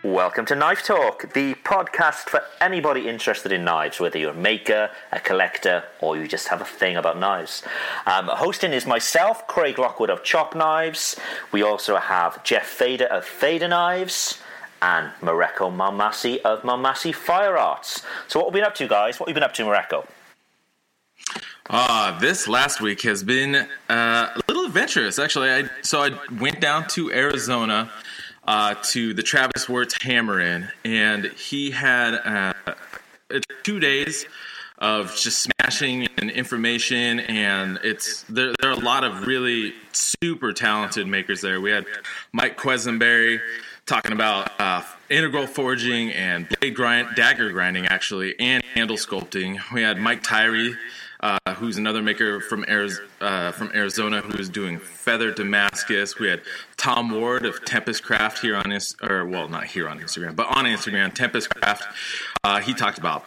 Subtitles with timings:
[0.01, 4.91] Welcome to Knife Talk, the podcast for anybody interested in knives, whether you're a maker,
[5.11, 7.63] a collector, or you just have a thing about knives.
[8.05, 11.17] Um, hosting is myself, Craig Lockwood of Chop Knives.
[11.51, 14.39] We also have Jeff Fader of Fader Knives
[14.81, 18.01] and Mareko Maumasi of Maumasi Fire Arts.
[18.29, 19.19] So, what have we been up to, guys?
[19.19, 20.07] What have you been up to, Mareko?
[21.69, 25.49] Uh, this last week has been uh, a little adventurous, actually.
[25.49, 27.91] I, so I went down to Arizona
[28.49, 32.73] uh, to the Travis Wuertz Hammer In, and he had uh,
[33.61, 34.25] two days
[34.79, 40.51] of just smashing and information, and it's there, there, are a lot of really super
[40.51, 41.61] talented makers there.
[41.61, 41.85] We had
[42.33, 43.39] Mike Quesenberry
[43.85, 49.59] talking about uh, integral forging and blade grind, dagger grinding, actually, and handle sculpting.
[49.71, 50.75] We had Mike Tyree
[51.21, 56.17] uh, who's another maker from, Ariz- uh, from Arizona who is doing feather Damascus.
[56.17, 56.41] We had
[56.77, 60.47] Tom Ward of Tempest Craft here on his, or well, not here on Instagram, but
[60.55, 61.83] on Instagram, Tempest Craft.
[62.43, 63.25] Uh, he talked about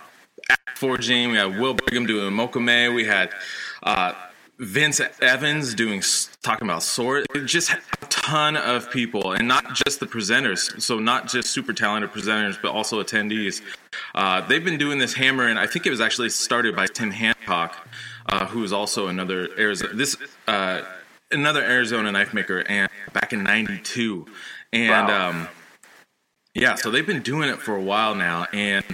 [0.77, 1.31] forging.
[1.31, 2.95] We had Will Brigham doing Mokume.
[2.95, 3.31] We had
[3.83, 4.15] uh,
[4.59, 6.03] Vince Evans doing
[6.43, 7.27] talking about sword.
[7.47, 10.81] Just a ton of people, and not just the presenters.
[10.81, 13.61] So not just super talented presenters, but also attendees.
[14.15, 17.11] Uh, they've been doing this hammer, and I think it was actually started by Tim
[17.11, 17.89] Hancock,
[18.27, 20.17] uh, who is also another Arizona this
[20.47, 20.83] uh,
[21.31, 24.27] another Arizona knife maker, and back in '92,
[24.73, 25.29] and wow.
[25.29, 25.49] um,
[26.55, 28.85] yeah, so they've been doing it for a while now, and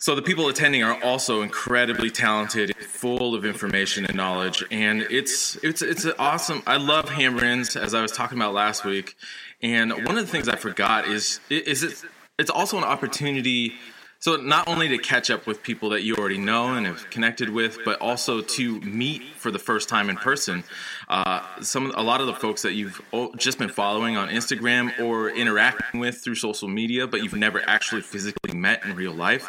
[0.00, 5.56] so the people attending are also incredibly talented, full of information and knowledge, and it's
[5.56, 6.62] it's it's awesome.
[6.68, 9.16] I love hammer-ins, as I was talking about last week,
[9.60, 12.04] and one of the things I forgot is is it
[12.38, 13.74] it's also an opportunity.
[14.20, 17.50] So not only to catch up with people that you already know and have connected
[17.50, 20.64] with, but also to meet for the first time in person.
[21.08, 23.00] Uh, some a lot of the folks that you've
[23.36, 28.00] just been following on Instagram or interacting with through social media, but you've never actually
[28.00, 29.48] physically met in real life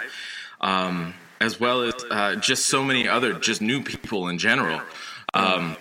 [0.61, 4.81] um, as well as uh, just so many other just new people in general.
[5.33, 5.77] Um,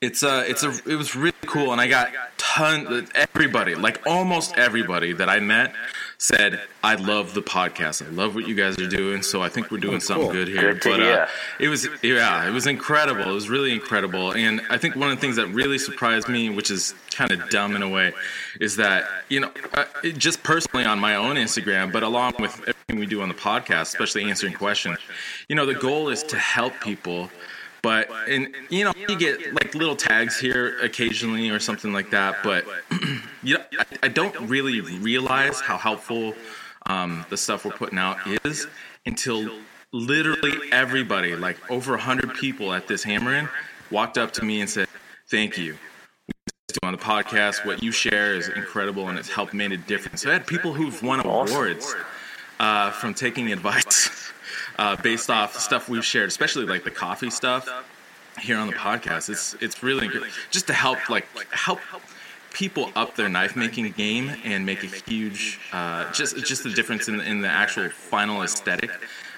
[0.00, 4.04] it's a, uh, it's a, it was really cool, and I got ton everybody, like
[4.04, 5.72] almost everybody that I met
[6.18, 8.04] said, "I love the podcast.
[8.04, 9.22] I love what you guys are doing.
[9.22, 11.26] So I think we're doing oh, something good here." Good but uh,
[11.60, 13.22] it was, yeah, it was incredible.
[13.30, 16.50] It was really incredible, and I think one of the things that really surprised me,
[16.50, 18.12] which is kind of dumb in a way,
[18.60, 19.84] is that you know, uh,
[20.16, 22.60] just personally on my own Instagram, but along with
[22.98, 24.98] we do on the podcast, especially answering questions,
[25.48, 27.30] you know, the goal is to help people
[27.82, 32.36] but and you know you get like little tags here occasionally or something like that.
[32.44, 32.64] But
[33.42, 36.34] you know, I, I don't really realize how helpful
[36.86, 38.68] um, the stuff we're putting out is
[39.04, 39.50] until
[39.92, 43.48] literally everybody, like over hundred people at this hammer-in,
[43.90, 44.88] walked up to me and said,
[45.28, 45.76] "Thank you."
[46.82, 47.66] on the podcast.
[47.66, 50.22] What you share is incredible, and it's helped made a difference.
[50.22, 51.94] So I had people who've won awards
[52.60, 54.32] uh, from taking the advice
[54.78, 57.68] uh, based off stuff we've shared, especially like the coffee stuff
[58.40, 59.28] here on the podcast.
[59.28, 60.08] It's it's really
[60.50, 61.80] just to help like help
[62.52, 67.08] people up their knife making game and make a huge uh, just just the difference
[67.08, 68.90] in, in the actual final aesthetic.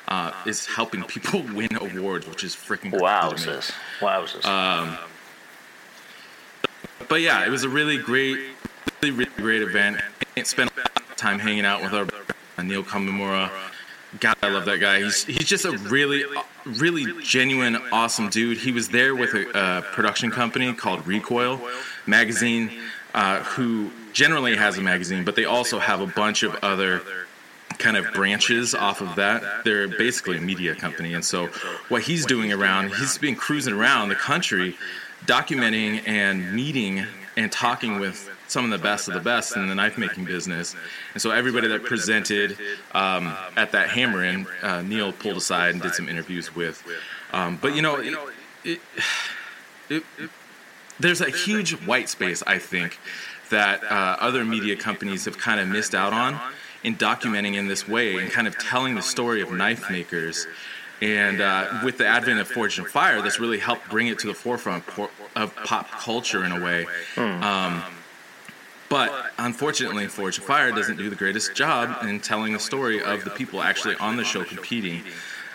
[0.06, 4.44] Uh, is helping people win awards, which is freaking wowzers, wowzers.
[4.44, 4.98] Um,
[7.08, 8.38] but yeah, it was a really great,
[9.00, 9.96] really, really great event.
[10.36, 12.06] I spent a lot of time hanging out with our
[12.62, 13.50] Neil Kamimura,
[14.20, 15.02] God, I love that guy.
[15.02, 16.24] He's he's just a really,
[16.64, 18.58] really genuine, awesome dude.
[18.58, 21.60] He was there with a, production company called Recoil
[22.06, 22.70] Magazine,
[23.14, 27.02] uh, who generally has a magazine, but they also have a bunch of other
[27.78, 29.64] kind of branches off of that.
[29.64, 31.48] They're basically a media company, and so
[31.88, 34.76] what he's doing around, he's been cruising around the country,
[35.26, 37.04] documenting and meeting
[37.36, 40.74] and talking with some of the best of the best in the knife making business.
[41.12, 42.58] And so everybody that presented
[42.92, 46.82] um, at that hammer in, uh, Neil pulled aside and did some interviews with.
[47.32, 48.14] Um, but you know, it,
[48.64, 48.80] it,
[49.88, 50.04] it,
[51.00, 52.98] there's a huge white space, I think,
[53.50, 56.38] that uh, other media companies have kind of missed out on
[56.82, 60.46] in documenting in this way and kind of telling the story of knife makers.
[61.02, 64.26] And uh, with the advent of Forged in Fire, that's really helped bring it to
[64.26, 64.84] the forefront
[65.34, 66.86] of pop culture in a way.
[67.16, 67.82] Um,
[68.88, 73.24] but unfortunately, Forged in Fire doesn't do the greatest job in telling the story of
[73.24, 75.02] the people actually on the show competing.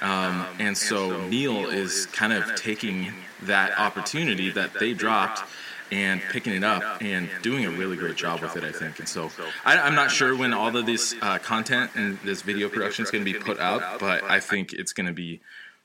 [0.02, 5.44] Um, and so Neil is kind of taking that opportunity that they dropped
[5.92, 9.00] and picking it up and doing a really great job with it, I think.
[9.00, 9.32] And so
[9.66, 13.12] I, am not sure when all of this uh, content and this video production is
[13.12, 15.42] going to be put out, but I think it's going to be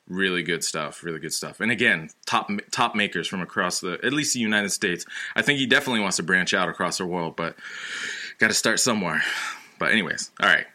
[0.09, 4.13] really good stuff really good stuff and again top top makers from across the at
[4.13, 7.35] least the united states i think he definitely wants to branch out across the world
[7.37, 7.57] but
[8.39, 9.23] got to start somewhere
[9.79, 10.67] but anyways all right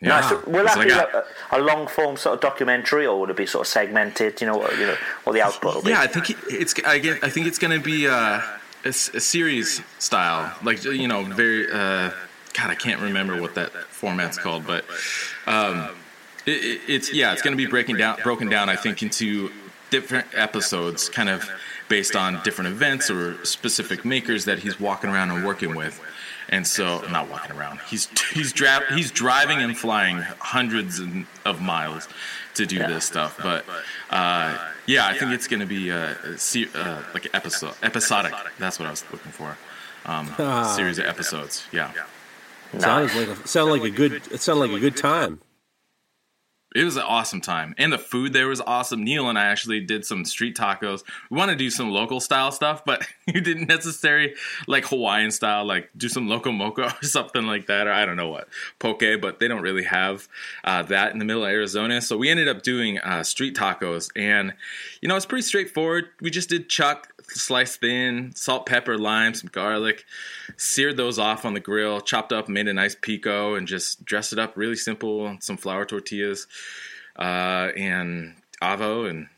[0.00, 0.08] yeah.
[0.08, 0.30] Nice.
[0.30, 3.44] So will that be a, a, long form sort of documentary, or would it be
[3.44, 4.40] sort of segmented?
[4.40, 5.90] You know, you know, what the output will be?
[5.90, 6.74] Yeah, I think it's.
[6.86, 7.18] I.
[7.22, 8.42] I think it's going to be uh, a,
[8.84, 11.70] a, a, series style, like you know, very.
[11.70, 12.12] Uh,
[12.54, 14.86] God, I can't remember what that format's called, but
[15.46, 15.90] um,
[16.46, 18.68] it, it, it's yeah, it's going to be breaking down, broken down.
[18.68, 19.50] I think into
[19.90, 21.48] different episodes, kind of
[21.88, 26.00] based on different events or specific makers that he's walking around and working with.
[26.48, 27.78] And so, not walking around.
[27.88, 31.00] He's he's dra- he's driving and flying hundreds
[31.44, 32.08] of miles
[32.54, 32.88] to do yeah.
[32.88, 33.38] this stuff.
[33.40, 33.64] But
[34.10, 38.32] uh, yeah, I think it's going to be a, a, uh, like episode episodic.
[38.58, 39.56] That's what I was looking for.
[40.06, 40.72] Um, ah.
[40.74, 41.66] Series of episodes.
[41.70, 41.92] Yeah.
[42.78, 44.12] Sounds like a, sound like a good.
[44.12, 45.40] It sounded like a good time
[46.74, 47.74] it was an awesome time.
[47.78, 49.04] And the food there was awesome.
[49.04, 51.02] Neil and i actually did some street tacos.
[51.30, 54.34] We want to do some local style stuff but you didn't necessarily
[54.66, 58.16] like hawaiian style like do some loco moco or something like that or i don't
[58.16, 60.28] know what poke but they don't really have
[60.64, 62.00] uh, that in the middle of arizona.
[62.02, 64.52] So we ended up doing uh, street tacos and
[65.00, 66.06] you know it's pretty straightforward.
[66.20, 70.04] We just did chuck sliced thin, salt, pepper, lime, some garlic,
[70.56, 74.32] seared those off on the grill, chopped up, made a nice pico, and just dressed
[74.32, 75.36] it up really simple.
[75.40, 76.46] Some flour tortillas
[77.16, 79.28] uh, and avo, and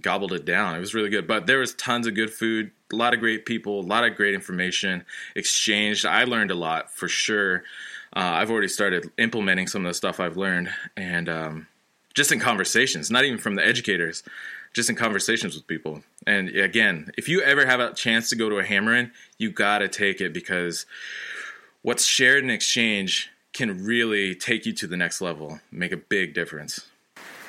[0.00, 0.76] gobbled it down.
[0.76, 1.26] It was really good.
[1.26, 4.16] But there was tons of good food, a lot of great people, a lot of
[4.16, 5.04] great information
[5.36, 6.06] exchanged.
[6.06, 7.64] I learned a lot for sure.
[8.14, 11.66] Uh, I've already started implementing some of the stuff I've learned, and um,
[12.14, 14.22] just in conversations, not even from the educators
[14.72, 16.02] just in conversations with people.
[16.26, 19.50] And again, if you ever have a chance to go to a hammer in, you
[19.50, 20.86] got to take it because
[21.82, 23.30] what's shared in exchange
[23.62, 26.88] can really take you to the next level, make a big difference.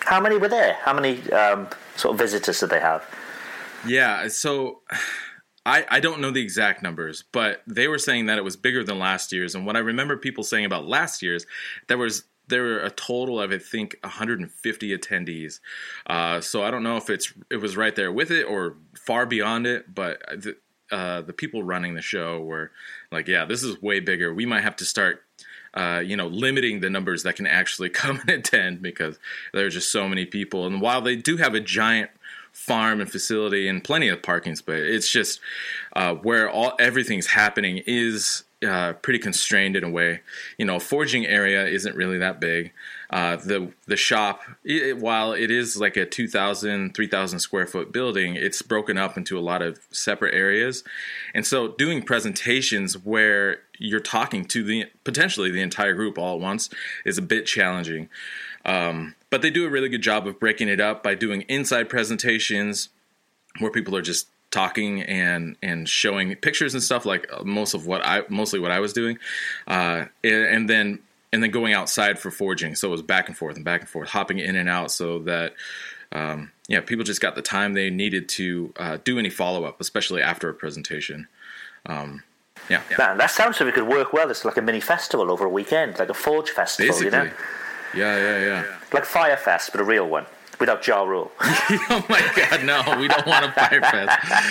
[0.01, 0.77] How many were there?
[0.83, 3.03] How many um, sort of visitors did they have?
[3.87, 4.81] Yeah, so
[5.65, 8.83] I, I don't know the exact numbers, but they were saying that it was bigger
[8.83, 9.55] than last year's.
[9.55, 11.47] And what I remember people saying about last year's,
[11.87, 15.61] there was there were a total of I think 150 attendees.
[16.05, 19.25] Uh, so I don't know if it's it was right there with it or far
[19.25, 20.57] beyond it, but the,
[20.91, 22.71] uh, the people running the show were
[23.11, 24.31] like, "Yeah, this is way bigger.
[24.31, 25.23] We might have to start."
[25.73, 29.17] Uh, you know, limiting the numbers that can actually come and attend because
[29.53, 30.65] there are just so many people.
[30.65, 32.11] And while they do have a giant
[32.51, 35.39] farm and facility and plenty of parking space, it's just
[35.95, 40.21] uh, where all everything's happening is uh, pretty constrained in a way.
[40.57, 42.71] You know, forging area isn't really that big.
[43.09, 48.35] Uh, the the shop, it, while it is like a 2,000, 3,000 square foot building,
[48.35, 50.83] it's broken up into a lot of separate areas,
[51.33, 56.39] and so doing presentations where you're talking to the potentially the entire group all at
[56.41, 56.69] once
[57.05, 58.09] is a bit challenging.
[58.65, 61.89] Um, but they do a really good job of breaking it up by doing inside
[61.89, 62.89] presentations
[63.59, 67.87] where people are just talking and and showing pictures and stuff like uh, most of
[67.87, 69.17] what I mostly what I was doing,
[69.67, 70.99] uh, and, and, then
[71.31, 72.75] and then going outside for forging.
[72.75, 75.19] So it was back and forth and back and forth, hopping in and out, so
[75.19, 75.55] that
[76.11, 79.81] um, yeah, people just got the time they needed to uh, do any follow up,
[79.81, 81.27] especially after a presentation.
[81.87, 82.23] Um,
[82.69, 84.29] yeah, man, that sounds like it could work well.
[84.29, 87.17] It's like a mini festival over a weekend, like a forge festival, Basically.
[87.17, 87.31] you know?
[87.95, 88.77] Yeah, yeah, yeah.
[88.91, 90.25] Like Fyre Fest, but a real one
[90.59, 91.31] without Ja Rule.
[91.41, 94.43] oh my God, no, we don't want a Fyre Fest.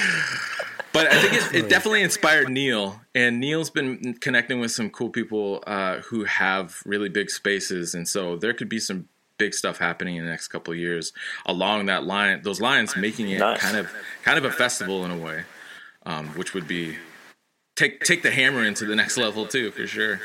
[0.92, 5.08] But I think it, it, definitely inspired Neil, and Neil's been connecting with some cool
[5.08, 9.78] people uh, who have really big spaces, and so there could be some big stuff
[9.78, 11.12] happening in the next couple of years
[11.46, 13.58] along that line, those lines, making it nice.
[13.58, 13.90] kind of
[14.22, 15.44] kind of a festival in a way,
[16.04, 16.96] um, which would be
[17.76, 20.20] take take the hammer into the next level too, for sure.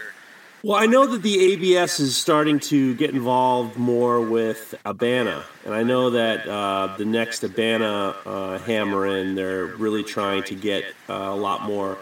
[0.63, 5.73] Well, I know that the ABS is starting to get involved more with Abana, and
[5.73, 10.83] I know that uh, the next Abana uh, hammer in, they're really trying to get
[11.09, 11.97] uh, a lot more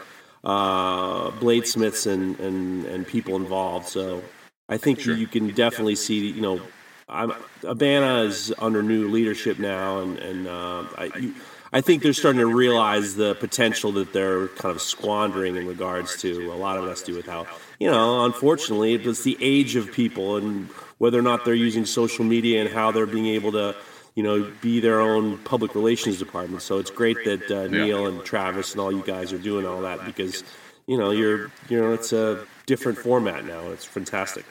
[0.46, 3.88] uh, bladesmiths and, and and people involved.
[3.88, 4.24] So
[4.70, 5.16] I think sure.
[5.16, 6.62] you can definitely see you know.
[7.08, 7.34] I'm,
[7.64, 11.36] Abana is under new leadership now, and and uh, I, you,
[11.76, 16.16] I think they're starting to realize the potential that they're kind of squandering in regards
[16.22, 17.48] to a lot of us do with how,
[17.82, 22.24] you know, unfortunately, it's the age of people and whether or not they're using social
[22.24, 23.76] media and how they're being able to,
[24.16, 26.62] you know, be their own public relations department.
[26.62, 29.82] So it's great that uh, Neil and Travis and all you guys are doing all
[29.82, 30.46] that because,
[30.88, 33.72] you know, you're, you know, it's a different format now.
[33.72, 34.46] It's fantastic.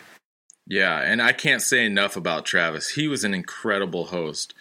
[0.66, 2.90] Yeah, and I can't say enough about Travis.
[2.90, 4.52] He was an incredible host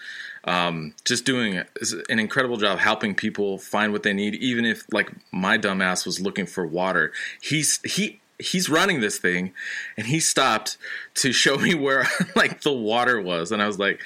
[0.45, 1.63] um, just doing
[2.09, 6.19] an incredible job helping people find what they need, even if like my dumbass was
[6.19, 7.11] looking for water.
[7.41, 9.53] He's he he's running this thing
[9.97, 10.77] and he stopped
[11.15, 13.51] to show me where like the water was.
[13.51, 14.01] And i was like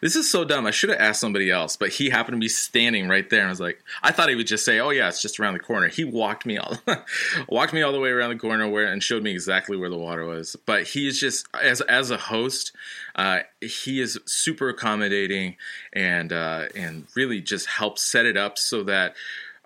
[0.00, 0.66] this is so dumb.
[0.66, 1.76] I should have asked somebody else.
[1.76, 4.34] But he happened to be standing right there and i was like i thought he
[4.34, 5.88] would just say oh yeah it's just around the corner.
[5.88, 6.78] He walked me all
[7.48, 9.98] walked me all the way around the corner where and showed me exactly where the
[9.98, 10.56] water was.
[10.66, 12.72] But he is just as as a host
[13.16, 15.56] uh, he is super accommodating
[15.92, 19.14] and uh, and really just helps set it up so that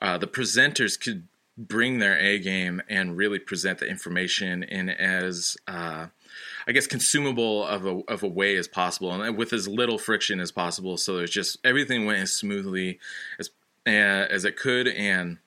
[0.01, 5.57] uh, the presenters could bring their A game and really present the information in as
[5.69, 6.07] uh,
[6.67, 10.41] I guess consumable of a of a way as possible and with as little friction
[10.41, 10.97] as possible.
[10.97, 12.99] So there's just everything went as smoothly
[13.39, 13.51] as
[13.87, 15.39] uh, as it could, and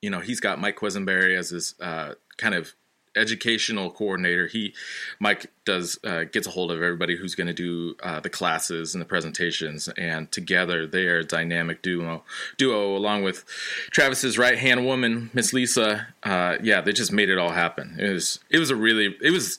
[0.00, 2.74] you know he's got Mike Quesenberry as his uh, kind of
[3.16, 4.46] educational coordinator.
[4.46, 4.74] He,
[5.18, 8.94] Mike, does uh, gets a hold of everybody who's going to do uh, the classes
[8.94, 12.22] and the presentations, and together they are a dynamic duo.
[12.56, 13.44] Duo along with
[13.90, 16.08] Travis's right hand woman, Miss Lisa.
[16.22, 17.96] Uh, yeah, they just made it all happen.
[17.98, 19.58] It was it was a really it was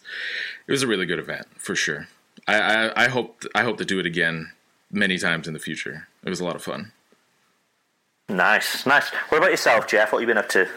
[0.68, 2.08] it was a really good event for sure.
[2.48, 4.52] I, I, I hope I hope to do it again
[4.92, 6.08] many times in the future.
[6.24, 6.92] It was a lot of fun.
[8.28, 9.10] Nice, nice.
[9.30, 10.12] What about yourself, Jeff?
[10.12, 10.68] What have you been up to?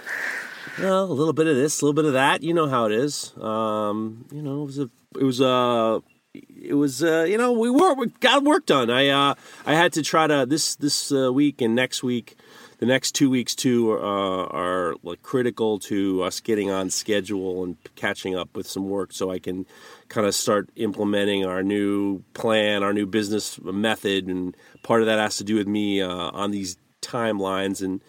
[0.78, 2.42] Well, a little bit of this, a little bit of that.
[2.42, 3.32] You know how it is.
[3.40, 6.02] Um, you know, it was a, it was a,
[6.34, 8.90] it was uh, you know we were we got work done.
[8.90, 9.34] I uh,
[9.66, 12.36] I had to try to this this uh, week and next week,
[12.78, 17.76] the next two weeks too uh, are like critical to us getting on schedule and
[17.94, 19.66] catching up with some work so I can
[20.08, 25.18] kind of start implementing our new plan, our new business method, and part of that
[25.18, 28.00] has to do with me uh, on these timelines and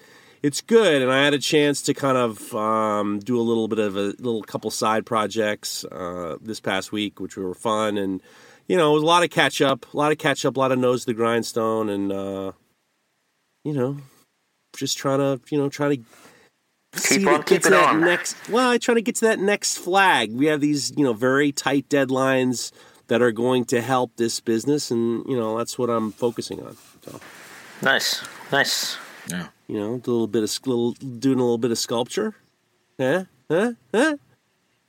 [0.43, 3.79] it's good, and I had a chance to kind of um, do a little bit
[3.79, 8.21] of a little couple side projects uh, this past week, which were fun, and
[8.67, 10.59] you know, it was a lot of catch up, a lot of catch up, a
[10.59, 12.51] lot of nose to the grindstone, and uh,
[13.63, 13.97] you know,
[14.75, 16.03] just trying to, you know, trying
[16.93, 18.01] to keep on, keep it on.
[18.01, 20.33] Next, well, I try to get to that next flag.
[20.33, 22.73] We have these, you know, very tight deadlines
[23.07, 26.75] that are going to help this business, and you know, that's what I'm focusing on.
[27.05, 27.19] So.
[27.81, 28.97] Nice, nice.
[29.27, 29.48] Yeah.
[29.68, 32.36] You know, a little bit of little doing a little bit of sculpture.
[33.00, 33.25] Huh?
[33.50, 33.74] Huh?
[33.94, 34.18] Huh?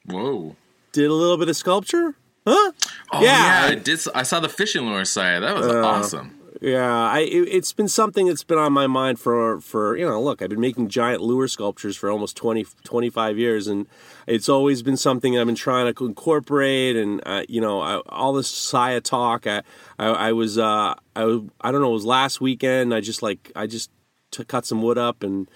[0.06, 0.56] Whoa.
[0.92, 2.14] Did a little bit of sculpture?
[2.46, 2.72] Huh?
[3.12, 4.00] Oh yeah, yeah I did.
[4.14, 5.42] I saw the fishing lure side.
[5.42, 6.38] That was uh, awesome.
[6.60, 10.22] Yeah, I it, has been something that's been on my mind for for you know.
[10.22, 13.86] Look, I've been making giant lure sculptures for almost 20, 25 years, and
[14.26, 16.96] it's always been something I've been trying to incorporate.
[16.96, 19.46] And uh, you know, I, all this Saya talk.
[19.46, 19.62] I
[19.98, 21.90] I, I was uh, I I don't know.
[21.90, 22.94] It was last weekend.
[22.94, 23.90] I just like I just
[24.34, 25.48] to cut some wood up and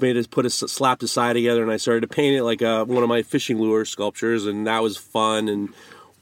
[0.00, 2.60] made it put a slapped a side together and I started to paint it like
[2.60, 5.68] a, one of my fishing lure sculptures and that was fun and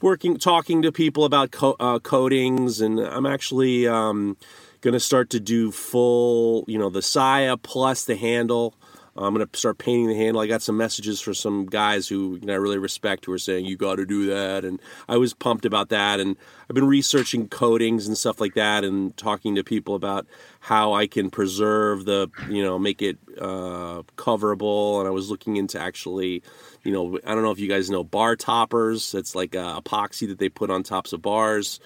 [0.01, 4.37] working talking to people about co- uh, coatings and I'm actually um,
[4.81, 8.75] going to start to do full you know the Saya plus the handle
[9.15, 10.41] I'm going to start painting the handle.
[10.41, 13.75] I got some messages for some guys who I really respect who are saying, you
[13.75, 14.63] got to do that.
[14.63, 16.21] And I was pumped about that.
[16.21, 16.37] And
[16.69, 20.27] I've been researching coatings and stuff like that and talking to people about
[20.61, 24.99] how I can preserve the, you know, make it uh, coverable.
[24.99, 26.41] And I was looking into actually,
[26.83, 29.13] you know, I don't know if you guys know bar toppers.
[29.13, 31.81] It's like a epoxy that they put on tops of bars.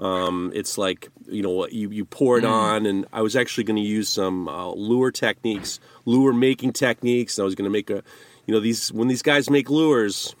[0.00, 2.50] Um, it's like you know you you pour it mm.
[2.50, 5.78] on, and I was actually going to use some uh, lure techniques,
[6.10, 7.38] lure making techniques.
[7.38, 8.02] I was going to make a,
[8.46, 10.34] you know, these when these guys make lures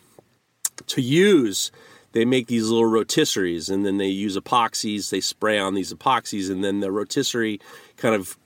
[0.86, 1.70] to use,
[2.12, 5.10] they make these little rotisseries, and then they use epoxies.
[5.10, 7.60] They spray on these epoxies, and then the rotisserie
[7.96, 8.36] kind of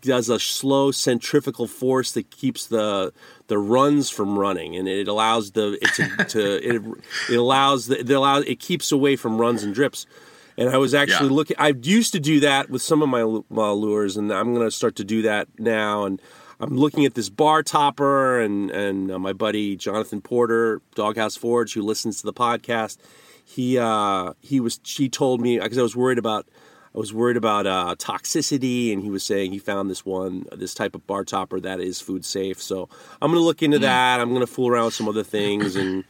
[0.00, 3.12] does a slow centrifugal force that keeps the
[3.48, 6.82] the runs from running, and it allows the it to, to it,
[7.30, 10.06] it allows the, it allows it keeps away from runs and drips.
[10.56, 11.36] And I was actually yeah.
[11.36, 11.56] looking.
[11.58, 14.70] I used to do that with some of my, my lures, and I'm going to
[14.70, 16.04] start to do that now.
[16.04, 16.20] And
[16.60, 21.72] I'm looking at this bar topper, and and uh, my buddy Jonathan Porter, Doghouse Forge,
[21.72, 22.98] who listens to the podcast,
[23.44, 26.46] he uh, he was he told me because I was worried about.
[26.92, 30.74] I was worried about uh, toxicity, and he was saying he found this one, this
[30.74, 32.60] type of bar topper that is food safe.
[32.60, 32.88] So
[33.22, 33.82] I'm going to look into mm.
[33.82, 34.18] that.
[34.18, 36.02] I'm going to fool around with some other things, and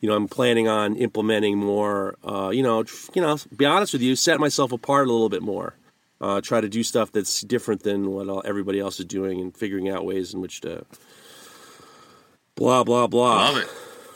[0.00, 2.14] you know, I'm planning on implementing more.
[2.22, 2.84] Uh, you know,
[3.14, 5.74] you know, be honest with you, set myself apart a little bit more.
[6.20, 9.88] Uh, try to do stuff that's different than what everybody else is doing, and figuring
[9.88, 10.84] out ways in which to
[12.56, 13.36] blah blah blah.
[13.36, 13.68] I love it.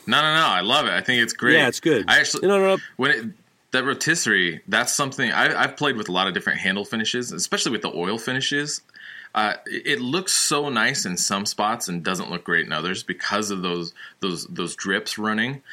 [0.05, 0.47] No, no, no.
[0.47, 0.91] I love it.
[0.91, 1.53] I think it's great.
[1.53, 2.05] Yeah, it's good.
[2.09, 2.81] I actually no, no, no.
[2.97, 3.25] when it
[3.73, 7.71] that rotisserie, that's something I, have played with a lot of different handle finishes, especially
[7.71, 8.81] with the oil finishes.
[9.35, 13.49] Uh, it, looks so nice in some spots and doesn't look great in others because
[13.49, 15.63] of those those those drips running.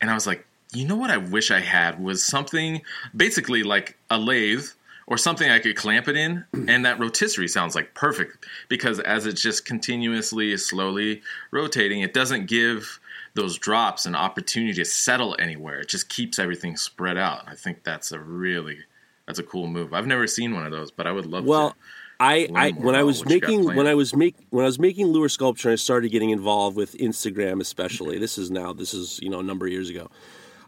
[0.00, 2.80] And I was like, you know what I wish I had was something
[3.14, 4.64] basically like a lathe
[5.10, 9.26] or something I could clamp it in, and that rotisserie sounds like perfect because as
[9.26, 13.00] it's just continuously, slowly rotating, it doesn't give
[13.34, 15.80] those drops an opportunity to settle anywhere.
[15.80, 17.42] It just keeps everything spread out.
[17.46, 18.78] I think that's a really
[19.26, 19.92] that's a cool move.
[19.92, 21.76] I've never seen one of those, but I would love well, to.
[22.20, 25.28] I, I when I was making when I was make when I was making lure
[25.28, 28.18] sculpture, I started getting involved with Instagram, especially.
[28.18, 30.08] This is now this is you know a number of years ago.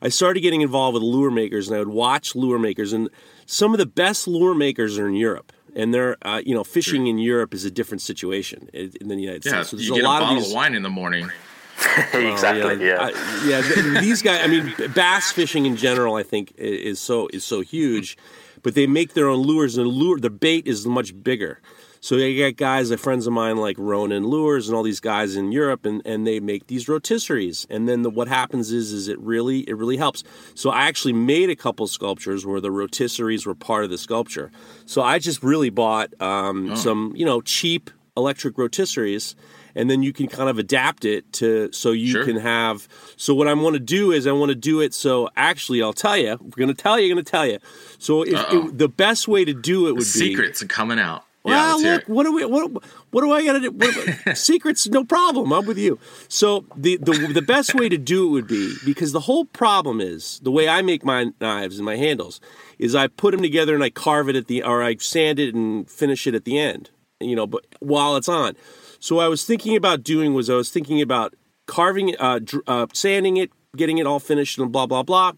[0.05, 3.09] I started getting involved with lure makers, and I would watch lure makers, and
[3.53, 7.03] some of the best lure makers are in Europe and they're uh, you know fishing
[7.03, 7.11] sure.
[7.11, 9.71] in Europe is a different situation in the United yeah, States.
[9.71, 11.31] So there's you get a, lot a bottle of, these, of wine in the morning.
[12.15, 12.87] exactly.
[12.87, 13.11] yeah.
[13.45, 13.63] yeah.
[13.77, 14.01] yeah.
[14.01, 14.41] These guys.
[14.43, 18.17] I mean, bass fishing in general, I think, is so is so huge,
[18.63, 21.61] but they make their own lures, and the lure the bait is much bigger.
[22.03, 25.37] So you got guys, like friends of mine, like Ronan Lures, and all these guys
[25.37, 27.65] in Europe, and, and they make these rotisseries.
[27.71, 30.25] And then the, what happens is, is it really it really helps.
[30.55, 34.51] So I actually made a couple sculptures where the rotisseries were part of the sculpture.
[34.85, 36.75] So I just really bought um, oh.
[36.75, 39.37] some, you know, cheap electric rotisseries
[39.75, 42.25] and then you can kind of adapt it to so you sure.
[42.27, 45.31] can have so what i want to do is i want to do it so
[45.35, 47.59] actually i'll tell you we're going to tell you going to tell you
[47.99, 50.99] so if it, the best way to do it would the be secrets are coming
[50.99, 52.71] out well, yeah, look, what do we what
[53.11, 53.71] what do I got to do?
[53.73, 55.53] What, secrets, no problem.
[55.53, 55.99] I'm with you.
[56.29, 60.01] So the, the the best way to do it would be because the whole problem
[60.01, 62.41] is the way I make my knives and my handles
[62.79, 65.55] is I put them together and I carve it at the or I sand it
[65.55, 66.91] and finish it at the end.
[67.21, 68.57] You know, but while it's on.
[69.01, 71.35] So what I was thinking about doing was I was thinking about
[71.67, 75.33] carving, uh, uh, sanding it, getting it all finished, and blah blah blah.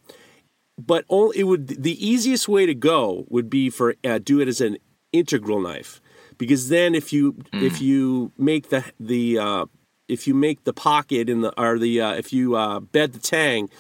[0.76, 4.48] But only, it would the easiest way to go would be for uh, do it
[4.48, 4.78] as an
[5.14, 6.00] integral knife,
[6.36, 7.62] because then if you mm.
[7.62, 9.66] if you make the the uh,
[10.08, 13.20] if you make the pocket in the or the uh, if you uh, bed the
[13.20, 13.70] tang,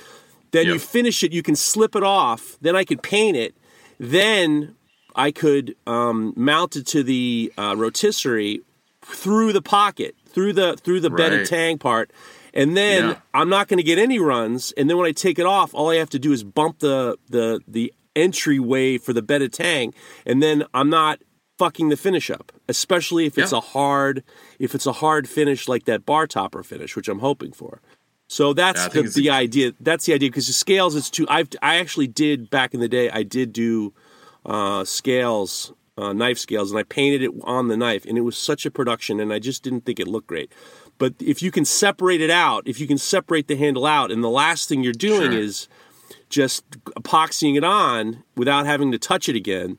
[0.52, 0.74] then yep.
[0.74, 1.32] you finish it.
[1.32, 2.56] You can slip it off.
[2.60, 3.56] Then I could paint it.
[3.98, 4.76] Then
[5.14, 8.60] I could um, mount it to the uh, rotisserie
[9.02, 11.18] through the pocket, through the through the right.
[11.18, 12.10] bedded tang part.
[12.54, 13.16] And then yeah.
[13.34, 14.72] I'm not going to get any runs.
[14.76, 17.18] And then when I take it off, all I have to do is bump the
[17.28, 19.94] the the entryway for the bedded tang,
[20.26, 21.20] and then I'm not
[21.58, 22.52] fucking the finish up.
[22.68, 23.58] Especially if it's yeah.
[23.58, 24.24] a hard
[24.58, 27.80] if it's a hard finish like that bar topper finish, which I'm hoping for.
[28.26, 29.72] So that's yeah, the, the idea.
[29.80, 30.96] That's the idea because the scales.
[30.96, 31.26] It's too.
[31.28, 33.10] I've I actually did back in the day.
[33.10, 33.92] I did do
[34.46, 38.36] uh, scales uh, knife scales and I painted it on the knife, and it was
[38.36, 40.50] such a production, and I just didn't think it looked great.
[40.98, 44.22] But if you can separate it out, if you can separate the handle out, and
[44.22, 45.40] the last thing you're doing sure.
[45.40, 45.68] is
[46.34, 49.78] just epoxying it on without having to touch it again,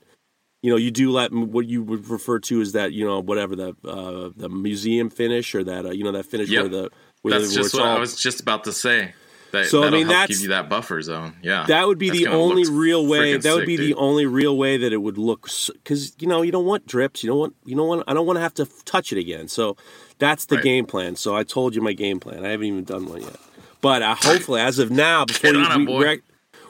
[0.62, 3.56] you know, you do let what you would refer to as that, you know, whatever
[3.56, 6.64] the uh, the museum finish or that uh, you know that finish yep.
[6.64, 6.90] where the
[7.22, 9.14] where That's just what all, I was just about to say.
[9.52, 11.36] That, so I mean, that's give you that buffer zone.
[11.42, 13.38] Yeah, that would be the only real way.
[13.38, 16.42] That would be sick, the only real way that it would look because you know
[16.42, 17.24] you don't want drips.
[17.24, 18.04] You don't want you don't want.
[18.08, 19.48] I don't want to have to touch it again.
[19.48, 19.78] So
[20.18, 20.64] that's the right.
[20.64, 21.16] game plan.
[21.16, 22.44] So I told you my game plan.
[22.44, 23.36] I haven't even done one yet.
[23.82, 26.22] But uh, hopefully, as of now, before you, we,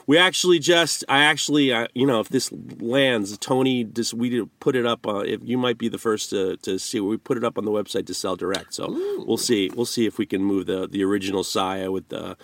[0.07, 4.59] we actually just i actually uh, you know if this lands tony just we did
[4.59, 7.37] put it up uh, if you might be the first to, to see we put
[7.37, 9.23] it up on the website to sell direct so Ooh.
[9.27, 12.37] we'll see we'll see if we can move the the original saya with the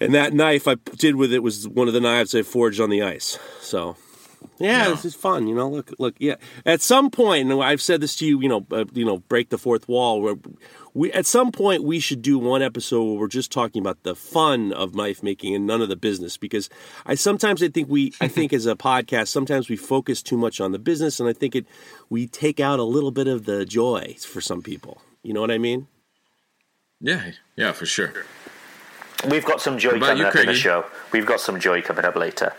[0.00, 2.90] and that knife i did with it was one of the knives i forged on
[2.90, 3.96] the ice so
[4.58, 5.46] yeah, yeah, this is fun.
[5.46, 6.14] You know, look, look.
[6.18, 8.40] Yeah, at some point, and I've said this to you.
[8.40, 10.20] You know, uh, you know, break the fourth wall.
[10.20, 10.36] Where
[10.94, 14.14] we at some point we should do one episode where we're just talking about the
[14.14, 16.68] fun of knife making and none of the business because
[17.06, 20.60] I sometimes I think we I think as a podcast sometimes we focus too much
[20.60, 21.66] on the business and I think it
[22.10, 25.00] we take out a little bit of the joy for some people.
[25.22, 25.86] You know what I mean?
[27.00, 28.12] Yeah, yeah, for sure.
[29.28, 30.48] We've got some joy coming you, up Craigie?
[30.48, 30.84] in the show.
[31.12, 32.52] We've got some joy coming up later.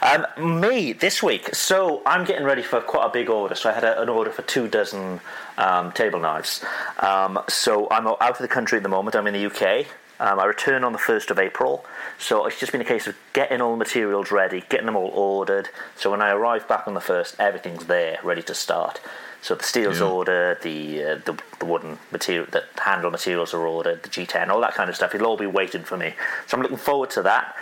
[0.00, 0.26] Um,
[0.60, 1.54] me this week.
[1.54, 3.54] So I'm getting ready for quite a big order.
[3.54, 5.20] So I had a, an order for two dozen
[5.58, 6.64] um, table knives.
[7.00, 9.16] Um, so I'm out of the country at the moment.
[9.16, 9.86] I'm in the UK.
[10.20, 11.84] Um, I return on the 1st of April,
[12.18, 15.10] so it's just been a case of getting all the materials ready, getting them all
[15.10, 15.68] ordered.
[15.94, 19.00] So when I arrive back on the 1st, everything's there, ready to start.
[19.40, 20.06] So the steel's Yeah.
[20.06, 24.60] ordered, the, uh, the the wooden material, the handle materials are ordered, the G10, all
[24.60, 25.14] that kind of stuff.
[25.14, 26.14] It'll all be waiting for me.
[26.46, 27.54] So I'm looking forward to that.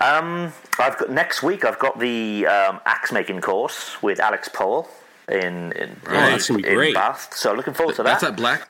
[0.00, 1.64] Um, I've got next week.
[1.64, 4.88] I've got the um, axe making course with Alex Pole
[5.28, 6.94] in in, Oh, that's gonna in great.
[6.94, 7.34] Bath.
[7.34, 8.10] So looking forward to that.
[8.20, 8.68] That's that black.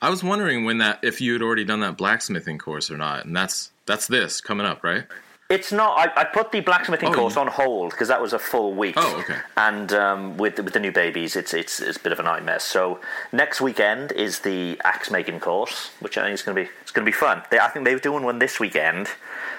[0.00, 3.24] I was wondering when that if you had already done that blacksmithing course or not,
[3.24, 5.04] and that's that's this coming up, right?
[5.52, 5.92] It's not.
[5.98, 8.72] I, I put the blacksmithing Oh, course you- on hold because that was a full
[8.74, 8.94] week.
[8.96, 9.38] Oh, okay.
[9.56, 12.22] And um, with the, with the new babies, it's it's it's a bit of a
[12.22, 12.58] nightmare.
[12.60, 13.00] So
[13.32, 16.90] next weekend is the axe making course, which I think is going to be it's
[16.90, 17.42] going to be fun.
[17.50, 19.08] They, I think they're doing one this weekend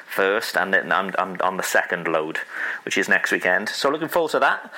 [0.08, 2.40] first, and then I'm, I'm on the second load,
[2.86, 3.70] which is next weekend.
[3.70, 4.72] So looking forward to that.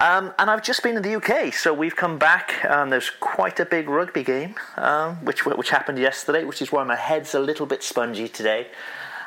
[0.00, 2.54] Um, and I've just been in the UK, so we've come back.
[2.64, 6.84] and there's quite a big rugby game, um, which which happened yesterday, which is why
[6.84, 8.68] my head's a little bit spongy today.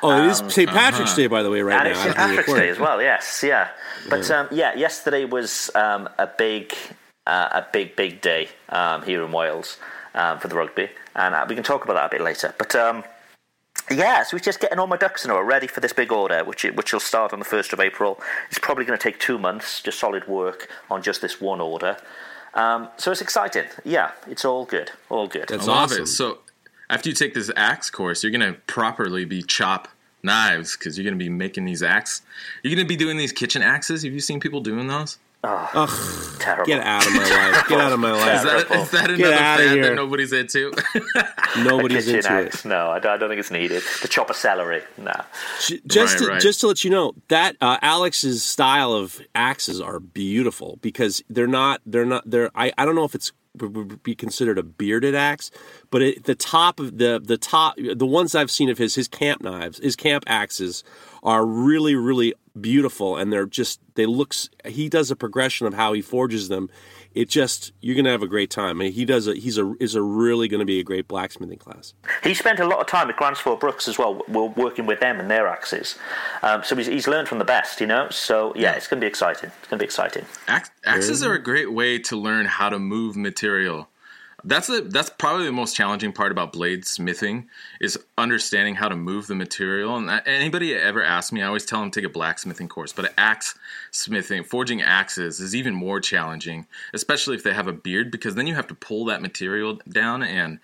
[0.04, 0.68] Oh, it is St.
[0.68, 1.90] Patrick's Day, by the way, right And now.
[1.90, 2.16] it's St.
[2.16, 2.52] Patrick's.
[2.52, 3.00] Day as well.
[3.00, 3.68] Yes, yeah.
[4.08, 6.74] But yeah, um, yeah yesterday was um, a big,
[7.26, 9.78] uh, a big, big day um, here in Wales
[10.14, 12.54] um, for the rugby, and uh, we can talk about that a bit later.
[12.58, 13.04] But um,
[13.90, 16.12] yeah, so we're just getting all my ducks in a row, ready for this big
[16.12, 18.20] order, which which will start on the first of April.
[18.50, 21.96] It's probably going to take two months, just solid work on just this one order.
[22.54, 23.64] Um, so it's exciting.
[23.84, 25.48] Yeah, it's all good, all good.
[25.48, 26.04] That's I love awesome.
[26.04, 26.06] it.
[26.06, 26.38] So
[26.88, 29.88] after you take this axe course, you're gonna properly be chop
[30.24, 32.22] knives because you're gonna be making these axes.
[32.62, 34.02] You're gonna be doing these kitchen axes.
[34.02, 35.18] Have you seen people doing those?
[35.46, 35.90] Ugh,
[36.40, 36.64] Terrible.
[36.64, 37.18] get out of my
[37.52, 37.68] life.
[37.68, 38.42] Get out of my Is life.
[38.44, 38.76] that, Terrible.
[38.84, 39.82] is that Get another outta fad here.
[39.90, 40.72] that nobody's into?
[41.58, 42.64] Nobody's into axe.
[42.64, 42.68] it.
[42.68, 43.82] No, I don't, I don't think it's needed.
[44.02, 44.82] The chop of celery.
[44.98, 45.12] No.
[45.86, 46.40] Just Right, to, right.
[46.40, 51.46] just to let you know that uh, Alex's style of axes are beautiful because they're
[51.46, 55.14] not they're not they're I, I don't know if it's would- be considered a bearded
[55.14, 55.50] axe,
[55.90, 59.08] but it, the top of the the top the ones I've seen of his his
[59.08, 60.82] camp knives his camp axes
[61.22, 65.92] are really really beautiful and they're just they looks he does a progression of how
[65.92, 66.68] he forges them.
[67.14, 68.80] It just you're gonna have a great time.
[68.80, 71.94] I he does a he's a is a really gonna be a great blacksmithing class.
[72.22, 74.22] He spent a lot of time at Gränsfors Bruks as well.
[74.28, 75.96] We're working with them and their axes,
[76.42, 78.08] um, so he's, he's learned from the best, you know.
[78.10, 79.50] So yeah, it's going to be exciting.
[79.60, 80.24] It's going to be exciting.
[80.48, 83.88] Ax- Axes are a great way to learn how to move material.
[84.44, 87.48] That's a, that's probably the most challenging part about blade smithing
[87.80, 89.96] is understanding how to move the material.
[89.96, 92.92] And anybody ever asks me, I always tell them to take a blacksmithing course.
[92.92, 93.58] But axe
[93.90, 98.46] smithing, forging axes is even more challenging, especially if they have a beard, because then
[98.46, 100.58] you have to pull that material down, and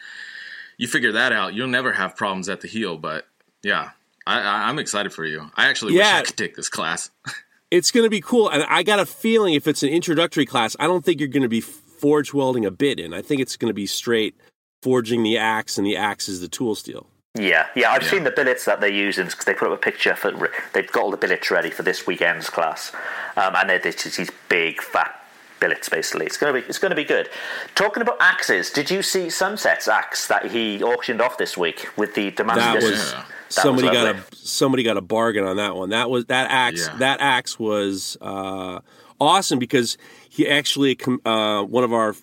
[0.77, 1.55] you figure that out.
[1.55, 2.99] You'll never have problems at the heel.
[2.99, 3.27] But
[3.62, 3.90] yeah,
[4.27, 5.51] I, I'm excited for you.
[5.57, 6.19] I actually wish Yeah.
[6.19, 7.11] I could take this class.
[7.71, 8.49] it's going to be cool.
[8.49, 11.43] And I got a feeling if it's an introductory class, I don't think you're going
[11.43, 11.62] to be
[12.00, 13.12] forge welding a bit in.
[13.12, 14.34] I think it's going to be straight
[14.82, 17.06] forging the axe, and the axe is the tool steel.
[17.38, 17.92] Yeah, yeah.
[17.92, 20.50] I've seen the billets that they're using because they put up a picture for.
[20.72, 22.92] They've got all the billets ready for this weekend's class,
[23.36, 25.16] um, and they're just these big fat
[25.60, 25.88] billets.
[25.88, 27.28] Basically, it's gonna be it's gonna be good.
[27.76, 32.14] Talking about axes, did you see Sunset's axe that he auctioned off this week with
[32.16, 32.58] the demand?
[32.58, 33.24] That was Yeah.
[33.48, 35.90] somebody was got a somebody got a bargain on that one.
[35.90, 36.88] That was that axe.
[36.88, 36.96] Yeah.
[36.96, 38.80] That axe was uh,
[39.20, 39.96] awesome because
[40.31, 42.14] he actually uh, one of our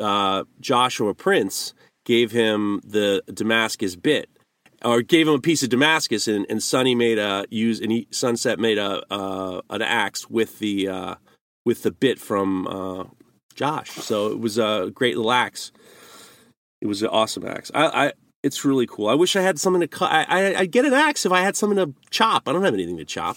[0.00, 4.28] uh, Joshua Prince gave him the Damascus bit.
[4.84, 8.08] Or gave him a piece of Damascus, and, and Sonny made a use, and he,
[8.10, 11.14] Sunset made a uh, an axe with the uh,
[11.64, 13.04] with the bit from uh,
[13.54, 13.92] Josh.
[13.92, 15.70] So it was a great little axe.
[16.80, 17.70] It was an awesome axe.
[17.72, 19.06] I, I it's really cool.
[19.08, 20.10] I wish I had something to cut.
[20.10, 22.48] I, I I'd get an axe if I had something to chop.
[22.48, 23.36] I don't have anything to chop.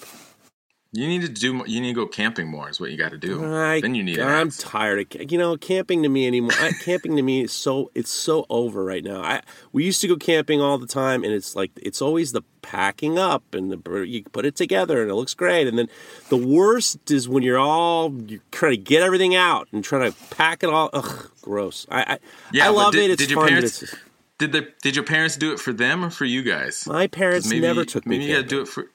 [0.95, 1.61] You need to do.
[1.67, 2.69] You need to go camping more.
[2.69, 3.43] Is what you got to do.
[3.53, 4.17] I, then you need.
[4.19, 6.53] I'm tired of you know camping to me anymore.
[6.57, 9.21] I, camping to me is so it's so over right now.
[9.21, 9.41] I
[9.73, 13.19] we used to go camping all the time, and it's like it's always the packing
[13.19, 15.89] up and the you put it together and it looks great, and then
[16.29, 20.17] the worst is when you're all you're trying to get everything out and trying to
[20.29, 20.89] pack it all.
[20.93, 21.85] Ugh, gross.
[21.91, 22.19] I I,
[22.53, 23.11] Yeah, I love did- it.
[23.11, 23.49] It's did your fun.
[23.49, 23.95] parents-
[24.37, 26.85] Did the Did your parents do it for them or for you guys?
[26.87, 28.17] my parents maybe, never took me.
[28.17, 28.89] Maybe you got to do it for.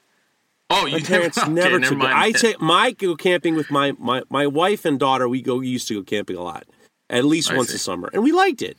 [0.71, 2.03] Oh, you My parents never, okay, never never took.
[2.03, 5.27] I take my go camping with my, my my wife and daughter.
[5.27, 6.65] We go used to go camping a lot,
[7.09, 7.75] at least I once see.
[7.75, 8.77] a summer, and we liked it.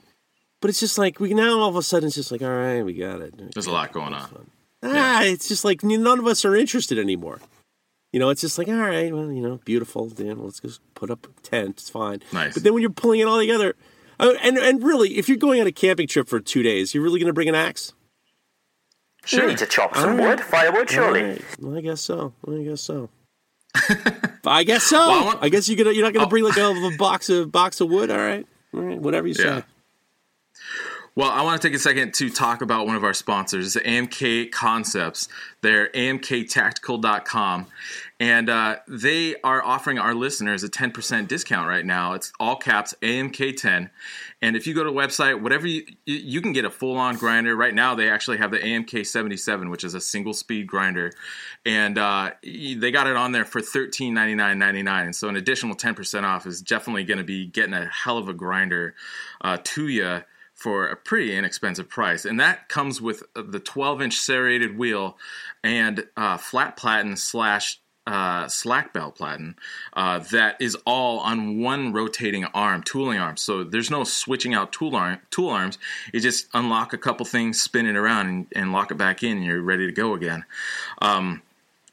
[0.61, 2.83] But it's just like we now all of a sudden it's just like all right,
[2.83, 3.35] we got it.
[3.53, 4.51] There's a lot going on.
[4.83, 7.41] Ah, it's just like none of us are interested anymore.
[8.13, 10.07] You know, it's just like all right, well, you know, beautiful.
[10.07, 11.79] Then let's just put up a tent.
[11.81, 12.23] It's fine.
[12.33, 12.55] Nice.
[12.55, 13.75] But then when you're pulling it all together,
[14.21, 17.03] oh, and and really, if you're going on a camping trip for two days, you're
[17.03, 17.93] really going to bring an axe?
[19.23, 19.49] You Sure.
[19.49, 20.29] need to chop some All right.
[20.31, 21.23] wood, firewood, surely.
[21.23, 21.45] All right.
[21.61, 22.33] Well, I guess so.
[22.49, 23.09] I guess so.
[24.45, 24.99] I guess so.
[24.99, 26.29] Well, I want- I guess you're gonna you're not gonna Oh.
[26.29, 28.11] bring like a, a box of box of wood.
[28.11, 29.45] All right, all right, whatever you say.
[29.45, 29.63] Yeah.
[31.15, 34.51] Well, I want to take a second to talk about one of our sponsors, AMK
[34.51, 35.29] Concepts.
[35.61, 37.67] They're amktactical.com.
[38.19, 42.15] And uh, they are offering our listeners a 10% discount right now.
[42.15, 43.91] It's all caps AMK10.
[44.43, 47.17] And if you go to the website, whatever you, you can get a full on
[47.17, 47.55] grinder.
[47.55, 51.13] Right now, they actually have the AMK77, which is a single speed grinder.
[51.65, 55.15] And uh, they got it on there for $13.99.99.
[55.15, 58.35] So an additional 10% off is definitely going to be getting a hell of a
[58.35, 58.97] grinder
[59.43, 60.23] uh, to you
[60.55, 62.25] for a pretty inexpensive price.
[62.25, 65.17] And that comes with the 12 inch serrated wheel
[65.65, 69.57] and uh, flat platen slash uh, slack belt platen
[69.93, 73.37] uh, that is all on one rotating arm, tooling arm.
[73.37, 75.79] So there's no switching out tool arm, tool arms.
[76.13, 79.37] You just unlock a couple things, spin it around, and, and lock it back in,
[79.39, 80.45] and you're ready to go again.
[81.01, 81.43] Um,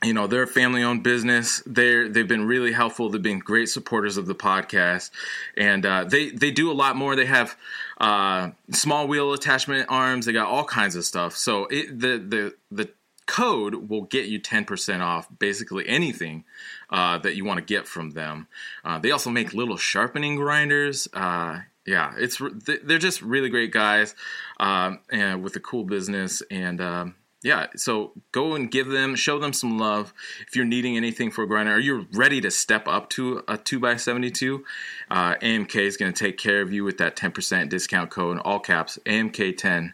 [0.04, 3.67] you know they're a family owned business they're they've been really helpful they've been great
[3.67, 5.12] supporters of the podcast
[5.58, 7.58] and uh, they they do a lot more they have
[8.00, 12.56] uh, small wheel attachment arms they got all kinds of stuff so it, the the
[12.72, 12.89] the
[13.29, 16.43] code will get you 10% off basically anything
[16.89, 18.47] uh, that you want to get from them.
[18.83, 21.07] Uh, they also make little sharpening grinders.
[21.13, 22.41] Uh, yeah it's
[22.83, 24.13] they're just really great guys
[24.59, 29.39] um, and with a cool business and um, yeah, so go and give them, show
[29.39, 30.13] them some love.
[30.45, 33.57] If you're needing anything for a grinder, or you're ready to step up to a
[33.57, 34.61] 2x72,
[35.09, 38.59] uh, AMK is going to take care of you with that 10% discount code, all
[38.59, 39.93] caps, AMK10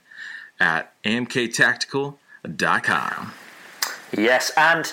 [0.60, 0.92] at
[2.48, 3.34] amktactical.com.
[4.18, 4.92] Yes, and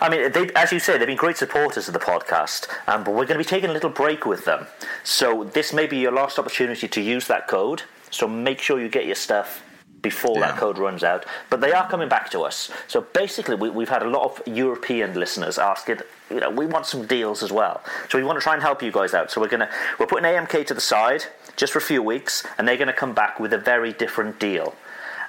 [0.00, 3.12] I mean, they, as you say, they've been great supporters of the podcast, um, but
[3.12, 4.66] we're going to be taking a little break with them.
[5.02, 7.82] So this may be your last opportunity to use that code.
[8.10, 9.62] So make sure you get your stuff
[10.02, 10.48] before yeah.
[10.48, 11.24] that code runs out.
[11.48, 12.70] But they are coming back to us.
[12.86, 16.86] So basically, we, have had a lot of European listeners asking, you know, we want
[16.86, 17.82] some deals as well.
[18.10, 19.30] So we want to try and help you guys out.
[19.30, 21.24] So we're gonna we're putting AMK to the side
[21.56, 24.38] just for a few weeks, and they're going to come back with a very different
[24.38, 24.74] deal.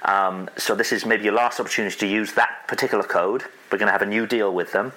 [0.05, 3.43] Um, so this is maybe your last opportunity to use that particular code.
[3.71, 4.93] We're going to have a new deal with them.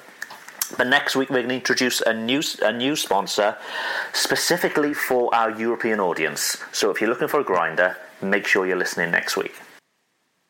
[0.76, 3.56] But next week we're going to introduce a new a new sponsor
[4.12, 6.58] specifically for our European audience.
[6.72, 9.54] So if you're looking for a grinder, make sure you're listening next week.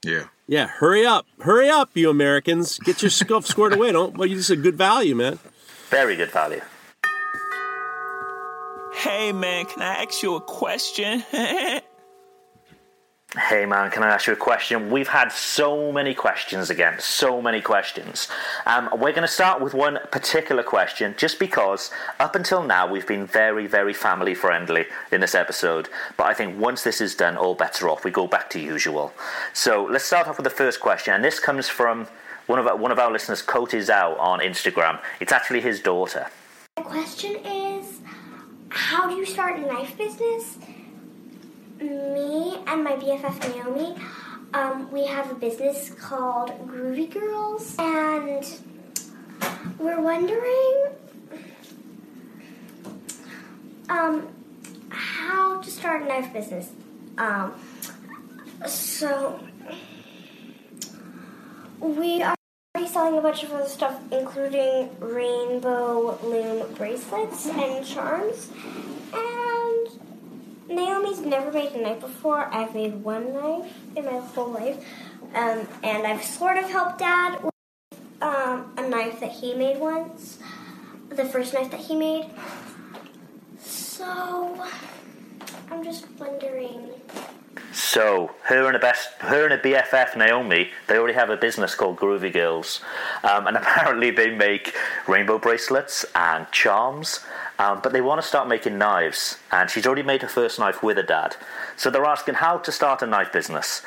[0.04, 0.24] Yeah.
[0.48, 0.66] Yeah.
[0.66, 1.26] Hurry up.
[1.40, 2.78] Hurry up, you Americans.
[2.78, 3.92] Get your stuff squared away.
[3.92, 5.38] Don't, well, this is a good value, man.
[5.88, 6.62] Very good value.
[8.94, 11.22] Hey, man, can I ask you a question?
[13.36, 14.88] Hey man, can I ask you a question?
[14.90, 18.26] We've had so many questions again, so many questions.
[18.64, 23.06] Um, we're going to start with one particular question just because up until now we've
[23.06, 25.90] been very, very family friendly in this episode.
[26.16, 28.02] But I think once this is done, all bets are off.
[28.02, 29.12] We go back to usual.
[29.52, 32.06] So let's start off with the first question, and this comes from
[32.46, 35.00] one of our, one of our listeners, Coty Zhao, on Instagram.
[35.20, 36.28] It's actually his daughter.
[36.76, 38.00] The question is
[38.70, 40.56] How do you start a knife business?
[41.80, 43.94] Me and my BFF Naomi,
[44.54, 48.44] um, we have a business called Groovy Girls, and
[49.78, 50.86] we're wondering
[53.88, 54.28] um,
[54.90, 56.70] how to start a knife business.
[57.16, 57.54] Um,
[58.66, 59.40] so
[61.80, 62.34] we are
[62.86, 68.50] selling a bunch of other stuff, including rainbow loom bracelets and charms,
[69.12, 70.07] and
[70.68, 72.44] Naomi's never made a knife before.
[72.52, 74.84] I've made one knife in my whole life,
[75.34, 77.54] um, and I've sort of helped Dad with
[78.20, 80.38] um, a knife that he made once,
[81.08, 82.30] the first knife that he made.
[83.58, 84.66] So,
[85.70, 86.90] I'm just wondering.
[87.72, 91.74] So, her and a best, her and a BFF Naomi, they already have a business
[91.74, 92.80] called Groovy Girls,
[93.22, 94.74] um, and apparently they make
[95.06, 97.20] rainbow bracelets and charms
[97.58, 100.82] um, but they want to start making knives, and she's already made her first knife
[100.82, 101.36] with her dad.
[101.76, 103.82] So they're asking how to start a knife business.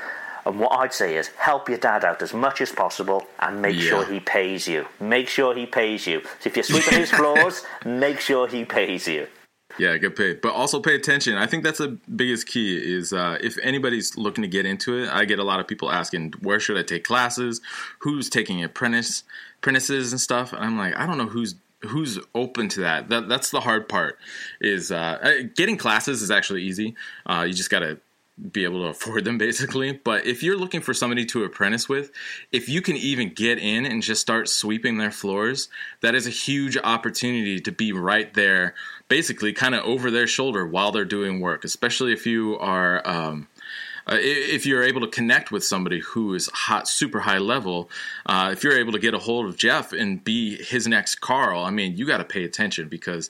[0.45, 3.75] And what I'd say is help your dad out as much as possible and make
[3.75, 3.89] yeah.
[3.89, 4.87] sure he pays you.
[4.99, 6.21] Make sure he pays you.
[6.39, 9.27] So if you're sweeping his floors, make sure he pays you.
[9.77, 11.35] Yeah, get paid, but also pay attention.
[11.37, 12.77] I think that's the biggest key.
[12.77, 15.91] Is uh, if anybody's looking to get into it, I get a lot of people
[15.91, 17.61] asking, "Where should I take classes?
[17.99, 19.23] Who's taking apprentice
[19.59, 23.09] apprentices and stuff?" And I'm like, I don't know who's who's open to that.
[23.09, 24.19] that that's the hard part.
[24.59, 26.95] Is uh, getting classes is actually easy.
[27.25, 27.99] Uh, you just got to
[28.51, 32.11] be able to afford them basically but if you're looking for somebody to apprentice with
[32.51, 35.69] if you can even get in and just start sweeping their floors
[36.01, 38.73] that is a huge opportunity to be right there
[39.11, 43.47] basically kind of over their shoulder while they're doing work especially if you are um,
[44.07, 47.87] uh, if you're able to connect with somebody who is hot, super high level,
[48.25, 51.63] uh, if you're able to get a hold of Jeff and be his next Carl,
[51.63, 53.29] I mean, you got to pay attention because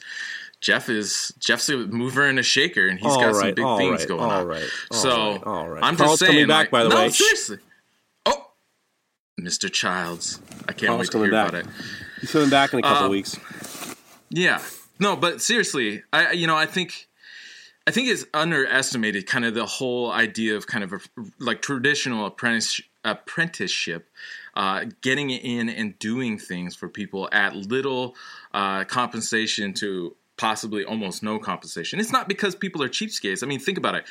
[0.61, 3.99] Jeff is Jeff's a mover and a shaker, and he's All got some big things
[3.99, 4.47] right, going all on.
[4.47, 5.83] right, all so right, all right.
[5.83, 7.09] I'm Carl's just saying, coming back, like- by the no, way.
[7.09, 7.57] seriously.
[8.25, 8.51] Oh,
[9.41, 9.69] Mr.
[9.69, 10.39] Childs,
[10.69, 11.49] I can't Carl's wait to hear back.
[11.49, 11.67] about it.
[12.21, 13.37] He's coming back in a couple Uh, weeks.
[14.29, 14.61] Yeah.
[15.01, 17.09] No, but seriously, I you know, I think
[17.87, 20.99] I think it's underestimated kind of the whole idea of kind of a,
[21.39, 24.07] like traditional apprentice apprenticeship
[24.55, 28.15] uh, getting in and doing things for people at little
[28.53, 31.99] uh, compensation to possibly almost no compensation.
[31.99, 33.43] It's not because people are cheapskates.
[33.43, 34.05] I mean, think about it.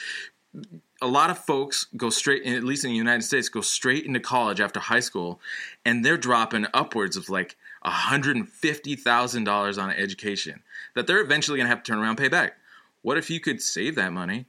[1.01, 4.19] A lot of folks go straight, at least in the United States, go straight into
[4.19, 5.41] college after high school,
[5.85, 10.63] and they're dropping upwards of like $150,000 on education
[10.95, 12.55] that they're eventually going to have to turn around and pay back.
[13.03, 14.47] What if you could save that money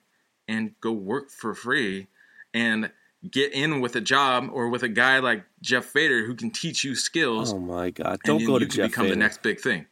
[0.48, 2.08] and go work for free
[2.54, 2.92] and
[3.30, 6.84] get in with a job or with a guy like Jeff Fader who can teach
[6.84, 8.20] you skills Oh my God!
[8.26, 9.16] Don't go to Jeff become Fader.
[9.16, 9.86] the next big thing.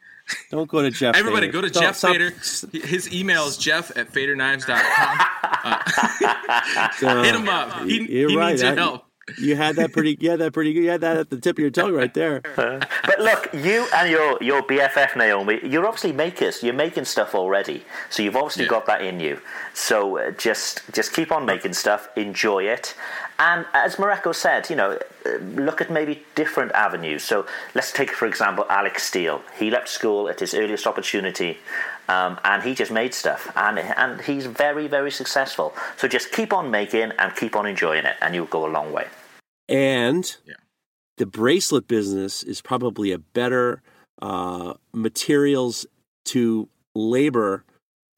[0.51, 1.15] Don't go to Jeff.
[1.15, 1.53] Everybody Fader.
[1.53, 2.31] go to Don't- Jeff stop- Fader.
[2.85, 5.25] His email is jeff at faderknives.com.
[5.62, 7.83] Uh, Hit him up.
[7.85, 8.51] He, he right.
[8.51, 9.05] needs your I- help.
[9.37, 10.17] You had that pretty.
[10.27, 10.71] Had that pretty.
[10.71, 12.41] You had that at the tip of your tongue right there.
[13.05, 16.61] But look, you and your, your BFF Naomi, you're obviously makers.
[16.63, 18.69] You're making stuff already, so you've obviously Yeah.
[18.69, 19.41] got that in you.
[19.73, 22.95] So uh, just just keep on making stuff, enjoy it,
[23.39, 27.23] and as Mareko said, you know, uh, look at maybe different avenues.
[27.23, 29.41] So let's take for example Alec Steele.
[29.57, 31.57] He left school at his earliest opportunity.
[32.09, 35.75] Um, and he just made stuff, and and he's very very successful.
[35.95, 38.91] So just keep on making and keep on enjoying it, and you'll go a long
[38.91, 39.05] way.
[39.69, 40.55] And Yeah.
[41.17, 43.82] the bracelet business is probably a better
[44.21, 45.86] uh, materials
[46.25, 47.63] to labor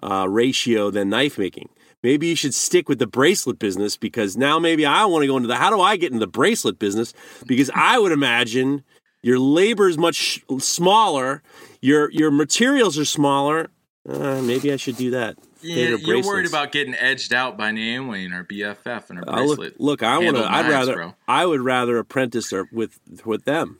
[0.01, 1.69] uh, ratio than knife making.
[2.03, 5.37] Maybe you should stick with the bracelet business because now maybe I want to go
[5.37, 5.55] into the.
[5.57, 7.13] How do I get in the bracelet business?
[7.45, 8.83] Because I would imagine
[9.21, 11.43] your labor is much smaller,
[11.81, 13.69] your your materials are smaller.
[14.09, 15.37] Uh, maybe I should do that.
[15.63, 19.29] Yeah, Fader you're worried about getting edged out by Naomi and her BFF and her
[19.29, 19.79] Uh, look, bracelet.
[19.81, 20.43] look, I want to.
[20.43, 20.93] I'd knives, rather.
[20.95, 21.15] bro.
[21.27, 23.79] I would rather apprentice or with with them.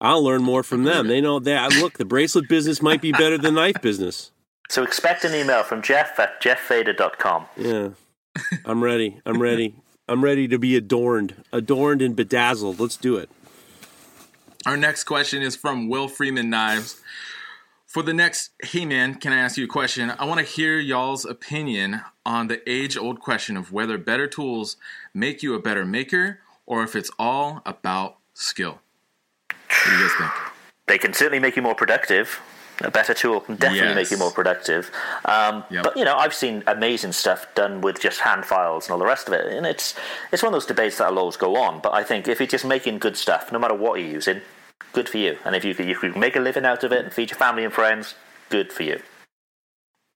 [0.00, 1.08] I'll learn more from them.
[1.08, 1.72] They know that.
[1.76, 4.30] Look, the bracelet business might be better than knife business.
[4.68, 7.46] So expect an email from Jeff at jefffader.com.
[7.56, 7.90] Yeah,
[8.66, 9.20] I'm ready.
[9.24, 9.76] I'm ready.
[10.08, 12.78] I'm ready to be adorned, adorned and bedazzled.
[12.78, 13.30] Let's do it.
[14.66, 17.00] Our next question is from Will Freeman Knives.
[17.96, 20.10] For the next, hey man, can I ask you a question?
[20.10, 24.76] I want to hear y'all's opinion on the age old question of whether better tools
[25.14, 28.80] make you a better maker or if it's all about skill.
[29.48, 30.30] What do you guys think?
[30.88, 32.38] They can certainly make you more productive.
[32.82, 34.90] A better tool can definitely make you more productive.
[35.24, 35.82] Um, Yep.
[35.82, 39.06] But you know, I've seen amazing stuff done with just hand files and all the
[39.06, 39.94] rest of it, and it's
[40.32, 41.80] it's one of those debates that'll always go on.
[41.80, 44.42] But I think if you're just making good stuff, no matter what you're using,
[44.96, 45.36] good for you.
[45.44, 47.38] And if you could, you could make a living out of it and feed your
[47.38, 48.14] family and friends,
[48.48, 48.98] good for you.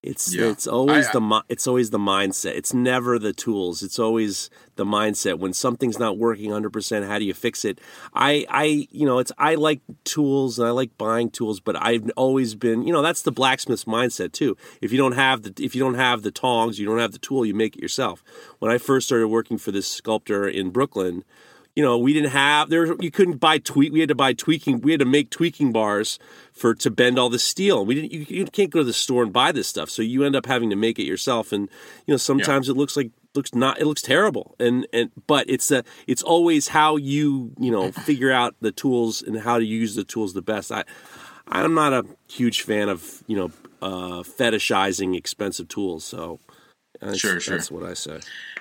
[0.03, 0.47] It's Yeah.
[0.47, 2.55] it's always I- the it's always the mindset.
[2.57, 3.83] It's never the tools.
[3.83, 5.38] It's always the mindset.
[5.38, 7.79] When something's not working 100%, how do you fix it?
[8.14, 12.11] I I you know, it's I like tools and I like buying tools, but I've
[12.16, 14.57] always been, you know, that's the blacksmith's mindset too.
[14.81, 17.19] If you don't have the if you don't have the tongs, you don't have the
[17.29, 18.25] tool, you make it yourself.
[18.59, 21.25] When I first started working for this sculptor in Brooklyn,
[21.76, 22.94] you know, we didn't have there.
[23.00, 23.92] You couldn't buy tweak.
[23.92, 24.80] We had to buy tweaking.
[24.80, 26.18] We had to make tweaking bars
[26.52, 27.87] for to bend all the steel.
[27.87, 28.12] We didn't.
[28.12, 29.88] You, you can't go to the store and buy this stuff.
[29.88, 31.52] So you end up having to make it yourself.
[31.52, 31.68] And
[32.06, 33.80] you know, sometimes it looks like looks not.
[33.80, 34.56] It looks terrible.
[34.59, 35.85] And and but it's a.
[36.06, 40.04] It's always how you you know figure out the tools and how to use the
[40.04, 40.72] tools the best.
[40.72, 40.85] I
[41.46, 43.52] I'm not a huge fan of you know
[43.83, 46.04] uh, fetishizing expensive tools.
[46.04, 46.40] So
[47.01, 47.57] that's, Sure, sure.
[47.57, 48.21] that's what I say.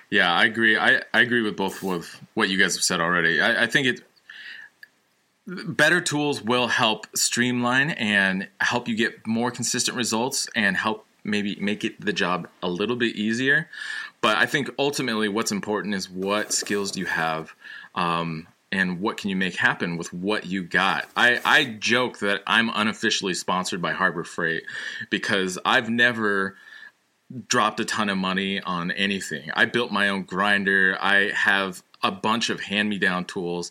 [0.09, 0.77] Yeah, I agree.
[0.77, 3.41] I, I agree with both with what you guys have said already.
[3.41, 4.01] I, I think it
[5.47, 11.55] better tools will help streamline and help you get more consistent results and help maybe
[11.59, 13.67] make it the job a little bit easier.
[14.21, 17.53] But I think ultimately what's important is what skills do you have
[17.95, 21.09] um, and what can you make happen with what you got.
[21.15, 24.63] I, I joke that I'm unofficially sponsored by Harbor Freight
[25.09, 26.55] because I've never
[27.47, 29.51] dropped a ton of money on anything.
[29.53, 30.97] I built my own grinder.
[30.99, 33.69] I have a bunch of hand-me-down tools,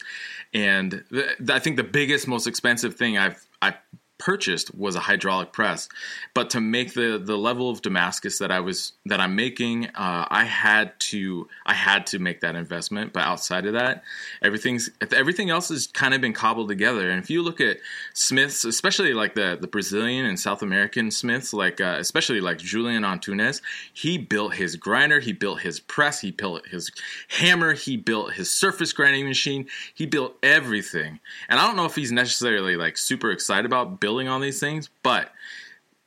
[0.53, 3.75] and th- I think the biggest, most expensive thing I've I
[4.19, 5.89] purchased was a hydraulic press.
[6.35, 10.27] But to make the the level of Damascus that I was that I'm making, uh,
[10.29, 13.13] I had to I had to make that investment.
[13.13, 14.03] But outside of that,
[14.43, 17.11] everything's everything else has kind of been cobbled together.
[17.11, 17.79] And if you look at
[18.13, 23.05] Smiths, especially like the the Brazilian and South American Smiths, like uh, especially like Julian
[23.05, 23.63] Antunes,
[23.93, 26.91] he built his grinder, he built his press, he built his
[27.29, 31.21] hammer, he built his surface grinding machine, he built everything.
[31.49, 34.89] And I don't know if he's necessarily like super excited about building all these things,
[35.03, 35.33] but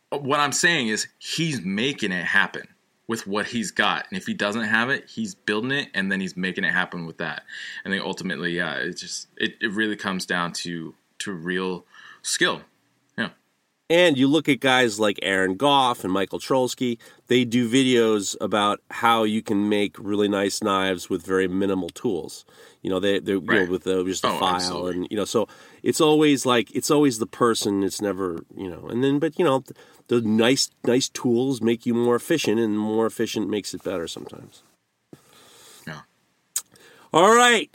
[0.10, 2.68] what I'm saying is he's making it happen
[3.08, 4.06] with what he's got.
[4.10, 7.06] And if he doesn't have it, he's building it and then he's making it happen
[7.06, 7.43] with that.
[7.84, 11.86] And then ultimately, yeah, it just it, it really comes down to to real
[12.22, 12.62] skill.
[13.91, 18.79] And you look at guys like Aaron Gough and Michael Trolsky, they do videos about
[18.89, 22.45] how you can make really nice knives with very minimal tools.
[22.81, 23.59] You know, they they're Right.
[23.59, 24.91] you know, with the, just a Oh, file absolutely.
[24.95, 25.45] and you know, so
[25.83, 27.83] it's always like it's always the person.
[27.83, 29.61] It's never you know, and then but you know,
[30.07, 34.63] the nice nice tools make you more efficient, and more efficient makes it better sometimes.
[35.85, 36.01] Yeah.
[37.11, 37.69] All right.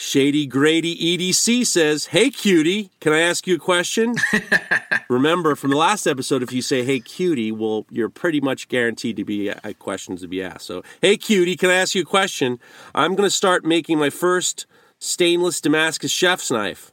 [0.00, 4.14] Shady Grady EDC says, Hey cutie, can I ask you a question?
[5.08, 9.16] Remember from the last episode, if you say, Hey cutie, well, you're pretty much guaranteed
[9.16, 10.66] to be uh, questions to be asked.
[10.66, 12.60] So, Hey cutie, can I ask you a question?
[12.94, 14.66] I'm going to start making my first
[15.00, 16.92] stainless Damascus chef's knife.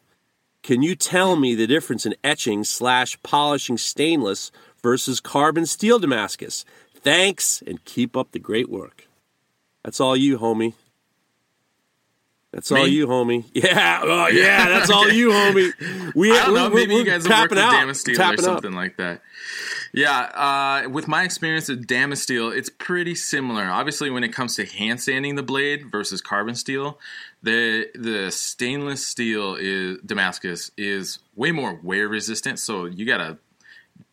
[0.63, 4.51] Can you tell me the difference in etching slash polishing stainless
[4.81, 6.65] versus carbon steel Damascus?
[6.95, 9.07] Thanks and keep up the great work.
[9.83, 10.73] That's all you, homie.
[12.65, 13.43] That's all you, homie.
[13.53, 16.15] Yeah, oh, yeah, that's all you, homie.
[16.15, 16.69] We, I don't know.
[16.69, 18.45] we- Maybe we're you guys have worked with out, Damasteel or tapping up.
[18.45, 19.21] something like that.
[19.91, 20.19] Yeah,
[20.85, 23.63] uh, with my experience with Damasteel, it's pretty similar.
[23.65, 26.97] Obviously, when it comes to hand sanding the blade versus carbon steel,
[27.43, 32.59] the the stainless steel is Damascus is way more wear resistant.
[32.59, 33.37] So you gotta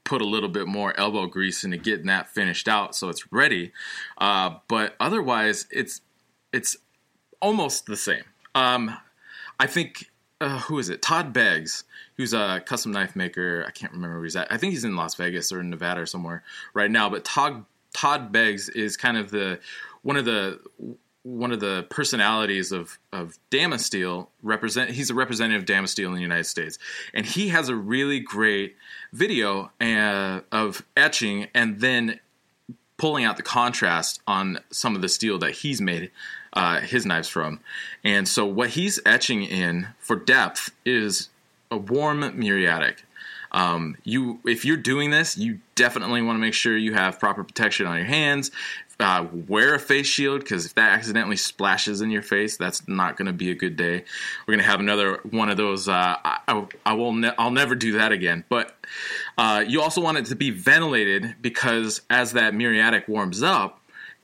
[0.04, 3.72] put a little bit more elbow grease into getting that finished out so it's ready.
[4.18, 6.00] Uh, but otherwise, it's
[6.52, 6.76] it's
[7.40, 8.24] almost the same.
[8.54, 8.96] Um,
[9.58, 11.02] I think uh, who is it?
[11.02, 11.84] Todd Beggs,
[12.16, 13.64] who's a custom knife maker.
[13.66, 14.50] I can't remember where he's at.
[14.50, 16.42] I think he's in Las Vegas or Nevada or somewhere
[16.74, 17.08] right now.
[17.08, 19.60] But Todd Todd Beggs is kind of the
[20.02, 20.58] one of the
[21.22, 26.20] one of the personalities of of Damasteel represent he's a representative of Damasteel in the
[26.20, 26.78] United States
[27.14, 28.76] and he has a really great
[29.12, 32.18] video uh, of etching and then
[32.96, 36.10] pulling out the contrast on some of the steel that he's made
[36.52, 37.60] uh, his knives from.
[38.04, 41.28] And so what he's etching in for depth is
[41.70, 43.04] a warm muriatic.
[43.52, 47.44] Um, you, if you're doing this, you definitely want to make sure you have proper
[47.44, 48.50] protection on your hands.
[48.98, 53.16] Uh, wear a face shield because if that accidentally splashes in your face, that's not
[53.16, 54.04] going to be a good day.
[54.46, 55.88] We're going to have another one of those.
[55.88, 57.12] Uh, I, I, will.
[57.12, 58.44] Ne- I'll never do that again.
[58.48, 58.76] But
[59.36, 63.80] uh, you also want it to be ventilated because as that muriatic warms up,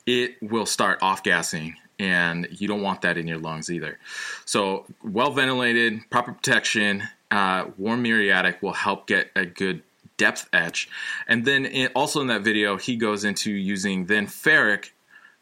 [0.06, 3.98] it will start off gassing and you don't want that in your lungs either.
[4.44, 9.82] So, well ventilated, proper protection, uh, warm muriatic will help get a good
[10.16, 10.88] depth etch.
[11.26, 14.90] And then it, also in that video, he goes into using then ferric,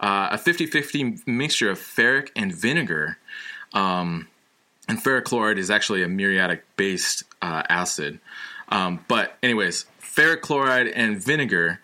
[0.00, 3.18] uh, a 50 50 mixture of ferric and vinegar.
[3.72, 4.28] Um,
[4.88, 8.20] and ferric chloride is actually a muriatic based uh, acid.
[8.68, 11.80] Um, but, anyways, ferric chloride and vinegar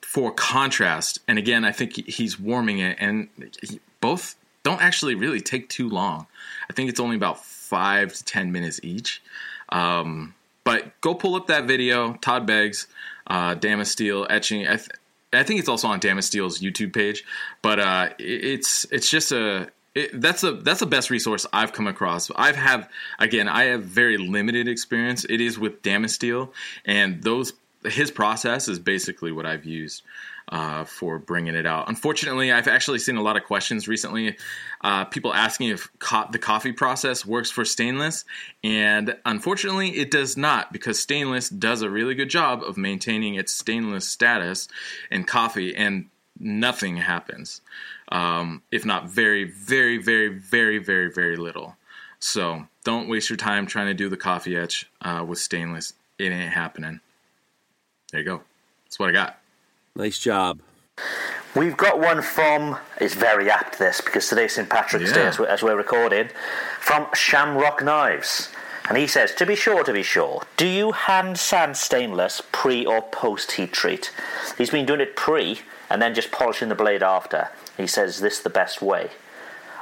[0.00, 1.20] for contrast.
[1.26, 3.28] And again, I think he's warming it, and
[4.02, 6.26] both don't actually really take too long.
[6.68, 9.22] I think it's only about five to ten minutes each.
[9.70, 10.34] Um,
[10.64, 12.86] but go pull up that video, Todd Beggs,
[13.26, 14.66] uh, Damasteel etching.
[14.68, 14.90] I, th-
[15.32, 17.24] I think it's also on Damasteel's YouTube page.
[17.62, 21.72] But uh, it- it's it's just a it, that's a that's the best resource I've
[21.72, 22.30] come across.
[22.36, 22.88] I've have
[23.18, 25.24] again I have very limited experience.
[25.24, 26.50] It is with Damasteel,
[26.84, 30.02] and those his process is basically what I've used
[30.52, 31.88] uh, for bringing it out.
[31.88, 34.36] Unfortunately, I've actually seen a lot of questions recently.
[34.82, 38.26] Uh, people asking if co- the coffee process works for stainless,
[38.62, 43.54] and unfortunately, it does not because stainless does a really good job of maintaining its
[43.54, 44.68] stainless status
[45.10, 47.62] in coffee, and nothing happens,
[48.10, 51.76] um, if not very, very, very, very, very, very little.
[52.18, 55.94] So don't waste your time trying to do the coffee etch uh, with stainless.
[56.18, 57.00] It ain't happening.
[58.10, 58.42] There you go.
[58.84, 59.41] That's what I got.
[59.94, 60.60] Nice job.
[61.54, 64.70] We've got one from, it's very apt this, because today's St.
[64.70, 66.30] Patrick's Day as we're, as we're recording,
[66.80, 68.48] from Shamrock Knives.
[68.88, 72.86] And he says, to be sure, to be sure, do you hand sand stainless pre
[72.86, 74.12] or post heat treat?
[74.56, 77.50] He's been doing it pre and then just polishing the blade after.
[77.76, 79.10] He says, this the best way.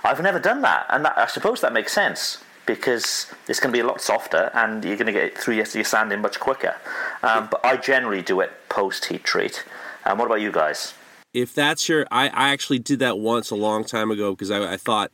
[0.03, 3.77] I've never done that, and that, I suppose that makes sense because it's going to
[3.77, 6.75] be a lot softer and you're going to get through your, your sanding much quicker.
[7.23, 9.65] Um, but I generally do it post heat treat.
[10.07, 10.95] Um, what about you guys?
[11.33, 14.73] if that's your I, I actually did that once a long time ago because I,
[14.73, 15.13] I thought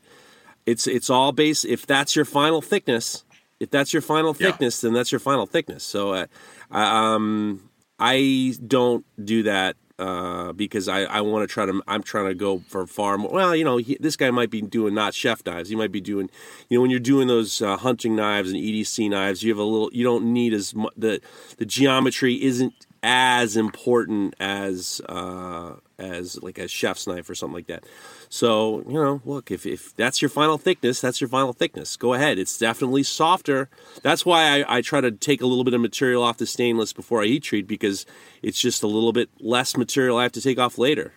[0.64, 3.22] it's it's all based if that's your final thickness
[3.61, 4.47] if that's your final Yeah.
[4.51, 6.26] thickness then that's your final thickness so uh,
[6.70, 7.68] I, um
[7.99, 12.34] I don't do that uh, because I, I want to try to I'm trying to
[12.34, 15.45] go for far more well you know he, this guy might be doing not chef
[15.45, 16.30] knives he might be doing
[16.70, 19.62] you know when you're doing those uh, hunting knives and EDC knives you have a
[19.62, 21.20] little you don't need as much the
[21.59, 27.66] the geometry isn't as important as uh, as like a chef's knife or something like
[27.66, 27.84] that.
[28.28, 31.97] So you know, look, if if that's your final thickness, that's your final thickness.
[31.97, 32.38] Go ahead.
[32.38, 33.68] It's definitely softer.
[34.03, 36.92] That's why I, I try to take a little bit of material off the stainless
[36.92, 38.07] before I heat treat because
[38.42, 41.12] it's just a little bit less material I have to take off later.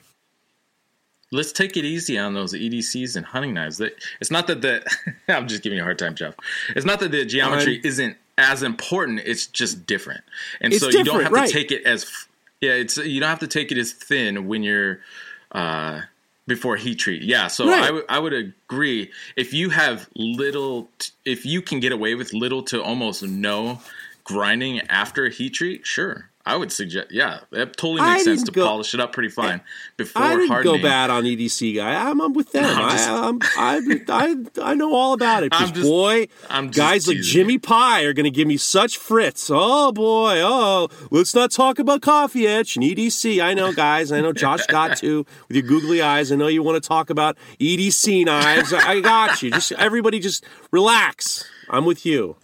[1.31, 3.79] Let's take it easy on those EDCs and hunting knives.
[4.19, 4.83] It's not that the
[5.27, 6.35] I'm just giving you a hard time, Jeff.
[6.75, 9.21] It's not that the geometry isn't as important.
[9.25, 10.23] It's just different,
[10.61, 11.47] and It's so you don't have right.
[11.47, 12.09] to take it as
[12.61, 12.71] yeah.
[12.71, 14.99] It's you don't have to take it as thin when you're
[15.51, 16.01] uh,
[16.47, 17.21] before heat treat.
[17.21, 17.83] Yeah, so Right.
[17.83, 22.15] I would I would agree if you have little, t- if you can get away
[22.15, 23.79] with little to almost no
[24.23, 26.29] grinding after a heat treat, sure.
[26.45, 29.29] I would suggest, yeah, that totally I makes sense to go- polish it up pretty
[29.29, 29.61] fine
[29.97, 30.77] before I didn't hardening.
[30.77, 32.09] go bad on EDC guy.
[32.09, 32.65] I'm, I'm with them.
[32.65, 33.39] I'm just- I, I'm,
[34.09, 35.49] I, I, I know all about it.
[35.55, 37.59] I'm just- boy, I'm just guys like Jimmy you.
[37.59, 39.49] Pie are going to give me such fritz.
[39.53, 43.43] Oh boy, oh, let's not talk about coffee etch and EDC.
[43.43, 44.11] I know, guys.
[44.11, 46.31] I know Josh got to with your googly eyes.
[46.31, 48.73] I know you want to talk about EDC knives.
[48.73, 49.51] I I got you.
[49.51, 51.45] Just everybody, just relax.
[51.69, 52.37] I'm with you.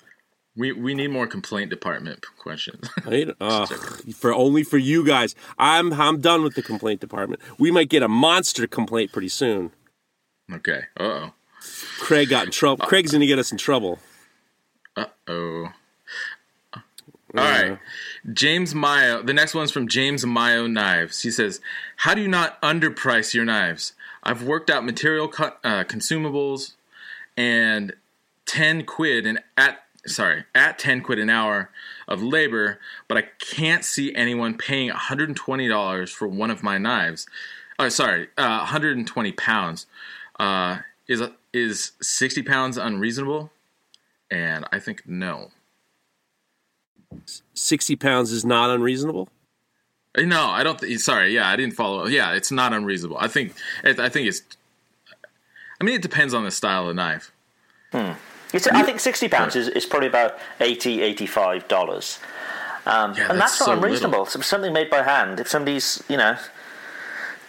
[0.58, 2.89] We we need more complaint department questions.
[3.06, 3.30] Right?
[3.41, 3.68] Ugh,
[4.14, 5.36] for only for you guys.
[5.58, 7.41] I'm I'm done with the complaint department.
[7.60, 9.72] We might get a monster complaint pretty soon.
[10.51, 10.84] okay.
[10.99, 11.34] Uh oh.
[11.99, 12.86] Craig got in trouble.
[12.86, 13.99] Craig's going to get us in trouble.
[14.95, 15.70] Uh oh.
[17.38, 17.80] All right.
[18.32, 19.22] James Mayo.
[19.22, 21.22] The next one's from James Mayo Knives.
[21.22, 21.60] He says,
[21.97, 23.93] "How do you not underprice your knives?
[24.24, 26.74] I've worked out material co- uh, consumables
[27.36, 27.93] and
[28.45, 31.70] ten quid and at sorry at ten quid an hour
[32.08, 37.26] of labor, but I can't see anyone paying 120 dollars for one of my knives.
[37.78, 39.86] Oh, sorry, uh, 120 pounds.
[40.39, 41.22] Uh, is
[41.53, 43.51] is 60 pounds unreasonable?
[44.32, 45.51] And I think no.
[47.53, 49.30] 60 pounds is not unreasonable.
[50.18, 50.80] Uh, No, I don't.
[50.80, 52.08] Th- sorry, yeah, I didn't follow.
[52.08, 53.18] Yeah, it's not unreasonable.
[53.20, 53.53] I think.
[53.84, 54.41] I I think it's.
[55.80, 57.32] I mean, it depends on the style of knife.
[58.56, 62.20] It's, I think sixty pounds is, is probably about 80 85 dollars,
[62.86, 64.26] um, Yeah, and that's, that's not so unreasonable.
[64.26, 65.39] So something made by hand.
[65.39, 66.38] If somebody's, you know,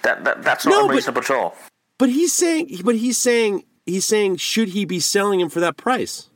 [0.02, 1.56] that, that that's not No, but- unreasonable at all.
[1.98, 5.78] But he's saying, but he's saying, he's saying, should he be selling him for that
[5.78, 6.28] price?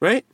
[0.00, 0.26] Right?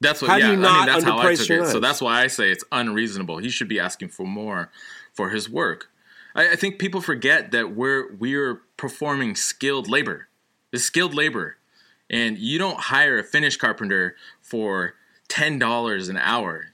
[0.00, 0.30] That's what.
[0.30, 1.68] How do yeah, you I mean, not that's how I underprice took your it.
[1.68, 3.38] So that's why I say it's unreasonable.
[3.38, 4.70] He should be asking for more
[5.12, 5.90] for his work.
[6.34, 10.28] I, I think people forget that we're we're performing skilled labor.
[10.72, 11.56] It's skilled labor,
[12.14, 14.94] and you don't hire a finish carpenter for
[15.28, 16.66] ten dollars an hour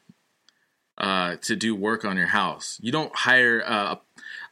[0.98, 2.78] uh, to do work on your house.
[2.82, 3.96] You don't hire uh,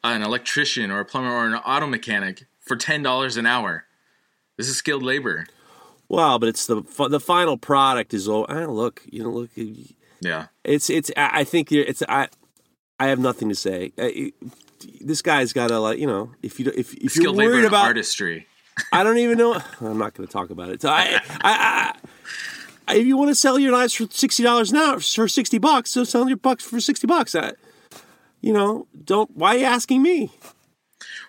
[0.02, 3.84] an electrician or a plumber or an auto mechanic for ten dollars an hour.
[4.56, 5.46] This is skilled labor.
[6.08, 9.50] Well, but it's the the final product is oh, look, you know, look,
[10.20, 10.46] Yeah.
[10.64, 11.10] it's it's.
[11.16, 12.28] I think you're- it's I.
[13.00, 13.92] I have nothing to say.
[15.00, 17.84] This guy's got to like, you know, if you if if you're Skilled worried about
[17.86, 18.46] artistry.
[18.92, 19.54] I don't even know.
[19.80, 20.82] I'm not going to talk about it.
[20.82, 21.94] So I, I,
[22.86, 25.90] I, if you want to sell your knives for sixty dollars now for sixty bucks,
[25.90, 27.34] so sell your bucks for sixty bucks.
[27.34, 27.52] I,
[28.40, 29.30] you know, don't.
[29.36, 30.30] Why are you asking me?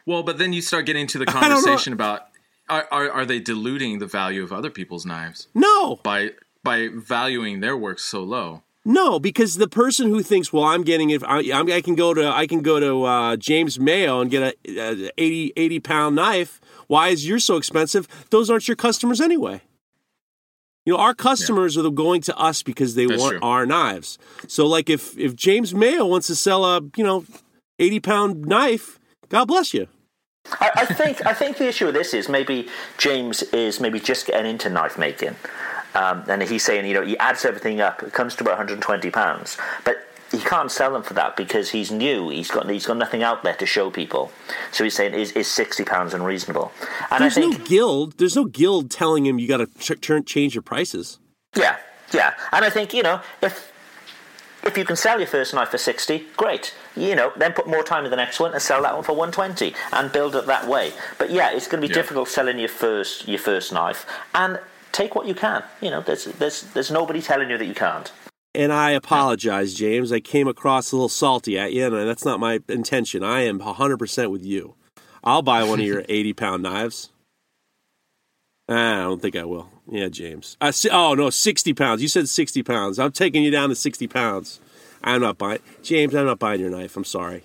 [0.06, 2.28] Well, but then you start getting to the conversation about
[2.70, 6.32] are, are are they diluting the value of other people's knives No, by
[6.64, 8.64] by valuing their work so low?
[8.86, 11.22] no, because the person who thinks, well, I'm getting it.
[11.24, 14.80] I, I can go to I can go to uh, James Mayo and get a,
[14.80, 16.60] a 80, 80 pound knife.
[16.90, 18.08] Why is yours so expensive?
[18.32, 19.62] Those aren't your customers anyway.
[20.86, 23.48] You know, our customers are going to us because they That's want true.
[23.48, 24.18] our knives.
[24.48, 27.26] So, like, if if James Mayo wants to sell a you know
[27.78, 29.88] eighty pound knife, God bless you.
[30.60, 32.68] I, I think I think the issue with this is maybe
[32.98, 35.36] James is maybe just getting into knife making,
[35.94, 39.12] um, and he's saying you know he adds everything up, it comes to about 120
[39.12, 42.30] pounds, but he can't sell them for that because he's new.
[42.30, 44.32] He's got he's got nothing out there to show people.
[44.72, 46.72] So he's saying is is 60 pounds unreasonable?
[47.12, 48.18] And There's I think no guild.
[48.18, 51.20] There's no guild telling him you got to ch- turn change your prices.
[51.56, 51.78] Yeah,
[52.14, 53.72] yeah, and I think you know if
[54.64, 56.76] if you can sell your first knife for sixty, great.
[56.96, 59.14] You know, then put more time in the next one and sell that one for
[59.16, 60.92] one twenty and build it that way.
[61.18, 62.02] But yeah, it's going to be Yeah.
[62.02, 64.06] difficult selling your first your first knife
[64.36, 64.60] and
[64.92, 65.64] take what you can.
[65.82, 68.12] You know, there's there's there's nobody telling you that you can't.
[68.56, 70.12] And I apologize, James.
[70.12, 73.24] I came across a little salty at you, and that's not my intention.
[73.24, 74.76] I am 100% with you.
[75.24, 77.12] I'll buy one of your 80 pound knives.
[78.68, 79.70] Ah, I don't think I will.
[79.88, 80.58] Yeah, James.
[80.62, 82.02] I si- oh, no, 60 pounds.
[82.02, 83.00] You said 60 pounds.
[83.00, 84.60] I'm taking you down to 60 pounds.
[85.04, 85.60] I'm not buying.
[85.84, 86.96] James, I'm not buying your knife.
[86.98, 87.44] I'm sorry.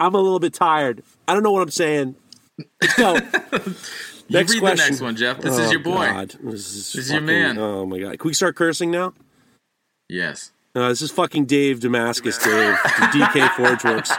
[0.00, 1.02] I'm a little bit tired.
[1.26, 2.14] I don't know what I'm saying.
[2.80, 3.18] Let's go.
[4.30, 5.40] You read the next one, Jeff.
[5.40, 6.04] This is Oh, your boy.
[6.04, 6.36] God.
[6.42, 7.56] This is, This is your man.
[7.58, 8.18] Oh, my God.
[8.18, 9.14] Can we start cursing now?
[10.08, 10.52] Yes.
[10.74, 14.12] Uh, this is fucking Dave Damascus, Dave, DK Forge Works.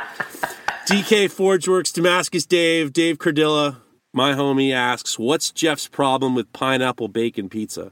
[0.86, 3.78] DK Forge Works, Damascus Dave, Dave Cardilla,
[4.14, 7.92] my homie asks, What's Jeff's problem with pineapple bacon pizza?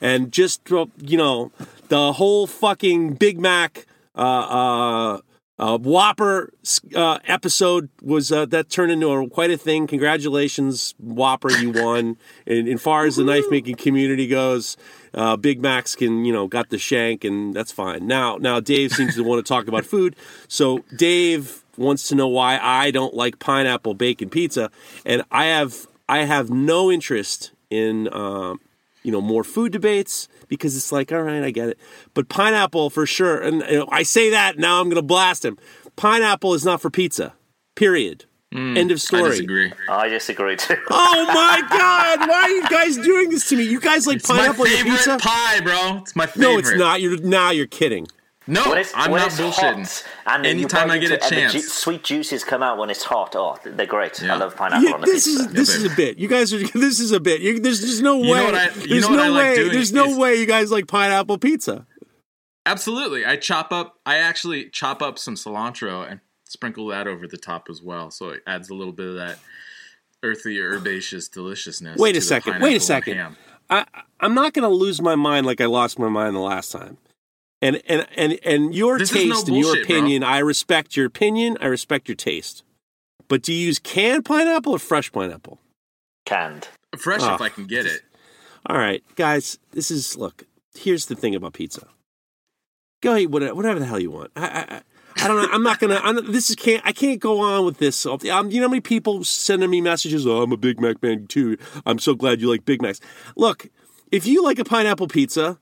[0.00, 0.62] And just,
[0.98, 1.52] you know,
[1.88, 5.20] the whole fucking Big Mac uh, uh,
[5.58, 6.52] uh, Whopper
[6.94, 9.86] uh, episode was uh, that turned into a, quite a thing.
[9.86, 12.16] Congratulations, Whopper, you won.
[12.46, 14.76] and, and far as the knife making community goes,
[15.14, 18.06] uh, Big Macs can you know got the shank, and that's fine.
[18.06, 20.14] Now, now Dave seems to want to talk about food,
[20.46, 24.70] so Dave wants to know why I don't like pineapple bacon pizza,
[25.04, 28.60] and I have I have no interest in um,
[29.02, 31.78] you know more food debates because it's like all right i get it
[32.14, 35.44] but pineapple for sure and you know, i say that now i'm going to blast
[35.44, 35.56] him
[35.96, 37.34] pineapple is not for pizza
[37.74, 39.72] period Mm, end of story I disagree.
[39.90, 40.74] I disagree too.
[40.90, 44.28] oh my god why are you guys doing this to me you guys like It's
[44.30, 45.98] my pineapple in your favorite pizza pie, bro.
[45.98, 46.42] It's my favorite.
[46.52, 48.06] no it's not you're now you're kidding
[48.50, 50.04] No, When it's, I'm when not it's bullshitting.
[50.24, 51.52] hot, and then you Anytime I get a into chance.
[51.52, 53.36] ju- sweet juices come out when it's hot.
[53.36, 54.22] Oh, they're great.
[54.22, 54.34] Yeah.
[54.34, 55.42] I love pineapple Yeah, on the this pizza.
[55.44, 56.18] is this is a bit.
[56.18, 56.58] You guys are.
[56.72, 57.42] This is a bit.
[57.42, 58.28] You, there's just no way.
[58.28, 59.54] You know what I- you there's know what no I like way.
[59.56, 61.86] doing there's no is- way you guys like pineapple pizza.
[62.66, 63.24] Absolutely.
[63.26, 63.96] I chop up.
[64.06, 68.30] I actually chop up some cilantro and sprinkle that over the top as well, so
[68.30, 69.38] it adds a little bit of that
[70.22, 71.98] earthy, herbaceous deliciousness.
[71.98, 72.52] Wait a to second.
[72.54, 73.36] pineapple Wait a second.
[73.70, 73.84] I
[74.20, 76.96] I'm not going to lose my mind like I lost my mind the last time.
[77.60, 79.96] And and and and your This is no taste and your bullshit, bro.
[79.96, 81.56] opinion, I respect your opinion.
[81.60, 82.62] I respect your taste.
[83.26, 85.58] But do you use canned pineapple or fresh pineapple?
[86.24, 86.68] Canned.
[86.96, 87.34] Fresh Oh.
[87.34, 88.02] if I can get it.
[88.66, 89.58] All right, guys.
[89.72, 90.44] This is look.
[90.78, 91.88] Here's the thing about pizza.
[93.02, 94.30] Go eat whatever, whatever the hell you want.
[94.36, 94.82] I, I, I-
[95.20, 95.48] I don't know.
[95.50, 95.96] I'm not gonna.
[96.00, 96.80] I'm, this is can't.
[96.86, 98.06] I can't go on with this.
[98.06, 100.24] Um, you know how many people sending me messages?
[100.28, 101.56] Oh, I'm a Big Mac man too.
[101.84, 103.00] I'm so glad you like Big Macs.
[103.34, 103.66] Look,
[104.12, 105.58] if you like a pineapple pizza,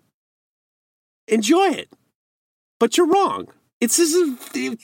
[1.28, 1.88] enjoy it.
[2.78, 3.48] But you're wrong.
[3.80, 4.38] It's this is,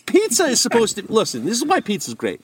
[0.07, 1.45] pizza is supposed to listen.
[1.45, 2.41] This is why pizza is great.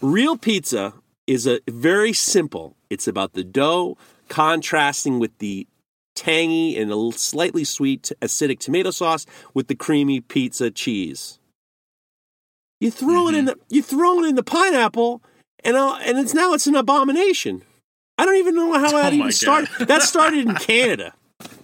[0.00, 0.92] Real pizza
[1.26, 2.76] is a very simple.
[2.90, 3.96] It's about the dough
[4.28, 5.66] contrasting with the
[6.16, 11.38] tangy and a slightly sweet acidic tomato sauce with the creamy pizza cheese.
[12.80, 15.22] You throw it in the you throw it in the pineapple,
[15.64, 17.62] and uh, and it's now it's an abomination.
[18.18, 19.32] I don't even know how that Oh my even God.
[19.34, 19.88] started.
[19.88, 21.14] That started in Canada.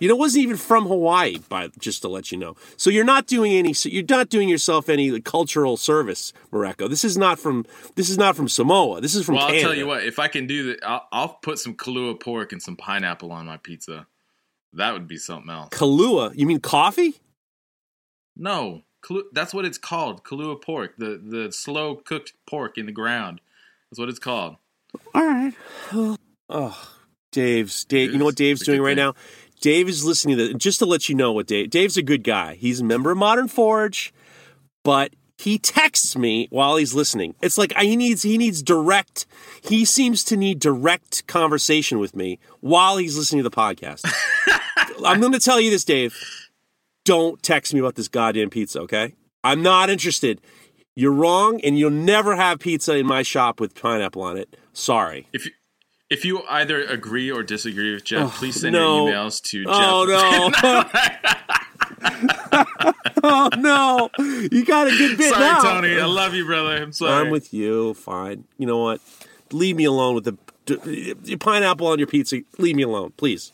[0.01, 2.57] You know, it wasn't even from Hawaii, by just to let you know.
[2.77, 3.75] So you're not doing any.
[3.85, 6.89] You're not doing yourself any cultural service, Mareko.
[6.89, 7.65] This is not from.
[7.95, 9.01] This is not from Samoa.
[9.01, 9.63] This is from Well, Canada.
[9.67, 10.03] I'll tell you what.
[10.05, 13.47] If I can do that, I'll, I'll put some Kahlua pork and some pineapple on
[13.47, 14.07] my pizza.
[14.73, 15.69] That would be something else.
[15.71, 16.33] Kahlua.
[16.35, 17.15] You mean coffee?
[18.37, 20.25] No, Kahlua, that's what it's called.
[20.25, 23.41] Kahlua pork, the the slow cooked pork in the ground.
[23.91, 24.57] That's what it's called.
[25.15, 25.53] All right.
[26.49, 26.89] Oh,
[27.33, 28.11] Dave's Dave.
[28.11, 29.05] It You know what Dave's doing right thing.
[29.05, 29.15] now?
[29.61, 30.55] Dave is listening to this.
[30.57, 31.71] Just to let you know what Dave.
[31.71, 32.55] Dave's a good guy.
[32.55, 34.13] He's a member of Modern Forge,
[34.85, 37.35] but he texts me while he's listening.
[37.43, 39.27] It's like he needs he needs direct.
[39.63, 44.11] He seems to need direct conversation with me while he's listening to the podcast.
[45.05, 46.15] I'm going to tell you this, Dave.
[47.05, 49.15] Don't text me about this goddamn pizza, okay?
[49.43, 50.41] I'm not interested.
[50.95, 54.57] You're wrong, and you'll never have pizza in my shop with pineapple on it.
[54.75, 55.27] Sorry.
[55.33, 55.53] If you
[56.11, 59.07] if you either agree or disagree with Jeff, please send no.
[59.07, 60.65] your emails to oh, Jeff.
[60.65, 60.91] Oh
[62.53, 63.05] no!
[63.23, 64.11] oh no!
[64.51, 65.63] You got a good bit sorry, now.
[65.63, 65.99] Tony.
[65.99, 66.77] I love you, brother.
[66.83, 67.27] I'm sorry.
[67.27, 67.95] I'm with you.
[67.95, 68.45] Fine.
[68.59, 69.01] You know what?
[69.53, 70.37] Leave me alone with the,
[70.67, 72.41] the pineapple on your pizza.
[72.59, 73.53] Leave me alone, please.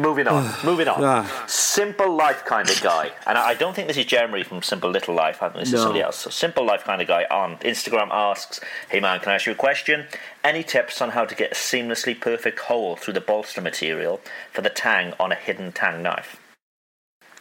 [0.00, 1.04] Moving on, moving on.
[1.04, 1.44] Ah.
[1.46, 4.88] Simple life kind of guy, and I I don't think this is Jeremy from Simple
[4.88, 5.42] Little Life.
[5.42, 5.76] I think this No.
[5.78, 6.16] is somebody else.
[6.16, 9.52] So Simple life kind of guy on Instagram asks, "Hey man, can I ask you
[9.52, 10.06] a question?
[10.42, 14.22] Any tips on how to get a seamlessly perfect hole through the bolster material
[14.54, 16.36] for the tang on a hidden tang knife?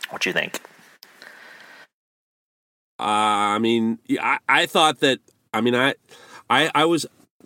[0.09, 0.59] What do you think?"
[2.99, 5.19] Uh, I mean, I, I thought that.
[5.53, 5.93] I mean, I,
[6.49, 7.05] I, I was.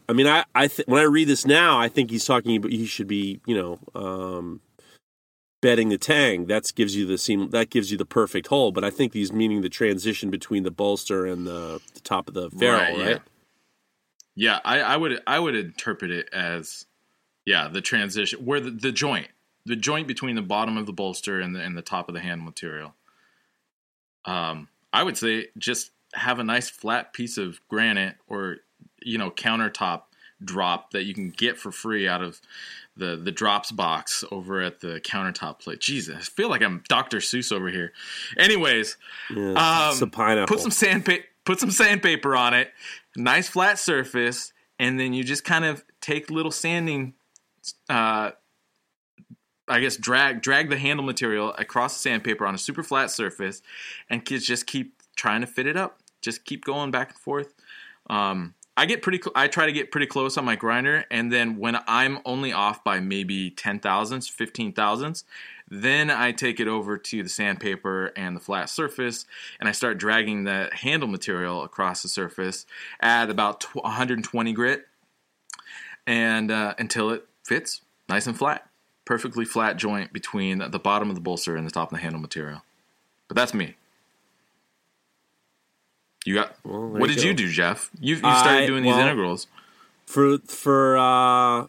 [0.09, 2.71] I mean, I, I th- when I read this now, I think he's talking about
[2.71, 4.59] he should be, you know, um,
[5.63, 6.45] betting the tang.
[6.47, 7.49] That gives you the seam.
[7.49, 8.71] That gives you the perfect hole.
[8.71, 12.35] But I think he's meaning the transition between the bolster and the, the top of
[12.35, 12.97] the ferrule, right?
[12.97, 13.19] Right, yeah.
[14.35, 16.85] Yeah, I, I would I would interpret it as
[17.45, 19.27] yeah the transition where the, the joint
[19.65, 22.21] the joint between the bottom of the bolster and the and the top of the
[22.21, 22.93] hand material.
[24.25, 28.57] Um, I would say just have a nice flat piece of granite or
[29.01, 30.03] you know countertop
[30.45, 32.41] drop that you can get for free out of
[32.95, 35.79] the the drops box over at the countertop plate.
[35.79, 37.17] Jesus, I feel like I'm Dr.
[37.17, 37.93] Seuss over here.
[38.37, 38.97] Anyways,
[39.29, 40.55] Yeah, um, a pineapple.
[40.55, 41.25] Put some sandpaper.
[41.45, 42.71] Put some sandpaper on it.
[43.17, 47.13] Nice flat surface, and then you just kind of take little sanding
[47.89, 48.31] uh,
[49.67, 53.61] I guess drag drag the handle material across the sandpaper on a super flat surface,
[54.09, 55.99] and kids just keep trying to fit it up.
[56.21, 57.53] Just keep going back and forth.
[58.09, 59.21] Um, I get pretty.
[59.35, 62.83] I try to get pretty close on my grinder, and then when I'm only off
[62.83, 65.25] by maybe ten thousandths, fifteen thousandths,
[65.69, 69.25] then I take it over to the sandpaper and the flat surface,
[69.59, 72.65] and I start dragging the handle material across the surface
[72.99, 74.87] at about tw- 120 grit,
[76.07, 78.67] and uh, until it fits nice and flat,
[79.05, 82.21] perfectly flat joint between the bottom of the bolster and the top of the handle
[82.21, 82.63] material.
[83.27, 83.75] But that's me.
[86.25, 86.55] You got.
[86.63, 87.89] Well, what you did you do, Jeff?
[87.99, 89.47] You you started I- doing these well- integrals.
[90.05, 91.65] for for uh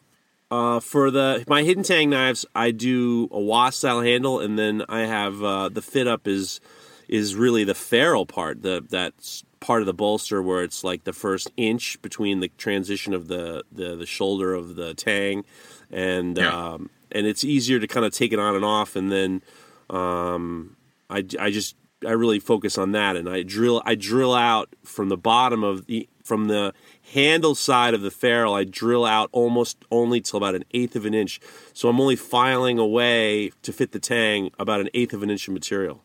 [0.51, 4.83] uh for the my hidden tang knives i do a wasp style handle and then
[4.91, 6.61] i have uh the fit up is
[7.09, 11.13] is really the ferrule part the that's part of the bolster where it's like the
[11.15, 15.45] first inch between the transition of the the, the shoulder of the tang
[15.91, 16.73] and Yeah.
[16.75, 19.41] um and it's easier to kind of take it on and off and then
[19.89, 20.77] um
[21.09, 21.75] i i just
[22.07, 25.87] i really focus on that and i drill i drill out from the bottom of
[25.87, 26.73] the from the
[27.13, 31.05] handle side of the ferrule i drill out almost only till about an eighth of
[31.07, 31.41] an inch
[31.73, 35.47] so i'm only filing away to fit the tang about an eighth of an inch
[35.49, 36.03] of material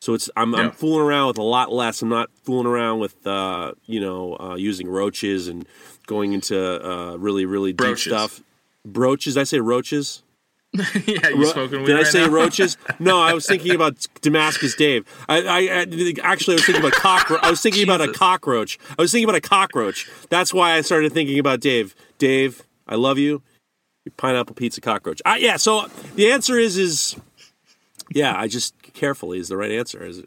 [0.00, 0.62] so it's I'm, Yeah.
[0.62, 2.02] I'm fooling around with a lot less.
[2.02, 5.64] I'm not fooling around with uh, you know uh, using roaches and
[6.08, 8.12] going into uh, really really deep Broaches.
[8.12, 8.40] stuff.
[8.84, 9.36] Broaches?
[9.36, 10.24] I say roaches?
[11.06, 12.32] yeah, you Ro- spoken with Did I right say now?
[12.32, 12.76] roaches?
[12.98, 15.04] No, I was thinking about Damascus Dave.
[15.28, 17.40] I, I, I actually I was thinking about cockroach.
[17.42, 18.78] I was thinking about a cockroach.
[18.98, 20.08] I was thinking about a cockroach.
[20.30, 21.94] That's why I started thinking about Dave.
[22.18, 23.42] Dave, I love you.
[24.04, 25.20] You pineapple pizza cockroach.
[25.24, 25.56] Uh, yeah.
[25.56, 27.16] So the answer is is
[28.10, 28.34] yeah.
[28.38, 30.04] I just carefully is the right answer.
[30.04, 30.22] Is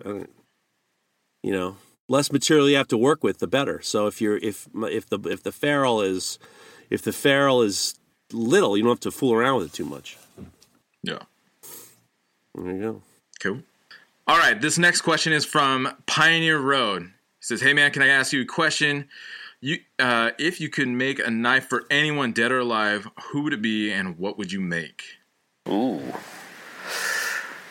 [1.41, 1.77] you know
[2.07, 3.81] less material you have to work with, the better.
[3.81, 6.37] So if you're if if the if the ferrule is
[6.89, 7.95] if the ferrule is
[8.31, 10.17] little, you don't have to fool around with it too much.
[11.05, 11.19] Yeah.
[12.55, 13.01] There you go.
[13.39, 13.61] Cool.
[14.27, 17.03] All right, this next question is from Pioneer Road.
[17.03, 17.09] He
[17.41, 19.07] says, "Hey man, can I ask you a question?
[19.61, 23.53] You, uh, if you could make a knife for anyone dead or alive, who would
[23.53, 25.03] it be, and what would you make?"
[25.67, 26.01] Ooh.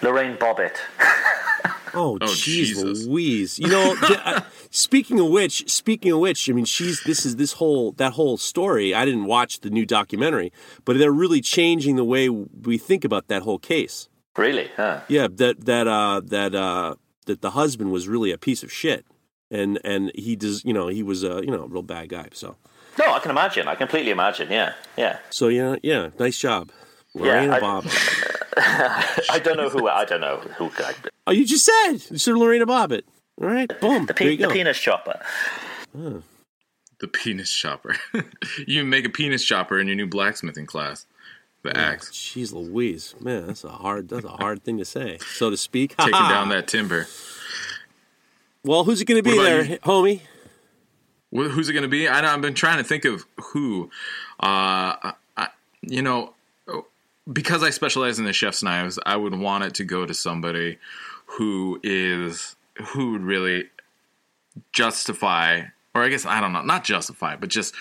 [0.03, 0.77] Lorraine Bobbitt.
[1.95, 3.07] Oh, Oh, jeez, Jesus.
[3.07, 3.59] Louise.
[3.59, 4.41] You know, th- uh,
[4.71, 8.37] speaking of which, speaking of which, I mean, she's this is this whole that whole
[8.37, 8.95] story.
[8.95, 10.53] I didn't watch the new documentary,
[10.85, 14.09] but they're really changing the way we think about that whole case.
[14.37, 14.71] Really?
[14.77, 15.01] Huh.
[15.09, 16.95] Yeah, that that uh that uh
[17.27, 19.07] that the husband was really a piece of shit,
[19.51, 22.29] and and he does, you know, he was a you know a real bad guy.
[22.33, 22.57] So
[22.99, 23.69] No, I can imagine.
[23.69, 24.51] I completely imagine.
[24.51, 25.19] Yeah, yeah.
[25.31, 26.71] so yeah, yeah, nice job,
[27.15, 27.87] Lorraine I- Bob.
[28.57, 29.89] I don't know who.
[29.89, 30.71] I don't know who.
[30.79, 30.95] I,
[31.27, 33.03] Oh, you just said you said Lorena Bobbitt.
[33.41, 34.07] All right, boom.
[34.07, 34.49] the, there pe- you go.
[34.49, 35.21] the penis chopper.
[35.93, 37.97] The penis chopper.
[38.67, 41.07] you make a penis chopper in your new blacksmithing class.
[41.63, 45.49] The axe, Jeez Louise, man, that's a hard that's a hard thing to say, so
[45.49, 45.97] to speak.
[45.99, 47.07] taking down that timber.
[48.65, 49.79] Well, who's it going to be there, you?
[49.79, 50.21] homie?
[51.35, 52.07] Wh- Who's it going to be?
[52.09, 53.91] I know, I've been trying to think of who.
[54.39, 55.49] Uh, I,
[55.83, 56.34] you know,
[57.31, 60.79] because I specialize in the chef's knives, I would want it to go to somebody
[61.27, 62.57] who is
[62.89, 63.71] who would really
[64.73, 65.63] justify,
[65.95, 67.75] or I guess I don't know, not justify, but just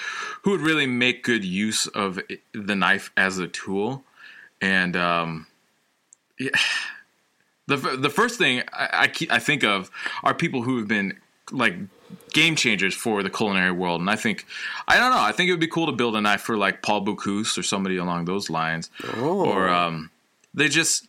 [0.44, 2.20] who would really make good use of
[2.54, 4.04] the knife as a tool.
[4.62, 5.48] And um,
[6.40, 6.50] yeah,
[7.68, 9.92] the the first thing I, I keep, I think of
[10.24, 11.20] are people who have been
[11.52, 11.76] like
[12.34, 14.46] game changers for the culinary world, and I think
[14.88, 15.22] I don't know.
[15.22, 17.64] I think it would be cool to build a knife for like Paul Bocuse or
[17.64, 18.90] somebody along those lines,
[19.46, 20.10] or um,
[20.54, 21.08] they just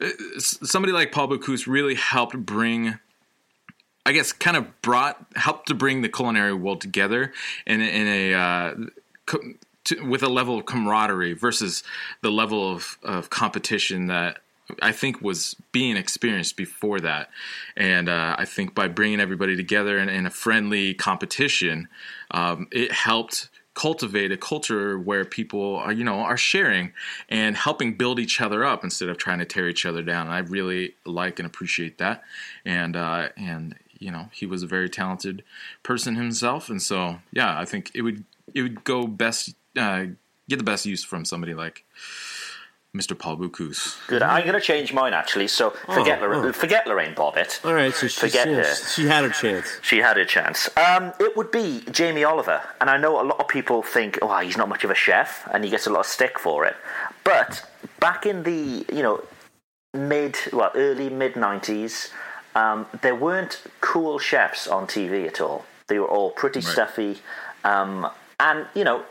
[0.00, 2.98] uh, somebody like Paul Bocuse really helped bring.
[4.06, 7.32] I guess kind of brought helped to bring the culinary world together
[7.66, 8.74] in in a uh,
[9.26, 9.42] co-
[9.84, 11.82] to, with a level of camaraderie versus
[12.22, 14.38] the level of, of competition that
[14.82, 17.30] I think was being experienced before that.
[17.76, 21.88] And uh, I think by bringing everybody together in, in a friendly competition,
[22.30, 26.92] um, it helped cultivate a culture where people are, you know, are sharing
[27.28, 30.26] and helping build each other up instead of trying to tear each other down.
[30.26, 32.22] And I really like and appreciate that.
[32.64, 35.44] And, uh, and, you know, he was a very talented
[35.82, 36.68] person himself.
[36.68, 40.06] And so, yeah, I think it would, it would go best, uh,
[40.48, 41.84] get the best use from somebody like
[42.96, 43.16] Mr.
[43.16, 44.04] Paul Bocuse.
[44.08, 44.22] Good.
[44.22, 45.46] I'm going to change mine actually.
[45.46, 46.52] So forget Lorraine, oh.
[46.52, 47.64] forget Lorraine Bobbitt.
[47.64, 48.74] All right, so she's, Forget yeah, her.
[48.74, 49.78] she had her chance.
[49.82, 50.68] She had her chance.
[50.76, 54.36] Um, it would be Jamie Oliver, and I know a lot of people think, "Oh,
[54.38, 56.76] he's not much of a chef," and he gets a lot of stick for it.
[57.22, 57.62] But
[58.00, 59.22] back in the you know
[59.94, 62.10] mid, well, early mid '90s,
[62.56, 65.64] um, there weren't cool chefs on TV at all.
[65.86, 67.18] They were all pretty stuffy,
[67.62, 68.10] um,
[68.40, 69.04] and you know,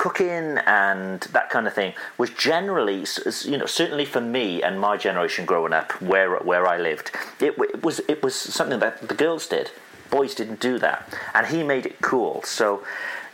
[0.00, 3.04] cooking and that kind of thing was generally,
[3.44, 7.54] you know, certainly for me and my generation growing up, where where I lived, it,
[7.58, 9.70] it was it was something that the girls did.
[10.10, 10.98] Boys didn't do that,
[11.34, 12.42] and he made it cool.
[12.44, 12.82] So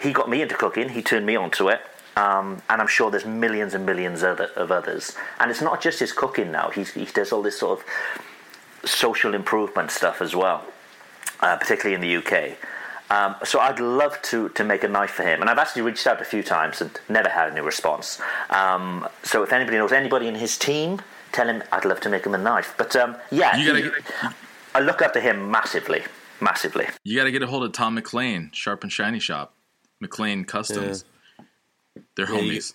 [0.00, 0.88] he got me into cooking.
[0.88, 1.80] He turned me onto it.
[2.16, 5.14] Um, and I'm sure there's millions and millions of, others.
[5.38, 6.70] And it's not just his cooking now.
[6.70, 10.64] He's, he does all this sort of social improvement stuff as well,
[11.40, 12.56] uh, particularly in the UK.
[13.08, 16.06] Um, so I'd love to to make a knife for him, and I've actually reached
[16.06, 18.20] out a few times and never had any response.
[18.50, 21.00] Um, so if anybody knows anybody in his team,
[21.30, 22.74] tell him I'd love to make him a knife.
[22.76, 23.90] But um, yeah, he,
[24.74, 26.02] I look up to him massively,
[26.40, 26.86] massively.
[27.04, 29.54] You got to get a hold of Tom McLean, Sharp and Shiny Shop,
[30.00, 31.04] McLean Customs.
[31.38, 31.44] Yeah.
[32.16, 32.74] They're yeah, homies.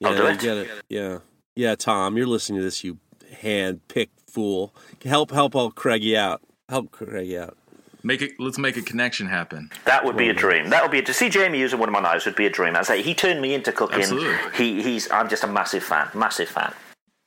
[0.00, 0.44] You, yeah, I'll do it.
[0.44, 0.70] it.
[0.88, 1.18] Yeah,
[1.54, 2.98] yeah, Tom, you're listening to this, you
[3.40, 4.74] hand-picked fool.
[5.04, 6.42] Help, help, help Craigie out.
[6.68, 7.56] Help Craigie out.
[8.02, 8.32] Make it.
[8.38, 9.70] Let's make a connection happen.
[9.84, 10.70] That would be a dream.
[10.70, 12.50] That would be a, to see Jamie using one of my knives would be a
[12.50, 12.76] dream.
[12.76, 14.00] I say he turned me into cooking.
[14.00, 14.36] Absolutely.
[14.56, 15.10] He, he's.
[15.10, 16.08] I'm just a massive fan.
[16.14, 16.72] Massive fan.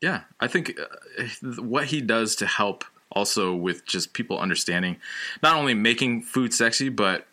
[0.02, 4.98] Yeah, I think uh, what he does to help also with just people understanding,
[5.42, 7.26] not only making food sexy, but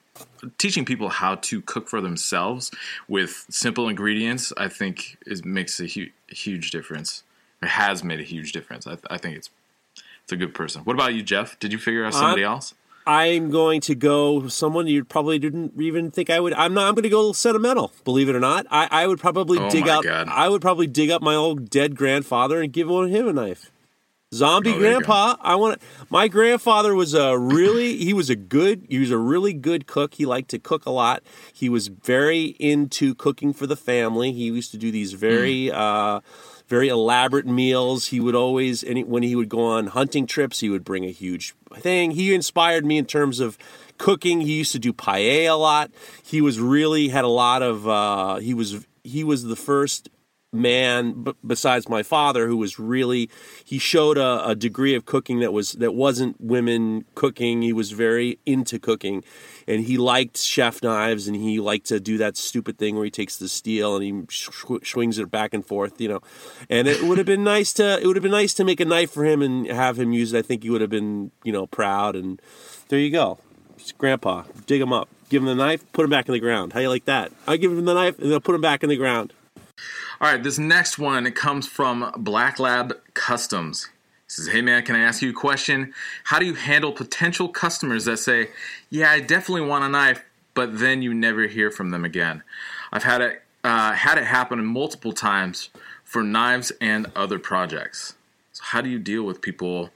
[0.59, 2.71] teaching people how to cook for themselves
[3.09, 4.53] with simple ingredients.
[4.57, 7.25] I think is makes a hu- huge difference.
[7.61, 8.87] It has made a huge difference.
[8.87, 9.51] I, I think it's
[10.23, 10.83] it's a good person.
[10.83, 11.59] What about you, Jeff?
[11.59, 12.75] Did you figure out somebody uh, else?
[13.07, 16.53] I'm going to go someone you probably didn't even think I would.
[16.55, 16.89] I'm not.
[16.89, 17.93] I'm going to go a little sentimental.
[18.05, 20.05] Believe it or not, I, I would probably oh dig up.
[20.05, 20.29] God.
[20.29, 23.73] I would probably dig up my old dead grandfather and give him a knife.
[24.33, 25.37] Zombie oh, grandpa.
[25.41, 25.83] I want.
[26.09, 27.99] My grandfather was a really.
[27.99, 28.87] He was a good.
[28.89, 30.15] He was a really good cook.
[30.15, 31.23] He liked to cook a lot.
[31.53, 34.33] He was very into cooking for the family.
[34.33, 35.67] He used to do these very.
[35.67, 35.75] Mm.
[35.75, 36.21] Uh,
[36.73, 38.07] very elaborate meals.
[38.07, 41.55] He would always, when he would go on hunting trips, he would bring a huge
[41.75, 42.13] thing.
[42.13, 43.59] He inspired me in terms of
[43.99, 44.41] cooking.
[44.41, 45.91] He used to do paella a lot.
[46.25, 47.87] He was really had a lot of.
[47.87, 50.09] Uh, he was he was the first
[50.53, 53.31] man b- besides my father who was really
[53.65, 57.63] he showed a, a, degree of cooking that was that wasn't women cooking.
[57.63, 59.25] He was very into cooking.
[59.67, 63.11] And he liked chef knives and he liked to do that stupid thing where he
[63.11, 64.51] takes the steel and he sh-
[64.85, 66.21] swings it back and forth you know.
[66.69, 68.85] And it would have been nice to it would have been nice to make a
[68.85, 70.39] knife for him and have him use it.
[70.39, 72.15] I think he would have been you know proud.
[72.15, 72.41] And
[72.89, 73.39] there you go.
[73.97, 75.09] Grandpa dig him up.
[75.31, 76.75] Give him the knife put him back in the ground.
[76.75, 77.33] How you like that?
[77.47, 79.33] I give him the knife and then put him back in the ground
[80.23, 83.91] all right, this next one comes from Black Lab Customs.
[84.27, 85.93] He says, "Hey man, can I ask you a question?
[86.23, 88.51] How do you handle potential customers that say,
[88.89, 92.45] "Yeah, I definitely want a knife," but then you never hear from them again?"
[92.93, 95.71] I've had it uh, had it happen multiple times
[96.05, 98.15] for knives and other projects.
[98.53, 99.91] So, how do you deal with people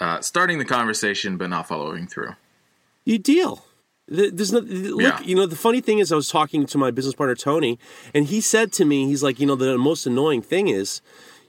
[0.00, 2.36] uh, starting the conversation but not following through?
[3.04, 3.66] You deal.
[4.08, 5.20] There's no, look, yeah.
[5.20, 7.78] you know, the funny thing is, I was talking to my business partner Tony,
[8.14, 11.02] and he said to me, he's like, you know, the most annoying thing is,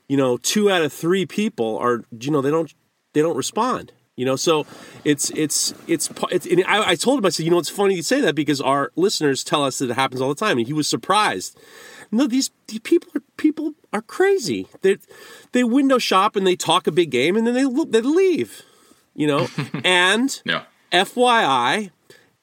[0.07, 2.73] you know, two out of three people are, you know, they don't,
[3.13, 3.93] they don't respond.
[4.19, 4.65] You know, so
[5.05, 6.09] it's it's it's.
[6.29, 8.59] it's I, I, told him, I said, you know, it's funny you say that because
[8.59, 11.57] our listeners tell us that it happens all the time, and he was surprised.
[12.11, 14.67] No, these, these people are people are crazy.
[14.81, 14.97] They
[15.53, 18.61] they window shop and they talk a big game, and then they they leave.
[19.15, 19.47] You know,
[19.85, 20.63] and yeah.
[20.91, 21.91] FYI,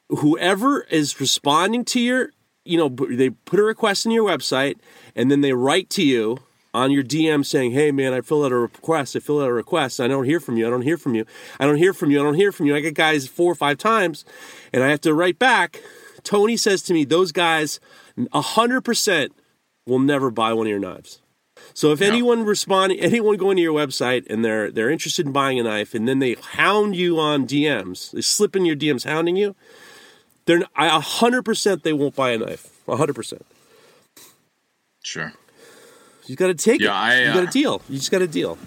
[0.08, 2.30] whoever is responding to your,
[2.64, 4.76] you know, they put a request in your website
[5.14, 6.38] and then they write to you
[6.76, 9.16] on your DM saying, "Hey man, I filled out a request.
[9.16, 9.98] I filled out a request.
[9.98, 10.66] I don't hear from you.
[10.66, 11.24] I don't hear from you.
[11.58, 12.20] I don't hear from you.
[12.20, 14.24] I don't hear from you." I get guys four or five times,
[14.72, 15.82] and I have to write back.
[16.22, 17.80] Tony says to me, "Those guys,
[18.32, 19.32] hundred percent,
[19.86, 21.22] will never buy one of your knives."
[21.72, 22.06] So if no.
[22.06, 25.94] anyone responding, anyone going to your website and they're they're interested in buying a knife,
[25.94, 29.56] and then they hound you on DMs, they slip in your DMs hounding you,
[30.46, 32.80] they're a hundred percent they won't buy a knife.
[32.88, 33.44] A hundred percent.
[35.02, 35.32] Sure.
[36.26, 36.92] You got to take yeah, it.
[36.92, 37.82] I, uh, you got to deal.
[37.88, 38.58] You just got to deal.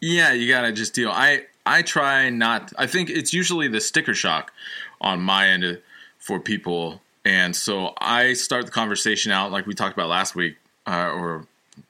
[0.00, 1.10] Yeah, you got to just deal.
[1.10, 2.72] I I try not.
[2.78, 4.52] I think it's usually the sticker shock
[5.00, 5.80] on my end
[6.18, 10.56] for people, and so I start the conversation out like we talked about last week
[10.86, 11.46] uh, or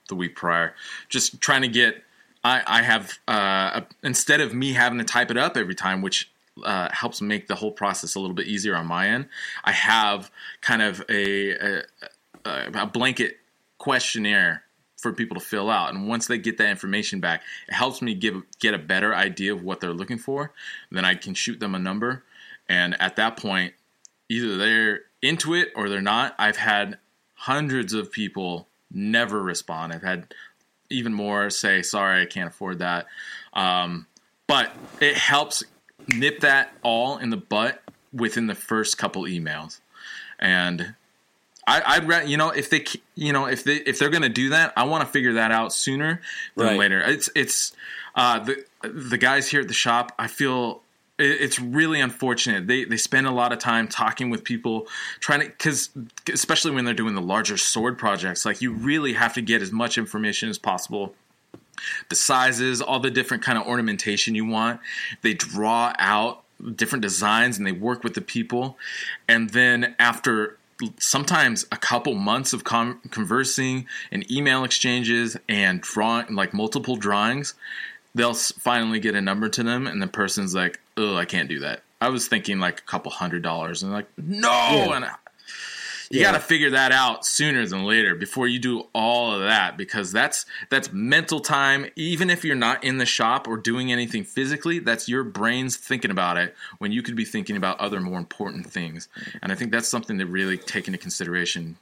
[0.09, 0.73] the week prior,
[1.09, 2.03] just trying to get.
[2.43, 6.01] I, I have uh, a, instead of me having to type it up every time,
[6.01, 6.29] which
[6.63, 9.27] uh, helps make the whole process a little bit easier on my end.
[9.63, 10.31] I have
[10.61, 11.81] kind of a, a,
[12.45, 13.37] a blanket
[13.77, 14.63] questionnaire
[14.97, 18.15] for people to fill out, and once they get that information back, it helps me
[18.15, 20.51] give get a better idea of what they're looking for.
[20.89, 22.23] Then I can shoot them a number,
[22.67, 23.73] and at that point,
[24.29, 26.33] either they're into it or they're not.
[26.39, 26.97] I've had
[27.33, 29.93] hundreds of people never respond.
[29.93, 30.33] I've had
[30.89, 33.05] even more say, "Sorry, I can't afford that."
[33.53, 34.07] Um,
[34.47, 35.63] but it helps
[36.07, 37.81] nip that all in the butt
[38.13, 39.79] within the first couple emails.
[40.39, 40.95] And
[41.67, 42.85] I, I'd ra- you know if they
[43.15, 45.73] you know if they if they're gonna do that, I want to figure that out
[45.73, 46.21] sooner
[46.55, 46.77] than Right.
[46.79, 47.01] later.
[47.01, 47.73] It's it's
[48.15, 50.11] uh, the the guys here at the shop.
[50.19, 50.81] I feel
[51.17, 52.67] it- it's really unfortunate.
[52.67, 54.87] They they spend a lot of time talking with people,
[55.19, 55.89] trying to because
[56.31, 59.71] especially when they're doing the larger sword projects, like you really have to get as
[59.71, 61.15] much information as possible
[62.09, 64.79] the sizes, all the different kind of ornamentation you want.
[65.21, 66.43] They draw out
[66.75, 68.77] different designs and they work with the people.
[69.27, 70.57] And then after
[70.99, 77.53] sometimes a couple months of con conversing and email exchanges and drawing like multiple drawings,
[78.13, 81.59] they'll finally get a number to them and the person's like, "Oh, I can't do
[81.59, 85.05] that." I was thinking like a couple hundred dollars and like, "No." And
[86.15, 89.77] You got to figure that out sooner than later before you do all of that
[89.77, 91.87] because that's that's mental time.
[91.95, 96.11] Even if you're not in the shop or doing anything physically that's your brains thinking
[96.11, 99.07] about it when you could be thinking about other more important things.
[99.41, 101.77] And i think that's something to really take into consideration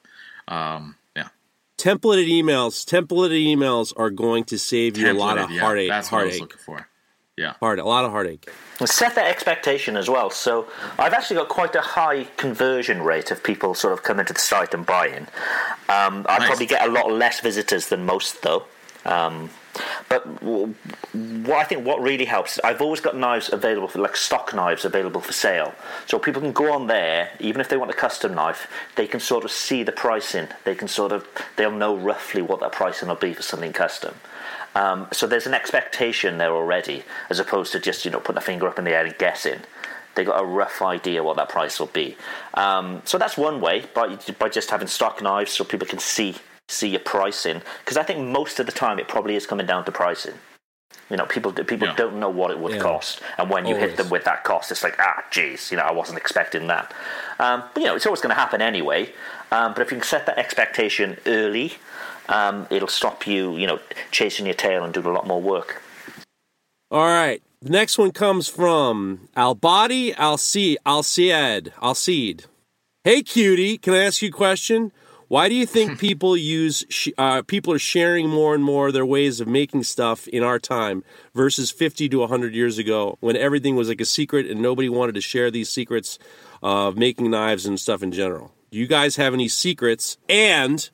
[0.47, 1.29] um, yeah.
[1.77, 5.89] Templated emails, templated emails are going to save you a lot of yeah, heartache.
[5.89, 6.41] that's what i was heartache.
[6.41, 6.87] looking for
[7.37, 8.49] yeah Heart, a lot of heartache.
[8.85, 10.29] Set that expectation as well.
[10.29, 10.67] So
[10.99, 14.39] I've actually got quite a high conversion rate of people sort of coming to the
[14.39, 15.27] site and buying.
[15.89, 16.47] Um, I Nice.
[16.47, 18.65] probably get a lot less visitors than most though.
[19.05, 19.49] Um,
[20.07, 24.53] but what I think what really helps, I've always got knives available for like stock
[24.53, 25.73] knives available for sale.
[26.05, 29.19] So people can go on there, even if they want a custom knife, they can
[29.19, 30.47] sort of see the pricing.
[30.63, 34.13] They can sort of they'll know roughly what that pricing will be for something custom.
[34.75, 38.41] Um, so there's an expectation there already, as opposed to just you know putting a
[38.41, 39.59] finger up in the air and guessing.
[40.15, 42.15] They got a rough idea what that price will be.
[42.53, 46.35] Um, so that's one way by by just having stock knives, so people can see
[46.67, 47.61] see your pricing.
[47.83, 50.35] Because I think most of the time it probably is coming down to pricing.
[51.09, 51.95] You know, people people Yeah.
[51.95, 52.79] don't know what it would Yeah.
[52.79, 55.83] cost, and when you hit them with that cost, it's like ah, geez, you know,
[55.83, 56.91] I wasn't expecting that.
[57.39, 59.13] Um, but you know, it's always going to happen anyway.
[59.51, 61.73] Um, but if you can set that expectation early,
[62.29, 63.79] um, it'll stop you, you know,
[64.11, 65.81] chasing your tail and doing a lot more work.
[66.91, 67.41] All right.
[67.61, 71.71] The next one comes from Albadi Alci Alcied.
[71.81, 72.45] Alcide.
[73.03, 74.91] Hey, cutie, can I ask you a question?
[75.27, 79.05] Why do you think people use sh- uh, people are sharing more and more their
[79.05, 81.03] ways of making stuff in our time
[81.33, 85.15] versus 50 to 100 years ago when everything was like a secret and nobody wanted
[85.15, 86.19] to share these secrets
[86.61, 88.53] of making knives and stuff in general?
[88.71, 90.17] Do you guys have any secrets?
[90.29, 90.89] And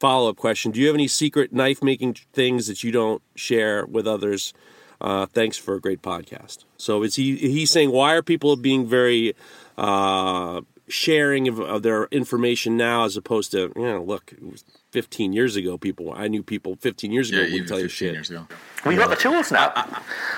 [0.00, 3.84] follow up question: Do you have any secret knife making things that you don't share
[3.86, 4.52] with others?
[5.00, 6.64] Uh, thanks for a great podcast.
[6.78, 7.36] So is he?
[7.36, 9.34] He's saying why are people being very
[9.76, 14.64] uh, sharing of, of their information now as opposed to you know look, it was
[14.92, 15.76] 15 years ago.
[15.76, 18.14] People I knew people 15 years ago yeah would tell you shit.
[18.14, 18.46] years ago
[18.86, 19.72] We've got the tools now.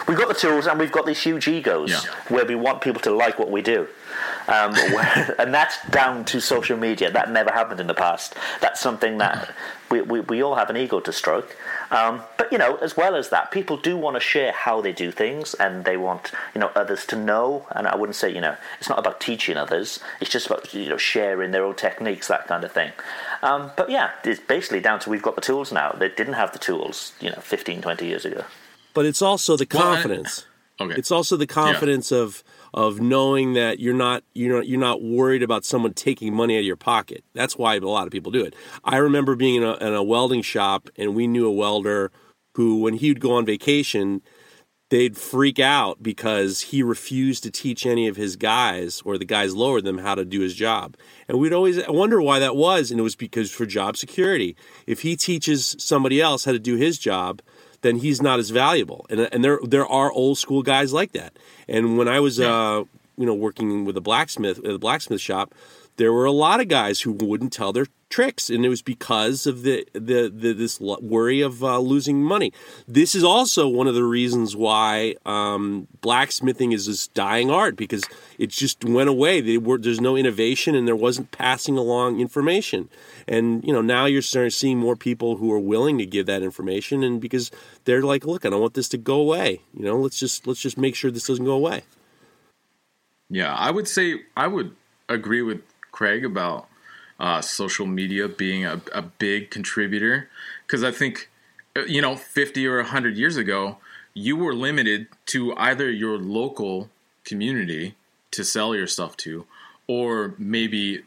[0.08, 2.00] We've got the tools, and we've got these huge egos Yeah.
[2.28, 3.86] where we want people to like what we do.
[4.48, 7.10] Um, where- and that's down to social media.
[7.10, 8.34] That never happened in the past.
[8.60, 9.54] That's something that
[9.90, 11.56] we, we, we all have an ego to stroke.
[11.90, 14.92] Um, but, you know, as well as that, people do want to share how they
[14.92, 17.66] do things and they want, you know, others to know.
[17.70, 19.98] And I wouldn't say, you know, it's not about teaching others.
[20.20, 22.92] It's just about, you know, sharing their own techniques, that kind of thing.
[23.42, 25.92] Um, but yeah, it's basically down to we've got the tools now.
[25.92, 28.44] They didn't have the tools, you know, 15, 20 years ago.
[28.94, 30.44] But it's also the Well, I- confidence.
[30.80, 32.42] okay It's also the confidence of
[32.74, 36.60] of knowing that you're not you're not you're not worried about someone taking money out
[36.60, 37.24] of your pocket.
[37.34, 38.54] That's why a lot of people do it.
[38.84, 42.10] I remember being in a, in a welding shop, and we knew a welder
[42.54, 44.20] who, when he would go on vacation,
[44.90, 49.54] they'd freak out because he refused to teach any of his guys or the guys
[49.54, 50.96] lower them how to do his job.
[51.28, 54.56] And we'd always wonder why that was, and it was because for job security.
[54.86, 57.42] If he teaches somebody else how to do his job,
[57.82, 59.06] then he's not as valuable.
[59.10, 61.38] And and there there are old school guys like that.
[61.68, 62.84] And when I was uh
[63.16, 65.54] you know working with a blacksmith at a blacksmith shop,
[65.98, 69.46] there were a lot of guys who wouldn't tell their tricks, and it was because
[69.46, 72.52] of the the, the this worry of uh, losing money.
[72.86, 78.04] This is also one of the reasons why um, blacksmithing is this dying art because
[78.38, 79.58] it just went away.
[79.58, 82.88] Were, there's no innovation, and there wasn't passing along information.
[83.26, 86.42] And you know now you're starting seeing more people who are willing to give that
[86.42, 87.50] information, and because
[87.84, 89.62] they're like, look, I don't want this to go away.
[89.74, 91.82] You know, let's just let's just make sure this doesn't go away.
[93.28, 94.74] Yeah, I would say I would
[95.08, 95.60] agree with
[95.98, 96.68] Craig about
[97.18, 100.28] uh, social media being a, a big contributor.
[100.64, 101.28] Because I think
[101.76, 103.78] uh, you know 50 or 100 years ago
[104.14, 106.88] you were limited to either your local
[107.24, 107.96] community
[108.30, 109.44] to sell your stuff to
[109.88, 111.02] or maybe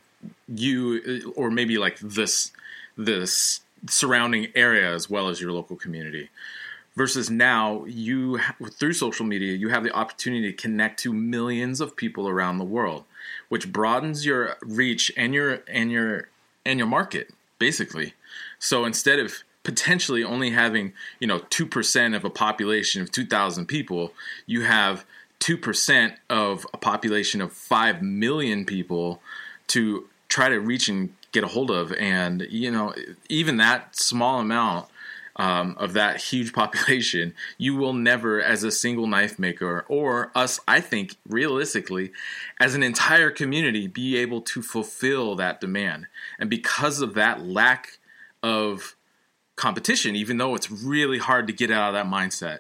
[0.49, 2.51] you or maybe like this
[2.97, 6.29] this surrounding area as well as your local community.
[6.97, 8.41] Versus now you
[8.77, 12.65] through social media you have the opportunity to connect to millions of people around the
[12.65, 13.05] world
[13.51, 16.29] which broadens your reach and your and your
[16.65, 18.13] and your market basically.
[18.59, 23.25] So instead of potentially only having you know two percent of a population of two
[23.25, 24.13] thousand people,
[24.45, 25.03] you have
[25.39, 29.21] two percent of a population of five million people
[29.67, 32.95] to try to reach and get a hold of, and you know
[33.27, 34.87] even that small amount
[35.36, 40.59] um, of that huge population, you will never, as a single knife maker, or us,
[40.67, 42.11] I think, realistically,
[42.59, 46.07] as an entire community, be able to fulfill that demand.
[46.39, 47.99] And because of that lack
[48.43, 48.95] of
[49.55, 52.59] competition, even though it's really hard to get out of that mindset,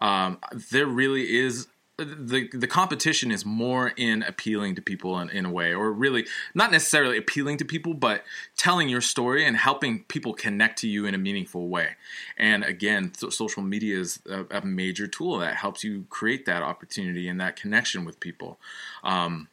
[0.00, 0.38] um,
[0.70, 1.68] there really is
[2.04, 6.26] the the competition is more in appealing to people in, in a way, or really
[6.54, 8.24] not necessarily appealing to people, but
[8.56, 11.96] telling your story and helping people connect to you in a meaningful way.
[12.36, 17.28] And again, social media is a, a, major tool that helps you create that opportunity
[17.28, 18.58] and that connection with people.
[19.02, 19.48] Um,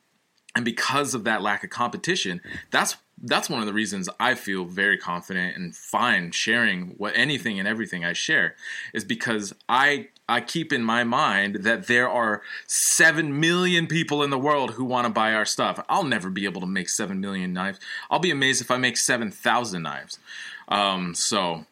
[0.55, 2.41] and because of that lack of competition,
[2.71, 7.59] that's that's one of the reasons I feel very confident and fine sharing what anything
[7.59, 8.55] and everything I share
[8.93, 14.29] is because I I keep in my mind that there are 7 million people in
[14.29, 15.83] the world who want to buy our stuff.
[15.87, 17.79] I'll never be able to make 7 million knives.
[18.11, 20.19] I'll be amazed if I make 7,000 knives.
[20.67, 21.65] Um, so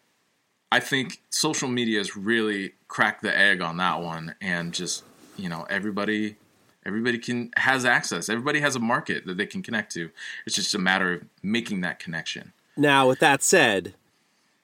[0.72, 5.04] I think social media has really cracked the egg on that one and just,
[5.36, 6.38] you know, everybody
[6.86, 8.30] Everybody can has access.
[8.30, 10.10] Everybody has a market that they can connect to.
[10.46, 12.54] It's just a matter of making that connection.
[12.78, 13.96] Now, with that said,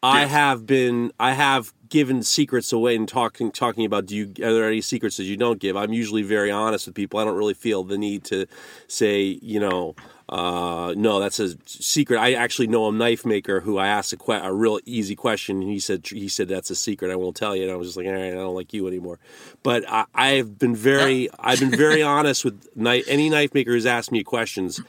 [0.03, 4.53] I have been I have given secrets away and talking talking about do you are
[4.53, 5.75] there any secrets that you don't give?
[5.75, 7.19] I'm usually very honest with people.
[7.19, 8.47] I don't really feel the need to
[8.87, 9.95] say, you know,
[10.31, 12.17] uh, no, that's a secret.
[12.17, 15.61] I actually know a knife maker who I asked a, que- a real easy question,
[15.61, 17.11] and he said he said that's a secret.
[17.11, 17.63] I won't tell you.
[17.63, 19.19] And I was just like, all right, I don't like you anymore.
[19.61, 23.85] But I, have been very, I've been very honest with knife, any knife maker who's
[23.85, 24.79] asked me questions.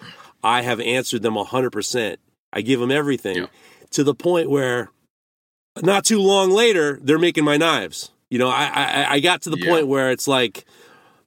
[0.44, 2.20] I have answered them hundred percent.
[2.52, 3.46] I give them everything yeah.
[3.90, 4.90] to the point where,
[5.82, 8.12] not too long later, they're making my knives.
[8.30, 9.68] You know, I I, I got to the yeah.
[9.68, 10.64] point where it's like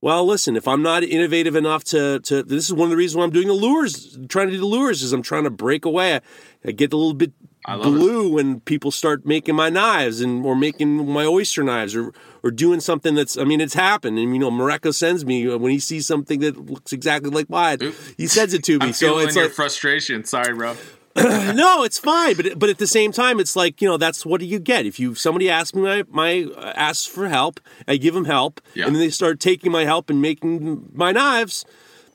[0.06, 3.18] well, listen, if I'm not innovative enough to, to this is one of the reasons
[3.18, 5.84] why I'm doing the lures, trying to do the lures is I'm trying to break
[5.84, 6.18] away.
[6.18, 6.22] I,
[6.64, 7.34] I get a little bit
[7.66, 8.30] blue it.
[8.30, 12.82] when people start making my knives and or making my oyster knives or or doing
[12.82, 14.20] something that's I mean it's happened.
[14.20, 17.80] And you know Mareko sends me when he sees something that looks exactly like mine
[18.16, 18.86] he sends it to me.
[18.86, 20.24] I'm so it's your like frustration.
[20.24, 20.76] Sorry bro
[21.56, 24.42] no, it's fine, but but at the same time, it's like you know that's what
[24.42, 27.96] do you get if you somebody asks me my my uh, asks for help, I
[27.96, 28.86] give them help, yeah.
[28.86, 31.64] and then they start taking my help and making my knives,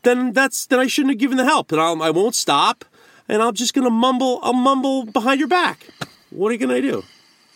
[0.03, 2.85] then that's then I shouldn't have given the help, and I'll, I won't stop,
[3.27, 5.87] and I'm just gonna mumble, I'll mumble behind your back.
[6.29, 7.03] What are you gonna do?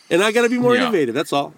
[0.09, 0.83] And I got to be more yeah.
[0.83, 1.15] innovative.
[1.15, 1.53] That's all.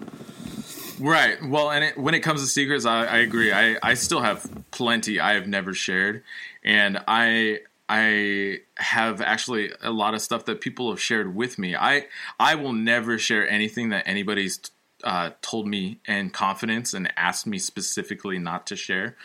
[0.99, 1.37] Right.
[1.45, 3.53] Well, and it, when it comes to secrets, I, I agree.
[3.53, 6.24] I, I still have plenty I have never shared,
[6.64, 11.76] and I I have actually a lot of stuff that people have shared with me.
[11.76, 12.07] I
[12.39, 14.61] I will never share anything that anybody's
[15.05, 19.16] uh, told me in confidence and asked me specifically not to share.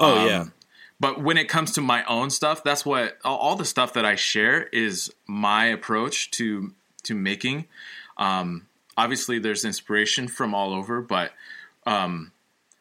[0.00, 0.44] Oh um, yeah.
[0.98, 4.14] But when it comes to my own stuff, that's what all the stuff that I
[4.14, 7.66] share is my approach to to making.
[8.16, 11.32] Um, obviously, there's inspiration from all over, but
[11.86, 12.32] um,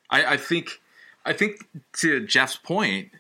[0.10, 0.80] I, I think
[1.26, 1.68] I think
[1.98, 3.12] to Jeff's point,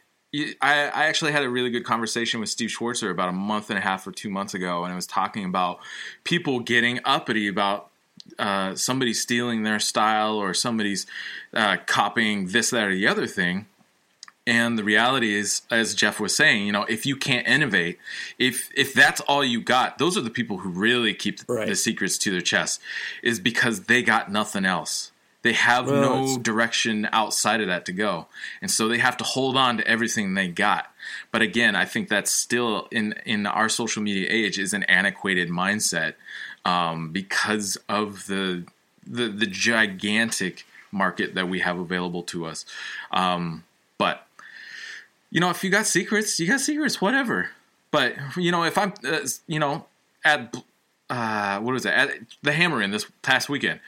[0.61, 3.77] I, I actually had a really good conversation with Steve Schwarzer about a month and
[3.77, 5.79] a half or two months ago, and I was talking about
[6.23, 7.89] people getting uppity about
[8.39, 11.05] uh, somebody stealing their style or somebody's
[11.53, 13.67] uh, copying this, that, or the other thing.
[14.47, 17.97] And the reality is, as Jeff was saying, you know, if you can't innovate,
[18.37, 21.67] if if that's all you got, those are the people who really keep right.
[21.67, 22.79] the secrets to their chest,
[23.23, 25.11] is because they got nothing else.
[25.45, 28.25] They have well, no direction outside of that to go.
[28.63, 30.91] And so they have to hold on to everything they got.
[31.31, 35.49] But again, I think that's still in in our social media age is an antiquated
[35.49, 36.15] mindset
[36.65, 38.63] um, because of the,
[39.05, 42.65] the the gigantic market that we have available to us.
[43.11, 43.65] Um,
[43.99, 44.25] but
[45.29, 47.51] you know, if you got secrets, you got secrets, whatever.
[47.91, 49.85] But you know, if I'm, uh, you know,
[50.23, 50.57] at
[51.07, 52.09] uh, what was it at
[52.41, 53.79] the Hammer in this past weekend,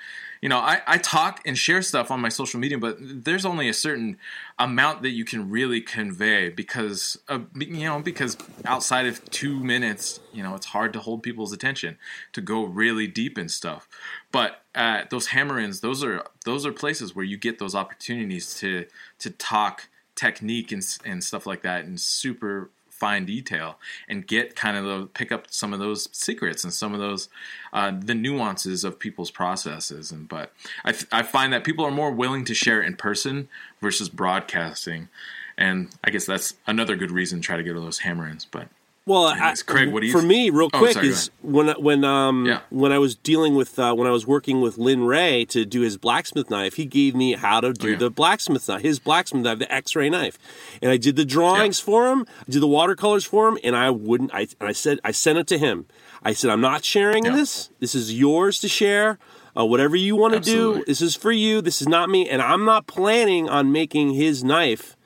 [0.47, 3.67] you know, I, I talk and share stuff on my social media, but there's only
[3.67, 4.15] a certain
[4.57, 10.21] amount that you can really convey because, of, you know, because outside of two minutes,
[10.31, 11.97] you know, it's hard to hold people's attention
[12.31, 13.89] to go really deep in stuff.
[14.31, 18.85] But uh, those hammer-ins, those are those are places where you get those opportunities to
[19.19, 24.77] to talk technique and, and stuff like that in super fine detail and get kind
[24.77, 27.29] of the, pick up some of those secrets and some of those
[27.73, 30.11] uh, the nuances of people's processes.
[30.11, 30.51] And but
[30.83, 33.49] I, I find that people are more willing to share in person
[33.81, 35.09] versus broadcasting.
[35.57, 38.67] And I guess that's another good reason to try to get those hammer-ins but
[39.07, 42.03] Well, I- Craig, what do you for me, real Oh, quick, sorry, is when when
[42.03, 42.59] um Yeah.
[42.69, 45.79] when I was dealing with uh, when I was working with Lin Rhea to do
[45.81, 47.97] his blacksmith knife, he gave me how to do Oh, yeah.
[47.97, 50.37] the blacksmith knife, his blacksmith knife, the X-ray knife,
[50.81, 53.89] and I did the drawings for him, I did the watercolors for him, and I
[53.91, 54.33] wouldn't.
[54.33, 55.85] I and I said I sent it to him.
[56.21, 57.31] I said I'm not sharing Yeah.
[57.37, 57.69] this.
[57.79, 59.19] This is yours to share.
[59.57, 61.61] Uh, whatever you want to do, this is for you.
[61.61, 64.96] This is not me, and I'm not planning on making his knife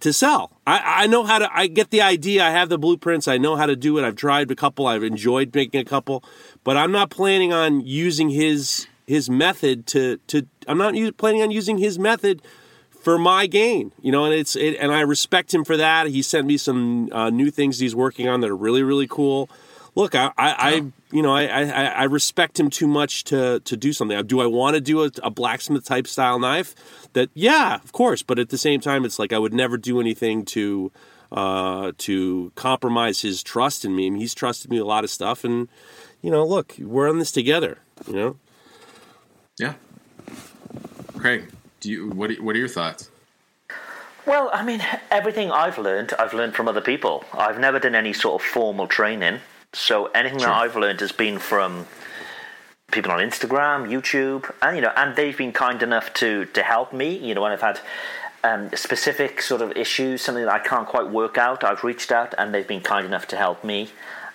[0.00, 0.50] to sell.
[0.66, 1.48] I, I know how to.
[1.56, 2.44] I get the idea.
[2.44, 3.28] I have the blueprints.
[3.28, 4.04] I know how to do it.
[4.04, 4.86] I've tried a couple.
[4.86, 6.24] I've enjoyed making a couple,
[6.62, 10.46] but I'm not planning on using his his method to to.
[10.66, 12.40] I'm not u- planning on using his method
[12.90, 13.92] for my gain.
[14.00, 16.06] You know, and it's it, and I respect him for that.
[16.06, 19.50] He sent me some uh, new things he's working on that are really really cool.
[19.96, 20.72] Look, I, I, I
[21.12, 24.26] you know, I, I, I respect him too much to to do something.
[24.26, 26.74] Do I want to do a, a blacksmith type style knife?
[27.12, 28.22] That yeah, of course.
[28.22, 30.90] But at the same time, it's like I would never do anything to
[31.30, 34.06] uh, to compromise his trust in me.
[34.06, 35.68] I mean, he's trusted me a lot of stuff, and
[36.22, 37.78] you know, look, we're on this together.
[38.08, 38.36] You know,
[39.58, 39.74] Yeah.
[41.16, 41.50] Craig,
[41.80, 43.10] do you what are, what are your thoughts?
[44.26, 47.24] Well, I mean, everything I've learned, I've learned from other people.
[47.34, 49.40] I've never done any sort of formal training,
[49.74, 51.86] so anything that I've learned has been from
[52.90, 56.92] people on Instagram, YouTube, and you know, and they've been kind enough to to help
[56.92, 57.16] me.
[57.16, 57.80] You know, when I've had
[58.42, 62.34] um, specific sort of issues, something that I can't quite work out, I've reached out,
[62.38, 63.90] and they've been kind enough to help me.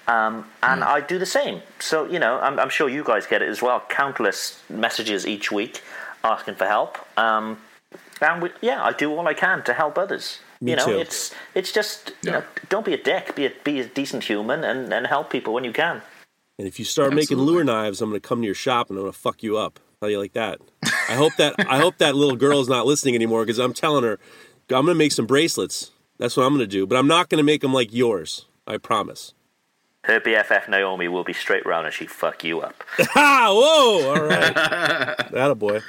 [0.07, 1.61] Um, and I do the same.
[1.80, 3.84] So you know, I'm, I'm sure you guys get it as well.
[3.90, 5.82] Countless messages each week
[6.24, 6.98] asking for help.
[7.18, 7.60] Um,
[8.22, 10.40] and we, yeah, I do all I can to help others.
[10.61, 10.99] Me you know, too.
[10.99, 12.40] it's it's just you Yeah.
[12.40, 13.36] know, don't be a dick.
[13.36, 16.02] Be a be a decent human and, and help people when you can.
[16.57, 18.98] and if you start making lure knives, I'm going to come to your shop and
[18.98, 19.80] I'm going to fuck you up.
[20.02, 20.60] How do you like that?
[21.10, 24.03] I hope that I hope that little girl is not listening anymore because I'm telling
[24.03, 24.14] her
[24.69, 25.91] I'm going to make some bracelets.
[26.18, 28.45] That's what I'm going to do, but I'm not going to make them like yours.
[28.68, 29.34] I promise.
[30.03, 32.84] Her BFF Naomi will be straight round and she fuck you up.
[32.99, 33.48] Ha!
[33.52, 34.10] Whoa!
[34.10, 34.53] All right,
[35.31, 35.81] that a boy.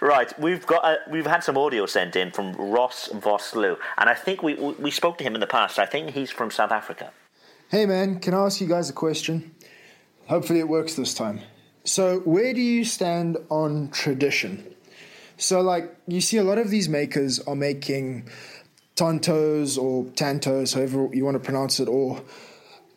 [0.00, 4.14] Right, we've got uh, we've had some audio sent in from Ross Vosloo, and I
[4.14, 5.78] think we we spoke to him in the past.
[5.78, 7.12] I think he's from South Africa.
[7.68, 9.54] Hey man, can I ask you guys a question?
[10.28, 11.40] Hopefully it works this time.
[11.84, 14.74] So, where do you stand on tradition?
[15.36, 18.28] So, like, you see a lot of these makers are making
[18.96, 22.22] tantos or tantos, however you want to pronounce it, or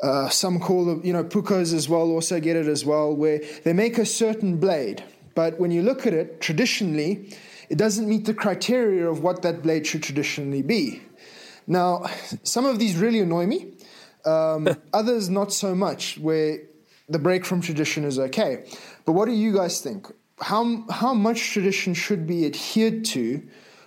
[0.01, 3.41] uh, some call them, you know, puukkos as well, also get it as well, where
[3.63, 5.03] they make a certain blade.
[5.35, 7.35] But when you look at it, traditionally,
[7.69, 11.01] it doesn't meet the criteria of what that blade should traditionally be.
[11.67, 12.05] Now,
[12.43, 13.73] some of these really annoy me,
[14.25, 16.59] um, others not so much, where
[17.07, 18.65] the break from tradition is okay.
[19.05, 20.07] But what do you guys think?
[20.41, 23.43] How, how much tradition should be adhered to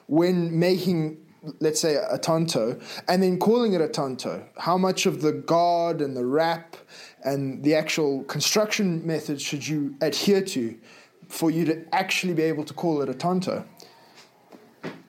[0.06, 1.19] when making,
[1.60, 2.78] let's say, a tanto,
[3.09, 4.47] and then calling it a tanto?
[4.59, 6.77] How much of the guard and the wrap
[7.24, 10.78] and the actual construction method should you adhere to
[11.33, 13.65] for you to actually be able to call it a tanto?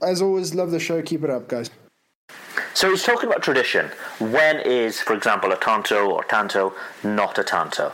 [0.02, 1.02] As always, love the show.
[1.02, 1.70] Keep it up, guys.
[2.74, 3.92] So he's talking about tradition.
[4.20, 6.74] When is, for example, a tanto or tanto
[7.04, 7.92] not a tanto?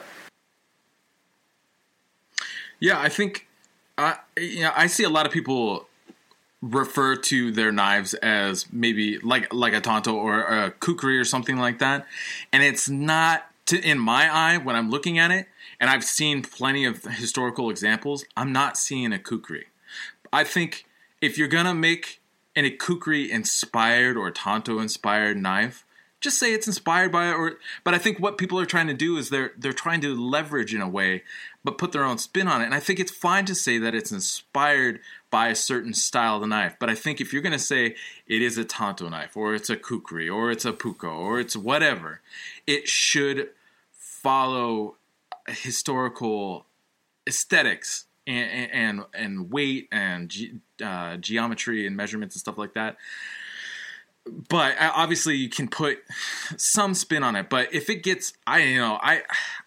[2.80, 3.48] Yeah, I think
[3.98, 5.88] uh, yeah, I see a lot of people
[6.62, 11.58] refer to their knives as maybe like like a tanto or a kukri or something
[11.58, 12.06] like that,
[12.54, 15.48] and it's not to, in my eye when I'm looking at it.
[15.80, 18.26] And I've seen plenty of historical examples.
[18.36, 19.68] I'm not seeing a kukri.
[20.32, 20.86] I think
[21.22, 22.22] if you're gonna make
[22.56, 25.86] an kukri inspired or tanto inspired knife,
[26.22, 27.34] just say it's inspired by it.
[27.34, 30.16] Or, but I think what people are trying to do is they're they're trying to
[30.16, 31.24] leverage in a way,
[31.64, 32.66] but put their own spin on it.
[32.66, 35.00] And I think it's fine to say that it's inspired
[35.32, 36.76] by a certain style of knife.
[36.80, 37.96] But I think if you're gonna say
[38.28, 41.56] it is a tanto knife, or it's a kukri, or it's a puukko, or it's
[41.56, 42.22] whatever,
[42.68, 43.50] it should
[43.92, 44.96] follow
[45.50, 46.66] historical
[47.28, 50.54] aesthetics and and, and weight and ge-
[50.84, 52.98] uh, geometry and measurements and stuff like that.
[54.50, 56.00] But uh, obviously, you can put
[56.58, 57.50] some spin on it.
[57.50, 59.24] But if it gets, I you know, I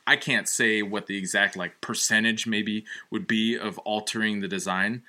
[0.06, 5.02] I can't say what the exact like percentage maybe would be of altering the design.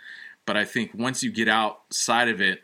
[0.45, 2.63] But I think once you get outside of it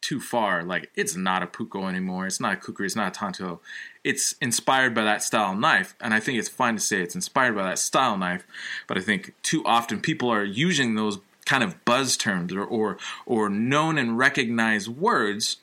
[0.00, 2.26] too far, like it's not a puukko anymore.
[2.26, 2.86] It's not a kukri.
[2.86, 3.60] It's not a tanto.
[4.06, 7.54] It's inspired by that style knife, and I think it's fine to say it's inspired
[7.54, 8.46] by that style knife.
[8.86, 12.98] But I think too often people are using those kind of buzz terms or or,
[13.24, 15.58] or known and recognized words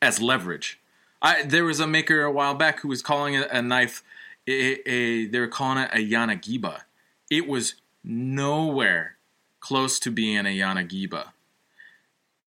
[0.00, 0.80] as leverage.
[1.20, 4.02] I there was a maker a while back who was calling a, a knife
[4.46, 6.82] a, a they were calling it a Yanagiba.
[7.30, 7.74] It was
[8.04, 9.16] nowhere
[9.60, 11.32] close to being a Yanagiba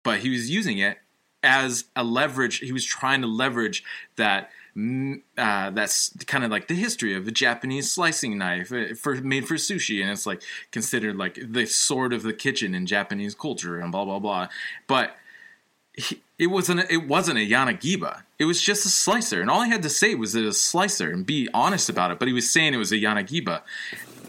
[0.02, 0.98] but he was using it
[1.42, 2.58] as a leverage.
[2.58, 3.84] He was trying to leverage
[4.16, 4.50] that.
[4.76, 9.48] Uh, that's kind of like the history of a Japanese slicing knife uh, for made
[9.48, 13.80] for sushi, and it's like considered like the sword of the kitchen in Japanese culture,
[13.80, 14.48] and blah blah blah.
[14.86, 15.16] But
[15.94, 18.22] he, it wasn't a, it wasn't a Yanagiba.
[18.38, 20.58] It was just a slicer, and all he had to say was it was a
[20.58, 22.18] slicer and be honest about it.
[22.18, 23.62] But he was saying it was a Yanagiba,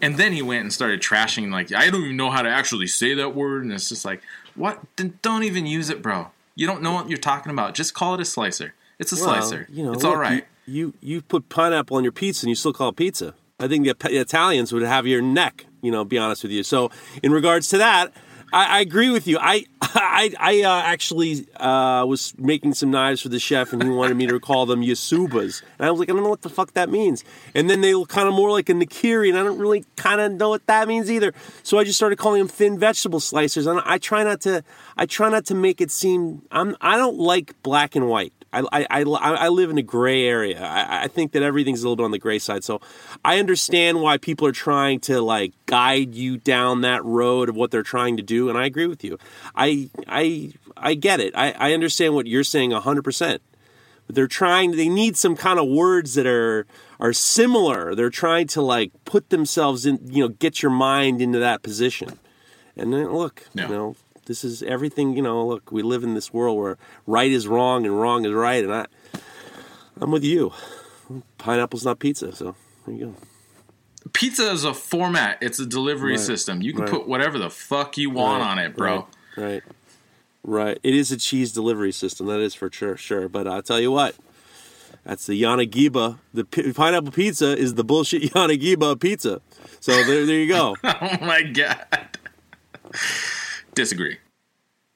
[0.02, 2.88] and then he went and started trashing like I don't even know how to actually
[2.88, 4.22] say that word, and it's just like
[4.56, 4.82] what?
[5.22, 6.32] Don't even use it, bro.
[6.56, 7.76] You don't know what you're talking about.
[7.76, 8.74] Just call it a slicer.
[9.02, 9.68] It's a Well, slicer.
[9.70, 10.46] You know, it's look, all right.
[10.66, 13.34] You, you you put pineapple on your pizza and you still call it pizza.
[13.60, 15.66] I think the, the Italians would have your neck.
[15.82, 16.64] You know, be honest with you.
[16.64, 16.92] So
[17.24, 18.14] in regards to that,
[18.54, 19.40] I, I agree with you.
[19.42, 23.90] I I, I uh, actually uh, was making some knives for the chef, and he
[23.90, 26.50] wanted me to call them yasubas, and I was like, I don't know what the
[26.50, 27.24] fuck that means.
[27.56, 30.22] And then they look kind of more like a nakiri, and I don't really kind
[30.22, 31.34] of know what that means either.
[31.64, 34.64] So I just started calling them thin vegetable slicers, and I try not to
[34.96, 38.34] I try not to make it seem I'm I don't like black and white.
[38.54, 40.62] I, I, I, I live in a gray area.
[40.62, 42.64] I, I think that everything's a little bit on the gray side.
[42.64, 42.82] So
[43.24, 47.72] I understand why people are trying to like guide you down that road of what
[47.72, 49.18] they're trying to do, and I agree with you.
[49.56, 51.34] I I I get it.
[51.36, 53.42] I, I understand what you're saying hundred percent.
[54.08, 54.72] But they're trying.
[54.72, 56.66] They need some kind of words that are
[57.00, 57.96] are similar.
[57.96, 60.00] They're trying to like put themselves in.
[60.04, 62.20] You know, get your mind into that position.
[62.76, 63.96] And then look, you know,
[64.26, 65.16] this is everything.
[65.16, 66.78] You know, look, we live in this world where
[67.08, 68.86] right is wrong and wrong is right, and I,
[70.00, 70.52] I'm with you.
[71.38, 73.16] Pineapple's not pizza, so there you go.
[74.14, 75.38] Pizza is a format.
[75.42, 76.20] It's a delivery Right.
[76.20, 76.62] system.
[76.62, 76.92] You can Right.
[76.92, 78.50] put whatever the fuck you want Right.
[78.52, 79.08] on it, bro.
[79.38, 79.62] Right,
[80.44, 80.80] right.
[80.84, 82.26] It is a cheese delivery system.
[82.28, 83.28] That is for sure, sure.
[83.30, 84.16] But I'll tell you what,
[85.06, 86.18] that's the Yanagiba.
[86.34, 89.42] The pi- pineapple pizza is the bullshit Yanagiba pizza.
[89.80, 90.76] So there, there you go.
[90.84, 92.18] Oh my god.
[93.74, 94.18] Disagree.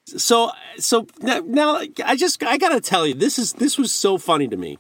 [0.06, 4.18] so, so now, now I just I gotta tell you, this is this was so
[4.18, 4.78] funny to me.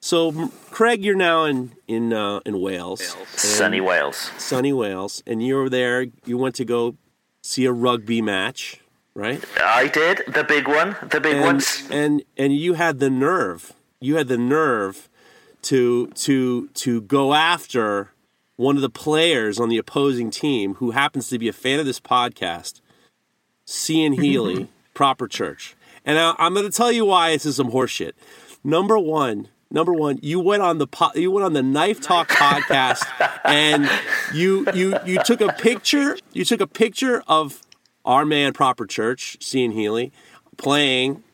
[0.00, 4.30] So, Craig, you're now in in uh, in Wales, Sunny Wales.
[4.36, 6.06] sunny Wales, and you were there.
[6.26, 6.96] You went to go
[7.42, 8.80] see a rugby match,
[9.14, 9.42] right?
[9.60, 11.84] I did the big one, the big and, ones.
[11.90, 13.72] and and you had the nerve
[14.04, 15.08] you had the nerve
[15.62, 18.10] to to to go after
[18.56, 21.86] one of the players on the opposing team who happens to be a fan of
[21.86, 22.80] this podcast
[23.66, 25.74] Cian Healy proper church
[26.04, 28.12] and I, i'm going to tell you why this is some horseshit
[28.62, 32.28] number one number one you went on the po- you went on the knife talk
[32.28, 33.02] podcast
[33.44, 33.90] and
[34.32, 37.60] you you you took a picture you took a picture of
[38.04, 40.12] our man proper church Cian Healy
[40.56, 41.24] playing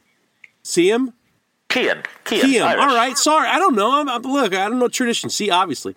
[0.62, 1.12] see him
[1.68, 2.62] Kian, Kian.
[2.62, 2.80] Irish.
[2.82, 4.00] All right, sorry, I don't know.
[4.00, 5.30] I'm, I'm- look, I don't know tradition.
[5.30, 5.94] See, obviously,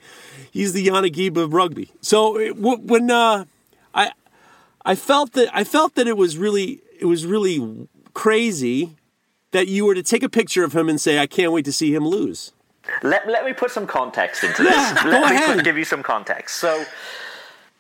[0.52, 1.90] he's the Yanagib of rugby.
[2.00, 3.46] So it, when uh,
[4.86, 8.98] I felt that I felt that it was really it was really crazy
[9.52, 11.74] that you were to take a picture of him and say, "I can't wait to
[11.74, 12.52] see him lose."
[13.02, 14.74] Let, let me put some context into this.
[14.74, 15.64] Yeah, let me ahead.
[15.64, 16.58] give you some context.
[16.58, 16.84] So,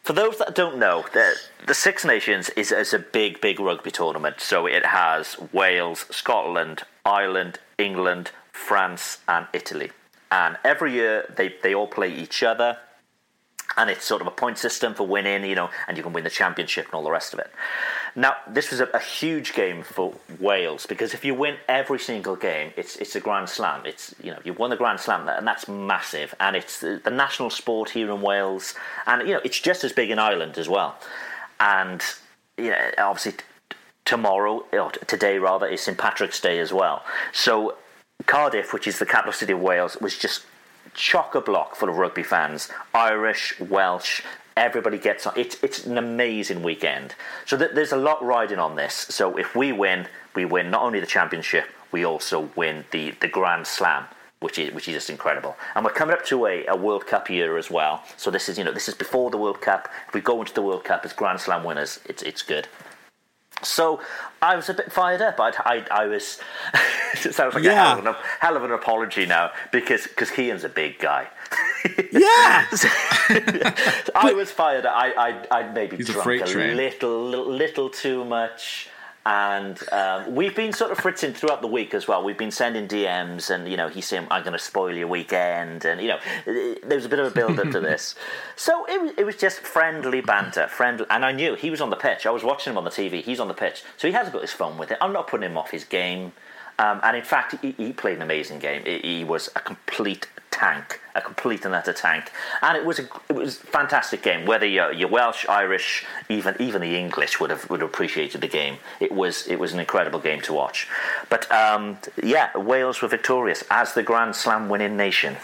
[0.03, 1.35] for those that don't know, the,
[1.67, 4.39] the Six Nations is, is a big, big rugby tournament.
[4.39, 9.91] So it has Wales, Scotland, Ireland, England, France, and Italy.
[10.31, 12.77] And every year they, they all play each other.
[13.77, 16.23] And it's sort of a point system for winning, you know, and you can win
[16.23, 17.51] the championship and all the rest of it.
[18.15, 22.35] Now, this was a, a huge game for Wales because if you win every single
[22.35, 23.85] game, it's it's a Grand Slam.
[23.85, 27.09] It's you know you've won the Grand Slam, and that's massive, and it's the, the
[27.09, 28.75] national sport here in Wales,
[29.07, 30.95] and you know it's just as big in Ireland as well.
[31.59, 32.03] And
[32.57, 37.03] you know, obviously t- tomorrow, or t- today rather, is St Patrick's Day as well.
[37.31, 37.77] So
[38.25, 40.45] Cardiff, which is the capital city of Wales, was just
[40.93, 44.21] chock a block full of rugby fans Irish, Welsh.
[44.55, 45.33] Everybody gets on.
[45.35, 47.15] It's, it's an amazing weekend.
[47.45, 48.93] So th- there's a lot riding on this.
[48.93, 53.27] So if we win, we win not only the championship, we also win the, the
[53.27, 54.05] Grand Slam.
[54.39, 57.29] Which is, which is just incredible, and we're coming up to a, a World Cup
[57.29, 58.03] year as well.
[58.17, 59.87] So this is you know this is before the World Cup.
[60.09, 62.67] If we go into the World Cup as Grand Slam winners, it's it's good.
[63.61, 64.01] So
[64.41, 65.39] I was a bit fired up.
[65.39, 66.39] I, I, I was.
[67.25, 67.71] it sounds like Yeah.
[67.71, 71.27] a hell of, an, hell of an apology now because because Kian's a big guy.
[72.11, 72.65] Yeah,
[74.15, 74.85] I was fired.
[74.85, 74.93] up.
[74.95, 75.13] I
[75.51, 78.89] I I maybe He's a drunk freight a little, little little too much.
[79.25, 82.23] And um, we've been sort of fritzing throughout the week as well.
[82.23, 85.85] We've been sending DMs, and you know, he's saying, "I'm going to spoil your weekend,"
[85.85, 88.15] and you know, there was a bit of a build up to this.
[88.57, 91.05] So it was, it was just friendly banter, friendly.
[91.09, 92.25] And I knew he was on the pitch.
[92.25, 93.23] I was watching him on the TV.
[93.23, 94.97] He's on the pitch, so he has got his fun with it.
[94.99, 96.33] I'm not putting him off his game.
[96.79, 98.83] Um, and in fact, he, he played an amazing game.
[98.83, 102.31] He, he was a complete tank, a complete and utter tank,
[102.61, 104.45] and it was a it was a fantastic game.
[104.45, 108.47] Whether you're, you're Welsh, Irish, even even the English would have would have appreciated the
[108.47, 108.77] game.
[108.99, 110.87] It was it was an incredible game to watch.
[111.29, 115.35] But um, yeah, Wales were victorious as the Grand Slam winning nation.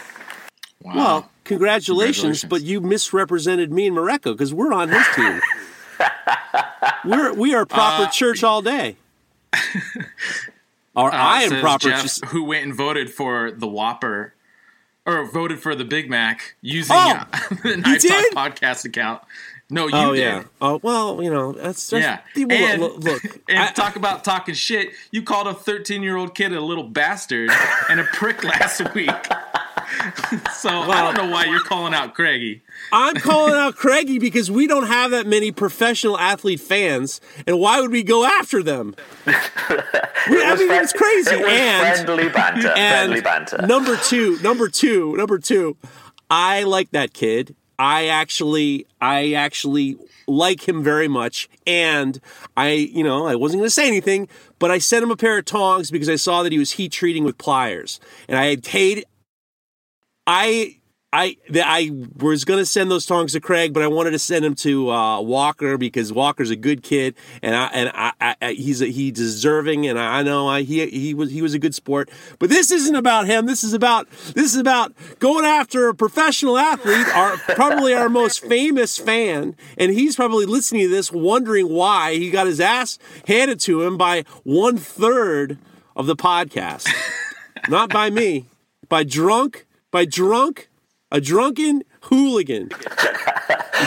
[0.82, 0.94] Wow.
[0.94, 2.50] Well, congratulations, Congratulations.
[2.50, 5.40] but you misrepresented me and Mareko because we're on his team.
[7.04, 8.96] we're we are proper Uh, church all day.
[10.96, 11.88] Or Uh, I am proper.
[11.90, 14.34] Jeff, just- who went and voted for the Whopper,
[15.10, 18.32] or voted for the Big Mac using Oh, uh, the Knife did?
[18.32, 19.22] Talk podcast account.
[19.72, 20.20] No, you oh did.
[20.20, 20.42] yeah.
[20.60, 24.24] Oh well, you know that's, that's Yeah, People, and, look, look and I- talk about
[24.24, 24.90] talking shit.
[25.12, 27.50] You called a 13 year old kid a little bastard
[27.88, 29.10] and a prick last week.
[30.54, 32.62] So I don't know why you're calling out Craigie.
[32.92, 37.80] I'm calling out Craigie because we don't have that many professional athlete fans, and why
[37.80, 38.94] would we go after them?
[40.28, 41.34] We- I mean, friend- it's crazy.
[41.34, 42.68] It was and friendly banter.
[42.76, 43.66] and friendly banter.
[43.66, 45.78] number two, number two, number two.
[46.30, 47.56] I like that kid.
[47.78, 49.96] I actually, I actually
[50.28, 52.20] like him very much, and
[52.54, 55.38] I, you know, I wasn't going to say anything, but I sent him a pair
[55.38, 57.98] of tongs because I saw that he was heat treating with pliers,
[58.28, 59.06] and I had paid.
[60.26, 60.80] I
[61.12, 64.18] I the, I was going to send those tongs to Craig, but I wanted to
[64.18, 68.36] send them to uh, Walker because Walker's a good kid, and I and I, I,
[68.40, 71.58] I he's a, he deserving, and I know I, he he was he was a
[71.58, 72.10] good sport.
[72.38, 73.46] But this isn't about him.
[73.46, 78.44] This is about this is about going after a professional athlete, our probably our most
[78.48, 83.58] famous fan, and he's probably listening to this, wondering why he got his ass handed
[83.60, 85.58] to him by one third
[85.96, 86.88] of the podcast,
[87.68, 88.46] not by me,
[88.88, 90.68] by drunk, by drunk
[91.12, 92.70] a drunken hooligan.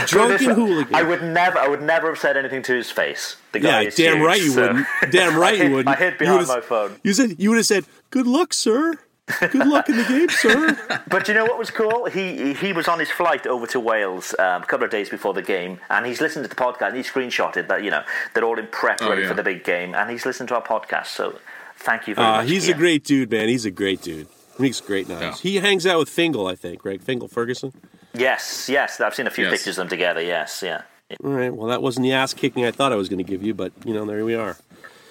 [0.07, 0.93] Drunken hooligan.
[0.95, 3.35] I would never, I would never have said anything to his face.
[3.51, 4.87] The guy yeah, damn huge, right you so- wouldn't.
[5.11, 5.95] Damn right hid, you wouldn't.
[5.95, 6.95] I hid behind my phone.
[7.03, 8.95] You said you would have said, "Good luck, sir.
[9.39, 12.05] Good luck in the game, sir." But you know what was cool?
[12.05, 15.33] He he was on his flight over to Wales um, a couple of days before
[15.35, 16.89] the game, and he's listened to the podcast.
[16.89, 18.03] and He screenshotted that you know
[18.33, 19.27] they're all in prep Oh, ready yeah.
[19.27, 21.07] for the big game, and he's listened to our podcast.
[21.07, 21.39] So
[21.77, 22.49] thank you very Uh, much.
[22.49, 23.47] he's a great dude, man.
[23.47, 24.27] He's a great dude.
[24.57, 25.41] He makes great knives.
[25.41, 26.79] He hangs out with Fingal, I think.
[26.81, 27.73] Greg Fingal Ferguson.
[28.13, 29.53] Yes, yes, I've seen a few Yes.
[29.53, 30.21] pictures of them together.
[30.21, 30.83] Yes, yeah,
[31.23, 31.53] All right.
[31.53, 33.71] Well, that wasn't the ass kicking I thought I was going to give you, but
[33.85, 34.57] you know, there we are.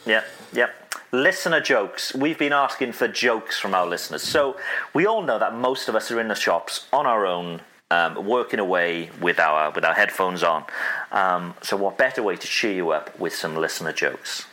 [0.06, 0.69] yeah, yeah.
[1.10, 2.14] Listener jokes.
[2.14, 4.23] We've been asking for jokes from our listeners.
[4.23, 4.56] So
[4.94, 7.60] we all know that most of us are in the shops on our own,
[7.90, 10.64] um, working away with our with our headphones on.
[11.10, 14.47] Um, so what better way to cheer you up with some listener jokes?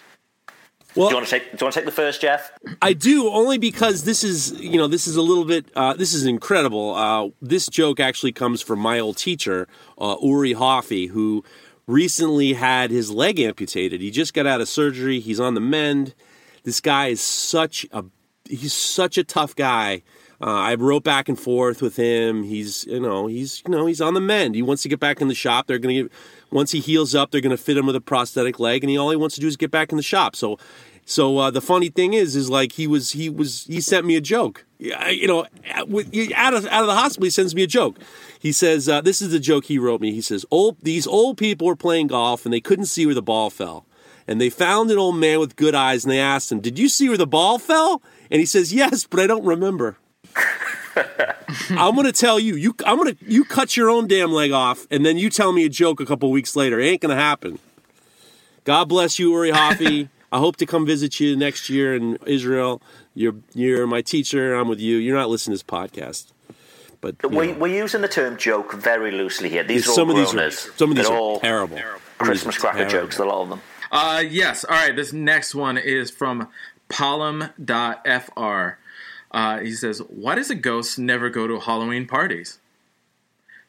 [0.95, 1.43] Well, Do you want to take?
[1.51, 2.51] Do you want to take the first, Jeff?
[2.81, 6.13] I do only because this is you know this is a little bit uh, this
[6.13, 6.95] is incredible.
[6.95, 9.67] Uh, this joke actually comes from my old teacher
[9.99, 11.43] uh, Uri Hofi, who
[11.85, 14.01] recently had his leg amputated.
[14.01, 15.19] He just got out of surgery.
[15.19, 16.15] He's on the mend.
[16.63, 18.03] This guy is such a
[18.49, 20.01] he's such a tough guy.
[20.41, 22.43] Uh, I wrote back and forth with him.
[22.43, 24.55] He's you know he's you know he's on the mend.
[24.55, 25.67] He wants to get back in the shop.
[25.67, 26.11] They're gonna get
[26.51, 29.09] once he heals up, they're gonna fit him with a prosthetic leg, and he all
[29.09, 30.35] he wants to do is get back in the shop.
[30.35, 30.57] So
[31.09, 34.15] so uh, the funny thing is, is like he was, he was, he sent me
[34.15, 34.65] a joke.
[34.77, 37.97] You know, out of out of the hospital, he sends me a joke.
[38.37, 41.37] He says, uh, "This is the joke he wrote me." He says, "Old these old
[41.37, 43.87] people were playing golf and they couldn't see where the ball fell,
[44.27, 46.87] and they found an old man with good eyes and they asked him, "Did you
[46.87, 49.97] see where the ball fell?" And he says, "Yes, but I don't remember."
[51.69, 55.05] I'm gonna tell you, you, I'm gonna, you cut your own damn leg off, and
[55.05, 56.79] then you tell me a joke a couple weeks later.
[56.79, 57.59] It ain't gonna happen.
[58.63, 60.09] God bless you, Uri Hofi.
[60.31, 62.81] I hope to come visit you next year in Israel.
[63.15, 64.53] You're you're my teacher.
[64.53, 64.97] I'm with you.
[64.97, 66.27] You're not listening to this podcast,
[67.01, 69.63] but We, know, we're using the term joke very loosely here.
[69.63, 71.79] These are all some of these are some of these They're are all terrible.
[72.19, 72.99] Christmas These cracker terrible.
[73.07, 73.61] jokes, a lot of them.
[73.91, 74.63] Uh, yes.
[74.65, 74.95] All right.
[74.95, 76.47] This next one is from
[76.89, 78.78] Palom.fr.
[79.31, 82.59] Uh, he says, Why does a ghost never go to Halloween parties?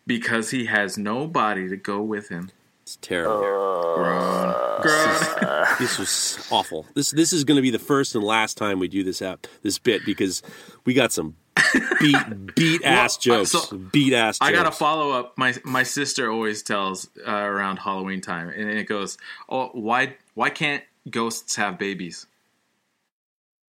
[0.07, 2.51] Because he has nobody to go with him.
[2.83, 3.45] It's terrible.
[3.45, 5.67] Uh, Groan.
[5.79, 6.87] this was awful.
[6.95, 9.47] This this is going to be the first and last time we do this app
[9.63, 10.43] this bit because
[10.85, 11.37] we got some
[12.01, 12.17] beat
[12.57, 13.51] beat ass Well, uh, jokes.
[13.69, 14.39] so beat ass.
[14.41, 15.37] I got a follow up.
[15.37, 19.19] My my sister always tells uh, around Halloween time, and it goes,
[19.49, 22.27] "Oh, why why can't ghosts have babies?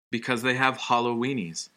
[0.10, 1.70] Because they have Halloweenies."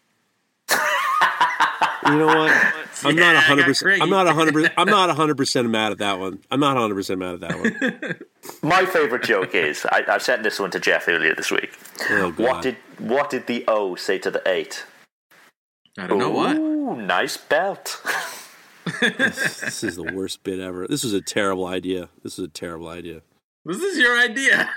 [2.06, 2.74] You know what?
[3.04, 4.02] I'm Yeah, not got hundred percent.
[4.02, 4.72] I'm not hundred.
[4.78, 6.38] I'm not hundred percent mad at that one.
[6.50, 8.16] I'm not hundred percent mad at that one.
[8.62, 11.76] My favourite joke is I, I sent this one to Jeff earlier this week.
[12.10, 12.32] Oh.
[12.36, 14.84] What did what did the O say to the eight?
[15.98, 16.56] I don't know what.
[16.56, 18.00] Ooh, nice belt.
[19.00, 20.86] This is the worst bit ever.
[20.86, 22.10] This was a terrible idea.
[22.22, 23.22] This is a terrible idea.
[23.64, 24.68] This is your idea.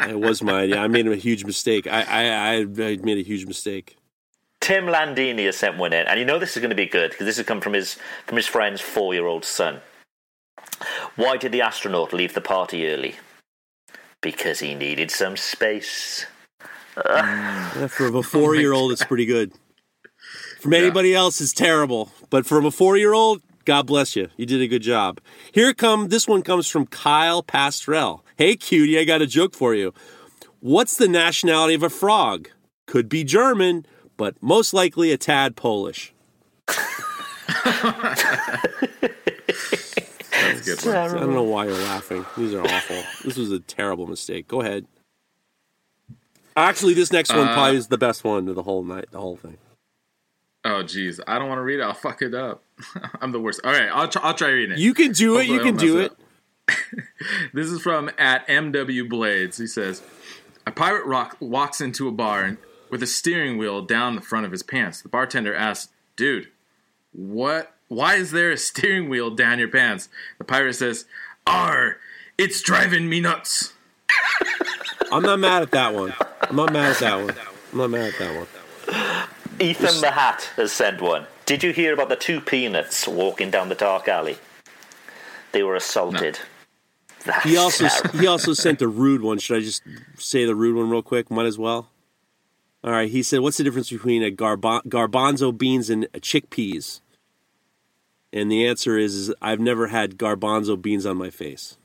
[0.00, 0.78] It was my idea.
[0.78, 1.86] I made a huge mistake.
[1.88, 3.96] I I, I, I made a huge mistake.
[4.60, 7.10] Tim Landini has sent one in, and you know this is going to be good
[7.10, 9.80] because this has come from his from his friend's four-year-old son.
[11.16, 13.16] Why did the astronaut leave the party early?
[14.20, 16.26] Because he needed some space.
[17.06, 19.52] Yeah, for a four year old, it's pretty good.
[20.60, 22.10] From anybody else, it's terrible.
[22.28, 24.28] But from a four year old, God bless you.
[24.36, 25.20] You did a good job.
[25.52, 28.22] Here come this one comes from Kyle Pastrell.
[28.36, 29.94] Hey cutie, I got a joke for you.
[30.60, 32.48] What's the nationality of a frog?
[32.86, 33.86] Could be German,
[34.18, 36.12] but most likely a tad Polish.
[36.68, 36.78] That's
[40.60, 40.96] a good one.
[40.96, 42.24] I don't know why you're laughing.
[42.36, 43.02] These are awful.
[43.24, 44.46] this was a terrible mistake.
[44.48, 44.86] Go ahead.
[46.56, 49.20] Actually, this next one Uh, probably is the best one of the whole night, the
[49.20, 49.56] whole thing.
[50.64, 51.20] Oh, jeez.
[51.26, 51.82] I don't want to read it.
[51.82, 52.62] I'll fuck it up.
[53.20, 53.60] I'm the worst.
[53.64, 54.78] All right, I'll try, I'll try reading it.
[54.78, 55.46] You can do it.
[55.46, 56.16] You can don't do mess it.
[57.54, 59.56] This is from at MW Blades.
[59.56, 60.02] He says,
[60.66, 62.58] A pirate rock walks into a bar and,
[62.90, 65.02] with a steering wheel down the front of his pants.
[65.02, 66.48] The bartender asks, Dude,
[67.12, 67.74] what?
[67.88, 70.08] Why is there a steering wheel down your pants?
[70.38, 71.06] The pirate says,
[71.46, 71.96] R,
[72.36, 73.72] it's driving me nuts.
[75.12, 76.12] I'm not mad at that one.
[76.42, 77.34] I'm not mad at that one.
[77.72, 78.46] I'm not mad at that one.
[79.60, 81.26] Ethan the Hat has sent one.
[81.46, 84.36] Did you hear about the two peanuts walking down the dark alley?
[85.52, 86.38] They were assaulted.
[87.24, 88.18] That's He also terrible.
[88.18, 89.38] he also sent a rude one.
[89.38, 89.82] Should I just
[90.18, 91.30] say the rude one real quick?
[91.30, 91.88] Might as well.
[92.84, 93.10] All right.
[93.10, 97.00] He said, "What's the difference between a garba- garbanzo beans and a chickpeas?"
[98.32, 101.76] And the answer is, is I've never had garbanzo beans on my face.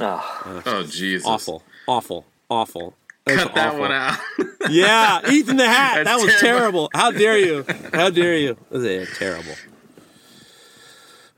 [0.00, 1.26] Oh, Oh, Jesus.
[1.26, 2.94] Awful, awful, awful.
[3.26, 3.80] That's Cut that awful.
[3.80, 4.18] one out.
[4.70, 6.04] Yeah, Ethan the Hat.
[6.04, 6.88] that was terrible.
[6.88, 6.90] terrible.
[6.94, 7.64] How dare you?
[7.92, 8.56] How dare you?
[8.70, 9.52] That's yeah, terrible.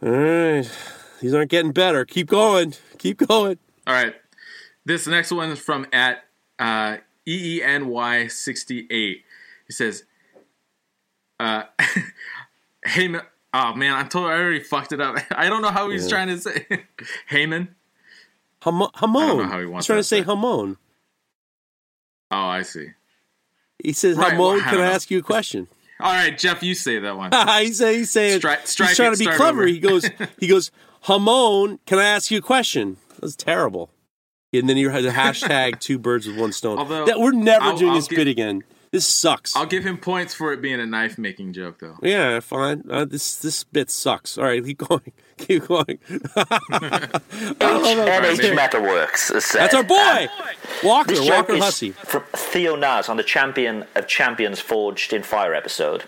[0.03, 0.71] All right,
[1.21, 2.05] these aren't getting better.
[2.05, 2.75] Keep going.
[2.99, 3.59] Keep going.
[3.87, 4.15] All right.
[4.85, 6.25] This next one is from at
[6.59, 8.89] uh, EENY68.
[8.89, 9.23] He
[9.73, 10.05] says,
[11.41, 11.65] uh,
[12.87, 13.23] Hey, ma-
[13.55, 15.17] oh man, I'm told I already fucked it up.
[15.31, 16.67] I don't know how he's trying to say
[17.31, 17.69] Heyman.
[18.63, 19.49] Hamo- Hamon.
[19.49, 20.23] how he wants He's trying to say.
[20.23, 20.77] Hamon.
[22.31, 22.89] Oh, I see.
[23.83, 25.69] He says, Right, Hamon, well, I can I don't ask you a question?
[26.01, 27.31] All right, Jeff, you say that one.
[27.63, 29.67] he's, saying- he's saying Stri- strike he's trying it, to be clever.
[29.67, 30.71] He goes, he goes,
[31.03, 32.97] Hamon, can I ask you a question?
[33.21, 33.91] That's terrible.
[34.61, 36.79] And then you had the hashtag two birds with one stone.
[36.79, 38.63] Although, that, we're never I'll- doing I'll this give- bit again.
[38.91, 39.57] This sucks.
[39.57, 41.97] I'll give him points for it being a knife making joke, though.
[42.01, 42.85] yeah, fine.
[42.89, 44.39] Uh, this this bit sucks.
[44.39, 45.11] All right, keep going.
[45.37, 45.99] Keep going.
[46.09, 47.11] NH
[48.57, 49.63] Metalworks has said.
[49.63, 50.29] That's our boy,
[50.85, 51.15] Walker.
[51.19, 51.91] Walker Hussey.
[51.91, 56.05] from Theo Naz on the Champion of Champions Forged in Fire episode.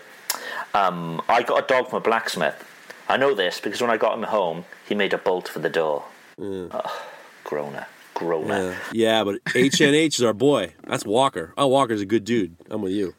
[0.73, 2.63] Um, I got a dog from a blacksmith.
[3.09, 5.69] I know this because when I got him home, he made a bolt for the
[5.69, 6.05] door.
[6.39, 7.03] Oh,
[7.43, 7.87] groaner,
[8.17, 8.71] groaner.
[8.91, 10.73] Yeah, yeah, but HNH is our boy.
[10.83, 11.53] That's Walker.
[11.57, 12.55] Oh, Walker's a good dude.
[12.69, 13.15] I'm with you.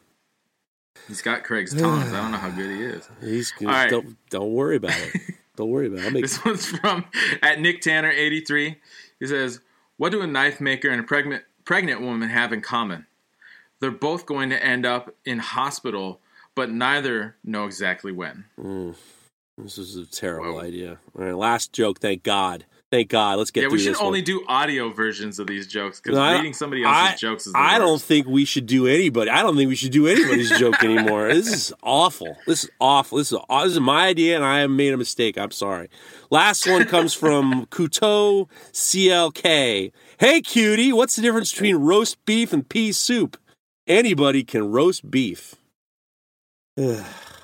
[1.07, 2.11] He's got Craig's tongs.
[2.13, 3.09] I don't know how good he is.
[3.21, 3.67] He's good.
[3.67, 3.89] All right.
[3.89, 5.35] Don't don't worry about it.
[5.55, 6.05] Don't worry about it.
[6.05, 7.03] I'll make This one's from
[7.41, 8.77] at Nick Tanner eighty three.
[9.19, 9.59] He says,
[9.97, 13.07] "What do a knife maker and a pregnant pregnant woman have in common?
[13.81, 16.21] They're both going to end up in hospital,
[16.55, 18.95] but neither know exactly when." Mm.
[19.57, 20.61] This is a terrible Whoa.
[20.61, 20.99] idea.
[21.17, 21.99] All right, last joke.
[21.99, 22.65] Thank God.
[22.91, 23.37] Thank God.
[23.37, 24.25] Let's get yeah, through we should this only one.
[24.25, 27.53] do audio versions of these jokes because No, I- reading somebody else's I, jokes is.
[27.53, 29.29] The I don't think we should do anybody.
[29.29, 31.27] I don't think we should do anybody's joke anymore.
[31.27, 32.35] This is awful.
[32.47, 33.19] This is awful.
[33.19, 35.37] This is this is my idea, and I have made a mistake.
[35.37, 35.89] I'm sorry.
[36.31, 39.91] Last one comes from Kuto CLK.
[40.17, 43.37] Hey, cutie, what's the difference between roast beef and pea soup?
[43.85, 45.55] Anybody can roast beef.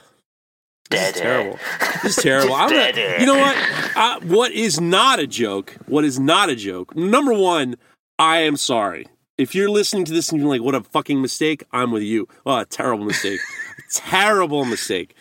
[0.96, 1.02] Ugh.
[1.02, 1.60] This is Dead terrible.
[2.04, 2.54] This is terrible.
[2.54, 3.58] I'm gonna, you know what?
[3.96, 5.76] Uh, what is not a joke?
[5.88, 6.96] What is not a joke?
[6.96, 7.78] Number one,
[8.20, 9.08] I am sorry.
[9.38, 12.28] If you're listening to this and you're like, "What a fucking mistake," I'm with you.
[12.46, 13.40] Oh, a terrible mistake.
[13.92, 15.16] terrible mistake.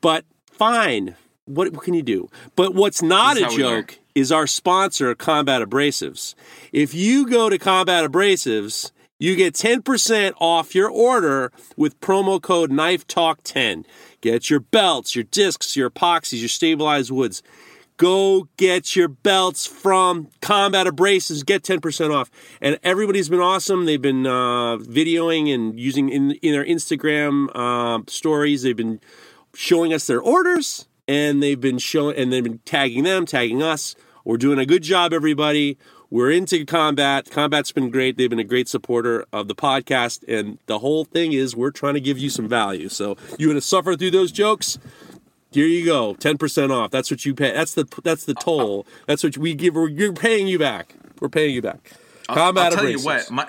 [0.00, 1.16] But fine.
[1.44, 2.28] What, what can you do?
[2.56, 3.80] But what's not a is how we learn.
[3.82, 6.34] joke is our sponsor, Combat Abrasives.
[6.72, 8.92] If you go to Combat Abrasives,
[9.22, 13.86] you get 10% off your order with promo code Knife Talk 10
[14.20, 17.42] Get your belts, your discs, your epoxies, your stabilized woods.
[17.96, 21.46] Go get your belts from Combat Abrasives.
[21.46, 22.30] Get 10% off.
[22.60, 23.84] And everybody's been awesome.
[23.84, 28.62] They've been uh, videoing and using in, in their Instagram um stories.
[28.62, 29.00] They've been
[29.54, 33.94] showing us their orders and they've been showing and they've been tagging them, tagging us.
[34.24, 35.78] We're doing a good job, everybody.
[36.12, 37.30] We're into combat.
[37.30, 38.18] Combat's been great.
[38.18, 40.22] They've been a great supporter of the podcast.
[40.28, 42.90] And the whole thing is we're trying to give you some value.
[42.90, 44.78] So you want to suffer through those jokes?
[45.52, 46.90] Here you go, ten percent off.
[46.90, 47.54] That's what you pay.
[47.54, 48.86] That's the that's the toll.
[49.06, 49.74] That's what we give.
[49.74, 50.94] We're, you're paying you back.
[51.18, 51.92] We're paying you back.
[52.28, 53.48] I'll, I'll tell you what, my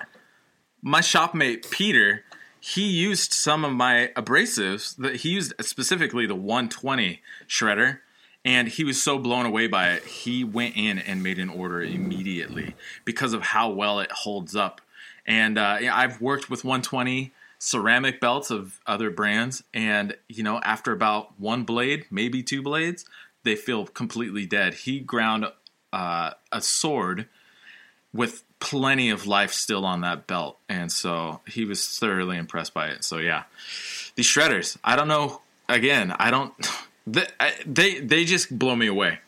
[0.81, 2.23] my shopmate Peter,
[2.61, 4.95] he used some of my abrasives.
[4.95, 7.99] That he used specifically the 120 shredder,
[8.45, 10.03] and he was so blown away by it.
[10.03, 12.76] He went in and made an order immediately
[13.06, 14.82] because of how well it holds up.
[15.26, 20.91] And uh, I've worked with 120 ceramic belts of other brands, and you know, after
[20.91, 23.06] about one blade, maybe two blades,
[23.44, 24.74] they feel completely dead.
[24.74, 25.45] He ground
[25.94, 27.28] uh, a sword
[28.14, 32.88] with plenty of life still on that belt, and so he was thoroughly impressed by
[32.88, 33.06] it.
[33.06, 33.44] So yeah,
[34.15, 34.78] these shredders.
[34.84, 35.41] I don't know.
[35.70, 36.53] Again, I don't.
[37.06, 37.28] They
[37.66, 39.20] they, they just blow me away,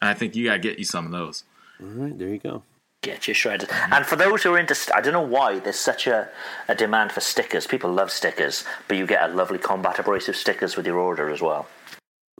[0.00, 1.44] and I think you gotta get you some of those.
[1.80, 2.62] All right, there you go.
[3.02, 3.68] Get your shredders.
[3.90, 6.28] And for those who are into, st- I don't know why there's such a,
[6.68, 7.66] a demand for stickers.
[7.66, 11.40] People love stickers, but you get a lovely combat abrasive stickers with your order as
[11.40, 11.66] well.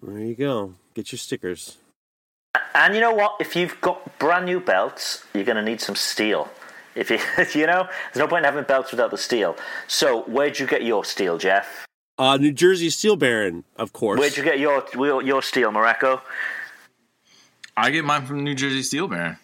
[0.01, 0.75] There you go.
[0.95, 1.79] Get your stickers.
[2.77, 3.37] And you know what?
[3.41, 6.49] If you've got brand new belts, you're going to need some steel.
[6.95, 7.19] If you,
[7.61, 9.57] you know, there's no point in having belts without the steel.
[9.89, 11.87] So, where'd you get your steel, Jeff?
[12.19, 14.21] Uh, New Jersey Steel Baron, of course.
[14.21, 16.21] Where'd you get your your, your steel, Mareko?
[17.77, 19.39] I get mine from New Jersey Steel Baron.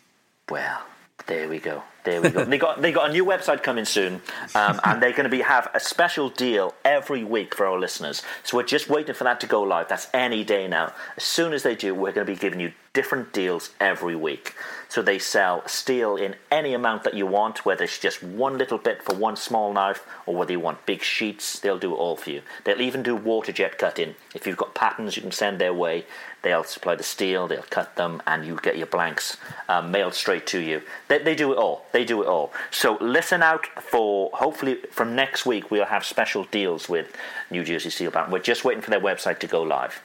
[0.50, 0.82] Well,
[1.26, 1.82] there we go.
[2.04, 2.44] There we go.
[2.44, 4.20] they got they got a new website coming soon,
[4.54, 8.22] um, and they're going to be have a special deal every week for our listeners.
[8.44, 9.88] So we're just waiting for that to go live.
[9.88, 10.92] That's any day now.
[11.16, 14.56] As soon as they do, we're going to be giving you different deals every week.
[14.88, 18.76] So they sell steel in any amount that you want, whether it's just one little
[18.76, 21.60] bit for one small knife, or whether you want big sheets.
[21.60, 22.42] They'll do it all for you.
[22.64, 24.16] They'll even do water jet cutting.
[24.34, 26.06] If you've got patterns, you can send their way.
[26.42, 29.36] They'll supply the steel, they'll cut them, and you get your blanks
[29.68, 30.82] um, mailed straight to you.
[31.06, 31.84] They, they do it all.
[31.92, 32.52] They do it all.
[32.72, 37.14] So listen out for hopefully from next week we'll have special deals with
[37.48, 38.32] New Jersey Steel Baron.
[38.32, 40.02] We're just waiting for their website to go live.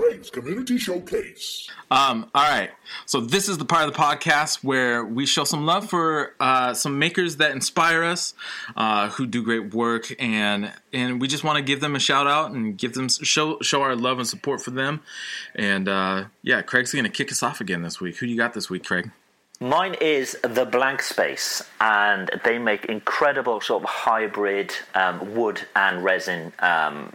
[0.00, 1.68] Craig's Community Showcase.
[1.90, 2.70] Um, all right.
[3.04, 6.72] So this is the part of the podcast where we show some love for uh,
[6.72, 8.32] some makers that inspire us,
[8.76, 12.26] uh, who do great work, and and we just want to give them a shout
[12.26, 15.02] out and give them show show our love and support for them.
[15.54, 18.16] And uh, yeah, Craig's going to kick us off again this week.
[18.16, 19.10] Who do you got this week, Craig?
[19.62, 26.02] Mine is the Blank Space, and they make incredible sort of hybrid um, wood and
[26.02, 27.12] resin um,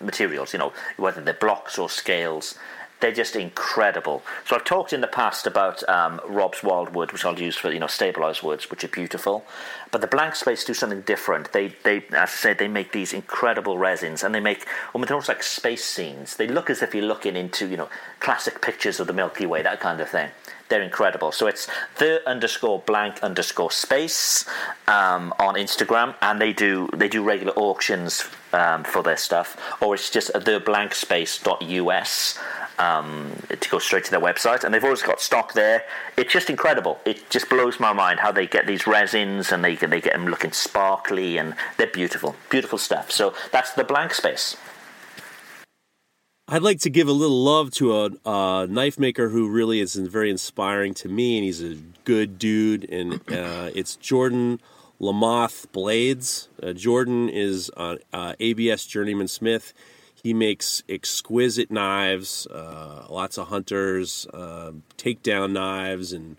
[0.00, 0.52] materials.
[0.52, 2.56] You know, whether they're blocks or scales,
[3.00, 4.22] they're just incredible.
[4.46, 7.78] So I've talked in the past about um, Rob's Wildwood, which I'll use for you
[7.78, 9.44] know stabilized woods, which are beautiful.
[9.90, 11.52] But the Blank Space do something different.
[11.52, 15.28] They they as I said, they make these incredible resins, and they make almost almost
[15.28, 16.36] like space scenes.
[16.36, 17.88] They look as if you're looking into you know
[18.20, 20.30] classic pictures of the Milky Way, that kind of thing
[20.68, 21.32] they're incredible.
[21.32, 21.66] So it's
[21.98, 24.44] the underscore blank underscore space
[24.88, 29.94] um, on Instagram, and they do they do regular auctions um, for their stuff, or
[29.94, 32.38] it's just theblankspace.us
[32.78, 35.84] um, to go straight to their website, and they've always got stock there.
[36.16, 37.00] It's just incredible.
[37.04, 40.26] It just blows my mind how they get these resins and they they get them
[40.26, 43.10] looking sparkly, and they're beautiful, beautiful stuff.
[43.10, 44.56] So that's the blank space.
[46.48, 49.96] I'd like to give a little love to a, a, knife maker who really is
[49.96, 51.74] very inspiring to me, and he's a
[52.04, 52.88] good dude.
[52.88, 54.60] And uh, it's Jordan
[55.00, 56.48] Lamoth Blades.
[56.62, 57.96] Uh, Jordan is uh,
[58.38, 59.74] ABS Journeyman Smith.
[60.22, 66.36] He makes exquisite knives, uh, lots of hunters, uh, takedown knives, and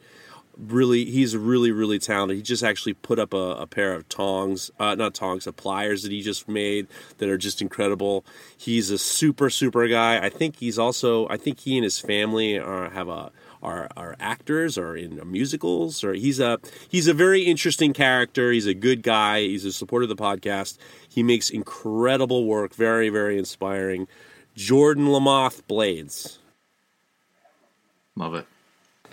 [0.59, 2.37] really he's really really talented.
[2.37, 6.03] He just actually put up a, a pair of tongs uh, not tongs of pliers
[6.03, 8.25] that he just made that are just incredible.
[8.57, 10.23] He's a super super guy.
[10.23, 13.31] I think he's also i think he and his family are have a
[13.61, 16.59] are, are actors or in musicals or he's a
[16.89, 18.51] he's a very interesting character.
[18.51, 19.41] He's a good guy.
[19.41, 20.77] He's a supporter of the podcast.
[21.09, 22.73] He makes incredible work.
[22.75, 24.07] Very very inspiring.
[24.55, 26.39] Jordan lamoth blades.
[28.15, 28.47] Love it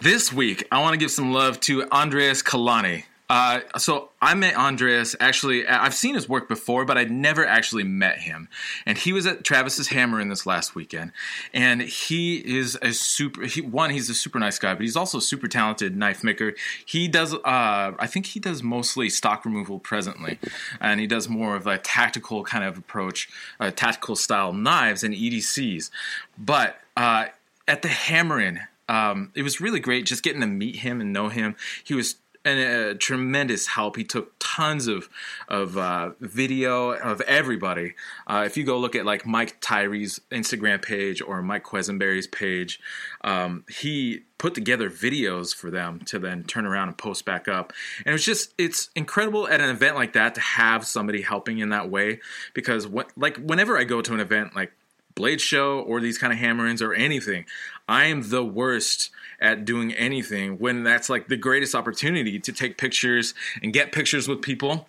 [0.00, 3.04] this week, I want to give some love to Andreas Kalani.
[3.30, 5.66] Uh, so I met Andreas actually.
[5.66, 8.48] I've seen his work before, but I'd never actually met him.
[8.84, 11.12] And he was at Travis's Hammer in this last weekend.
[11.54, 13.46] And he is a super.
[13.46, 16.54] He, one, he's a super nice guy, but he's also a super talented knife maker.
[16.84, 17.32] He does.
[17.32, 20.38] Uh, I think he does mostly stock removal presently,
[20.78, 25.14] and he does more of a tactical kind of approach, uh, tactical style knives and
[25.14, 25.88] EDCs.
[26.36, 27.26] But uh,
[27.66, 31.28] at the Hammer-In um, it was really great just getting to meet him and know
[31.28, 31.56] him.
[31.85, 32.16] He was
[32.47, 33.97] a tremendous help.
[33.97, 35.09] He took tons of
[35.48, 37.94] of uh, video of everybody.
[38.27, 42.81] Uh, if you go look at like Mike Tyree's Instagram page or Mike Quesenberry's page,
[43.23, 47.73] um, he put together videos for them to then turn around and post back up.
[48.01, 51.59] And it was just it's incredible at an event like that to have somebody helping
[51.59, 52.20] in that way
[52.52, 54.73] because what like whenever I go to an event like
[55.14, 57.44] blade show or these kind of hammer-ins or anything.
[57.88, 59.10] I am the worst
[59.40, 64.26] at doing anything when that's like the greatest opportunity to take pictures and get pictures
[64.26, 64.88] with people.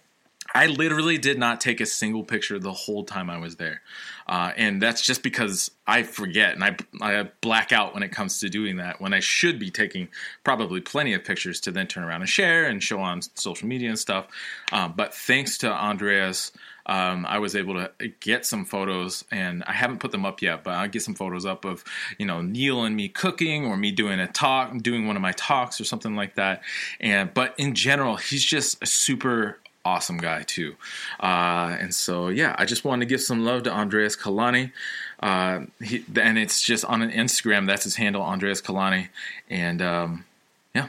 [0.53, 3.81] I literally did not take a single picture the whole time I was there.
[4.27, 8.39] Uh, and that's just because I forget and I, I black out when it comes
[8.39, 10.07] to doing that when I should be taking
[10.43, 13.89] probably plenty of pictures to then turn around and share and show on social media
[13.89, 14.27] and stuff.
[14.71, 16.51] Um, but thanks to Andreas,
[16.85, 20.63] um, I was able to get some photos, and I haven't put them up yet,
[20.63, 21.83] but I'll get some photos up of
[22.17, 25.31] you know Neil and me cooking, or me doing a talk, doing one of my
[25.33, 26.61] talks, or something like that.
[26.99, 30.75] And but in general, he's just a super awesome guy too.
[31.19, 34.71] Uh, and so yeah, I just wanted to give some love to Andreas Kalani.
[35.19, 37.67] Uh, he, and it's just on an Instagram.
[37.67, 39.09] That's his handle, Andreas Kalani.
[39.49, 40.25] And um,
[40.73, 40.87] yeah,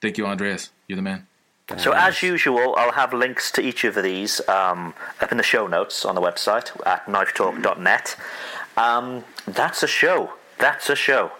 [0.00, 0.70] thank you, Andreas.
[0.86, 1.26] You're the man.
[1.76, 5.66] So, as usual, I'll have links to each of these um, up in the show
[5.66, 8.16] notes on the website at knifetalk.net.
[8.78, 10.32] Um, that's a show.
[10.58, 11.30] That's a show.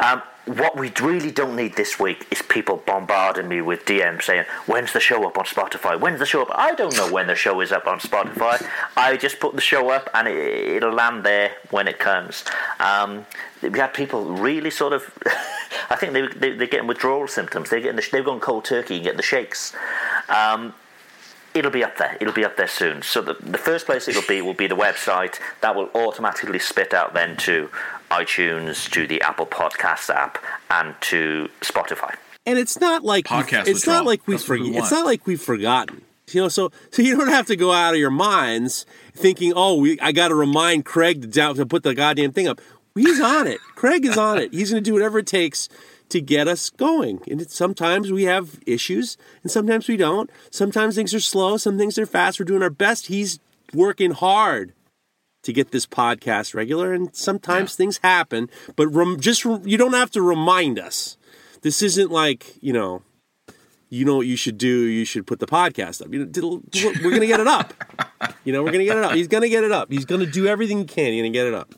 [0.00, 4.44] Um, what we really don't need this week is people bombarding me with DMs saying,
[4.66, 6.00] When's the show up on Spotify?
[6.00, 6.48] When's the show up?
[6.52, 8.66] I don't know when the show is up on Spotify.
[8.96, 12.44] I just put the show up and it, will land there when it comes.
[12.80, 13.26] Um,
[13.62, 15.12] we had people really sort of,
[15.90, 17.68] I think they, they, they're getting withdrawal symptoms.
[17.68, 19.74] They're, getting the, they're going cold turkey and getting the shakes.
[20.30, 20.72] Um,
[21.52, 22.16] it'll be up there.
[22.20, 23.02] It'll be up there soon.
[23.02, 25.38] So the, the first place it'll be will be the website.
[25.60, 27.70] That will automatically spit out then to
[28.10, 30.38] iTunes, to the Apple Podcast app,
[30.70, 32.14] and to Spotify.
[32.46, 34.66] And it's not like Podcast it's not like we forget.
[34.66, 36.02] we it's not like we've forgotten.
[36.30, 39.76] You know, so so you don't have to go out of your minds thinking, "Oh,
[39.76, 42.60] we I got to remind Craig to, down, to put the goddamn thing up."
[42.94, 43.60] He's on it.
[43.74, 44.52] Craig is on it.
[44.52, 45.68] He's going to do whatever it takes
[46.08, 47.20] to get us going.
[47.30, 50.30] And it, sometimes we have issues, and sometimes we don't.
[50.50, 51.56] Sometimes things are slow.
[51.56, 52.40] Some things are fast.
[52.40, 53.06] We're doing our best.
[53.06, 53.40] He's
[53.74, 54.72] working hard
[55.42, 57.76] to get this podcast regular, and sometimes yeah.
[57.76, 58.50] things happen.
[58.76, 61.16] But rem- just you don't have to remind us.
[61.62, 63.02] This isn't like you know.
[63.90, 64.68] You know what you should do.
[64.68, 66.12] You should put the podcast up.
[66.12, 66.62] You know,
[67.02, 67.72] we're going to get it up.
[68.44, 69.12] You know, we're going to get it up.
[69.12, 69.90] He's going to get it up.
[69.90, 71.14] He's going to do everything he can.
[71.14, 71.74] He's to get it up.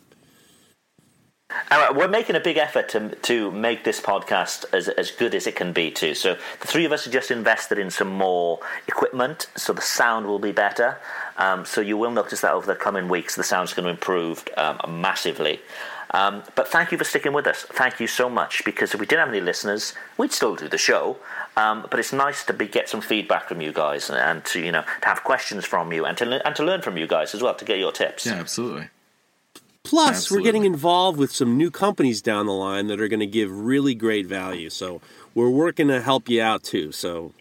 [1.71, 5.47] Uh, we're making a big effort to to make this podcast as as good as
[5.47, 6.15] it can be too.
[6.15, 10.27] So the three of us have just invested in some more equipment, so the sound
[10.27, 10.99] will be better.
[11.37, 14.45] Um, so you will notice that over the coming weeks, the sound's going to improve
[14.57, 15.61] um, massively.
[16.13, 17.63] Um, but thank you for sticking with us.
[17.63, 20.79] Thank you so much because if we didn't have any listeners, we'd still do the
[20.79, 21.17] show.
[21.57, 24.61] Um, but it's nice to be, get some feedback from you guys and, and, to
[24.61, 27.35] you know to have questions from you and to and to learn from you guys
[27.35, 28.27] as well to get your tips.
[28.27, 28.89] Yeah, absolutely.
[29.83, 30.43] Plus, Absolutely.
[30.43, 33.51] we're getting involved with some new companies down the line that are going to give
[33.51, 34.71] really great value.
[34.71, 35.01] So
[35.35, 36.93] we're working to help you out too.
[36.93, 37.33] So,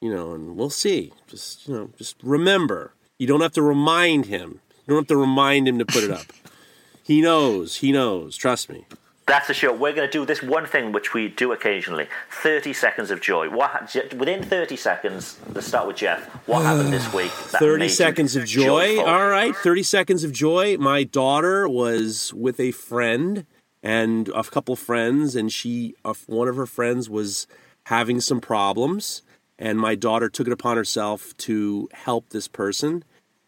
[0.00, 1.12] you know, and we'll see.
[1.28, 4.60] Just you know, just remember, you don't have to remind him.
[4.86, 6.26] You don't have to remind him to put it up.
[7.04, 7.76] he knows.
[7.76, 8.36] He knows.
[8.36, 8.84] Trust me.
[9.26, 9.72] That's the show.
[9.72, 13.48] We're going to do this one thing which we do occasionally: thirty seconds of joy.
[13.48, 15.38] What within thirty seconds?
[15.52, 16.24] Let's start with Jeff.
[16.46, 17.30] What happened this week?
[17.30, 18.96] Thirty seconds of joy.
[18.96, 19.04] Joyful?
[19.04, 20.76] All right, thirty seconds of joy.
[20.78, 23.46] My daughter was with a friend
[23.82, 25.94] and a couple friends, and she,
[26.26, 27.46] one of her friends, was
[27.86, 29.22] having some problems,
[29.58, 33.04] and my daughter took it upon herself to help this person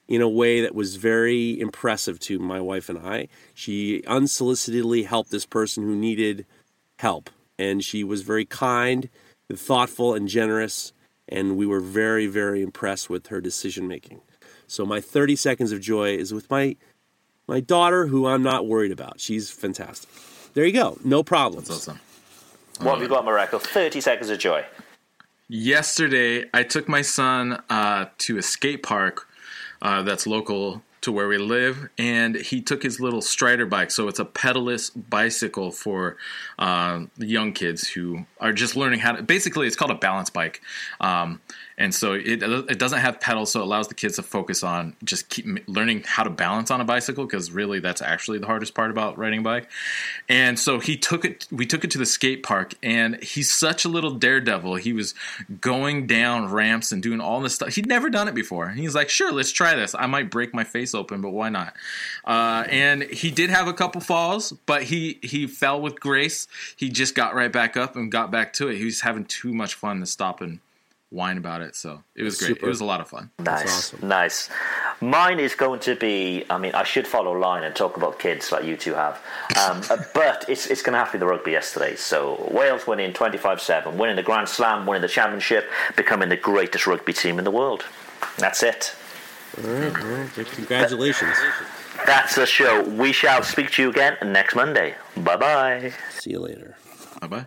[0.08, 3.28] in a way that was very impressive to my wife and I.
[3.54, 6.46] She unsolicitedly helped this person who needed
[6.98, 9.08] help, and she was very kind,
[9.52, 10.92] thoughtful, and generous,
[11.28, 14.20] and we were very, very impressed with her decision making.
[14.66, 16.76] So my 30 seconds of joy is with my
[17.46, 19.20] my daughter, who I'm not worried about.
[19.20, 20.08] She's fantastic.
[20.54, 20.98] There you go.
[21.04, 21.68] No problems.
[21.68, 22.00] That's awesome.
[22.80, 23.60] What have you got, Mareko?
[23.60, 24.64] 30 seconds of joy.
[25.48, 29.28] Yesterday, I took my son uh, to a skate park
[29.84, 33.90] uh, that's local to where we live, and he took his little Strider bike.
[33.90, 36.16] So it's a pedalless bicycle for
[36.58, 39.22] uh, young kids who are just learning how to.
[39.22, 40.62] Basically, it's called a balance bike.
[41.00, 41.40] Um,
[41.76, 44.94] and so it it doesn't have pedals, so it allows the kids to focus on
[45.02, 48.74] just keep learning how to balance on a bicycle because really that's actually the hardest
[48.74, 49.68] part about riding a bike.
[50.28, 51.48] And so he took it.
[51.50, 54.76] We took it to the skate park, and he's such a little daredevil.
[54.76, 55.14] He was
[55.60, 57.74] going down ramps and doing all this stuff.
[57.74, 58.68] He'd never done it before.
[58.68, 59.94] He's like, "Sure, let's try this.
[59.96, 61.74] I might break my face open, but why not?"
[62.24, 66.46] Uh, and he did have a couple falls, but he he fell with grace.
[66.76, 68.76] He just got right back up and got back to it.
[68.76, 70.60] He was having too much fun to stop and
[71.10, 71.76] whine about it.
[71.76, 72.48] So it was great.
[72.48, 72.66] Super.
[72.66, 73.30] It was a lot of fun.
[73.38, 74.08] Nice, awesome.
[74.08, 74.50] nice.
[75.00, 76.44] Mine is going to be.
[76.50, 79.20] I mean, I should follow line and talk about kids like you two have,
[79.58, 79.82] um,
[80.14, 81.96] but it's it's going to have to be the rugby yesterday.
[81.96, 86.36] So Wales winning twenty five seven, winning the Grand Slam, winning the championship, becoming the
[86.36, 87.84] greatest rugby team in the world.
[88.38, 88.94] That's it.
[89.62, 90.46] All right, all right.
[90.52, 91.36] Congratulations.
[92.06, 92.82] That's the show.
[92.82, 94.96] We shall speak to you again next Monday.
[95.16, 95.92] Bye bye.
[96.10, 96.76] See you later.
[97.20, 97.46] Bye bye.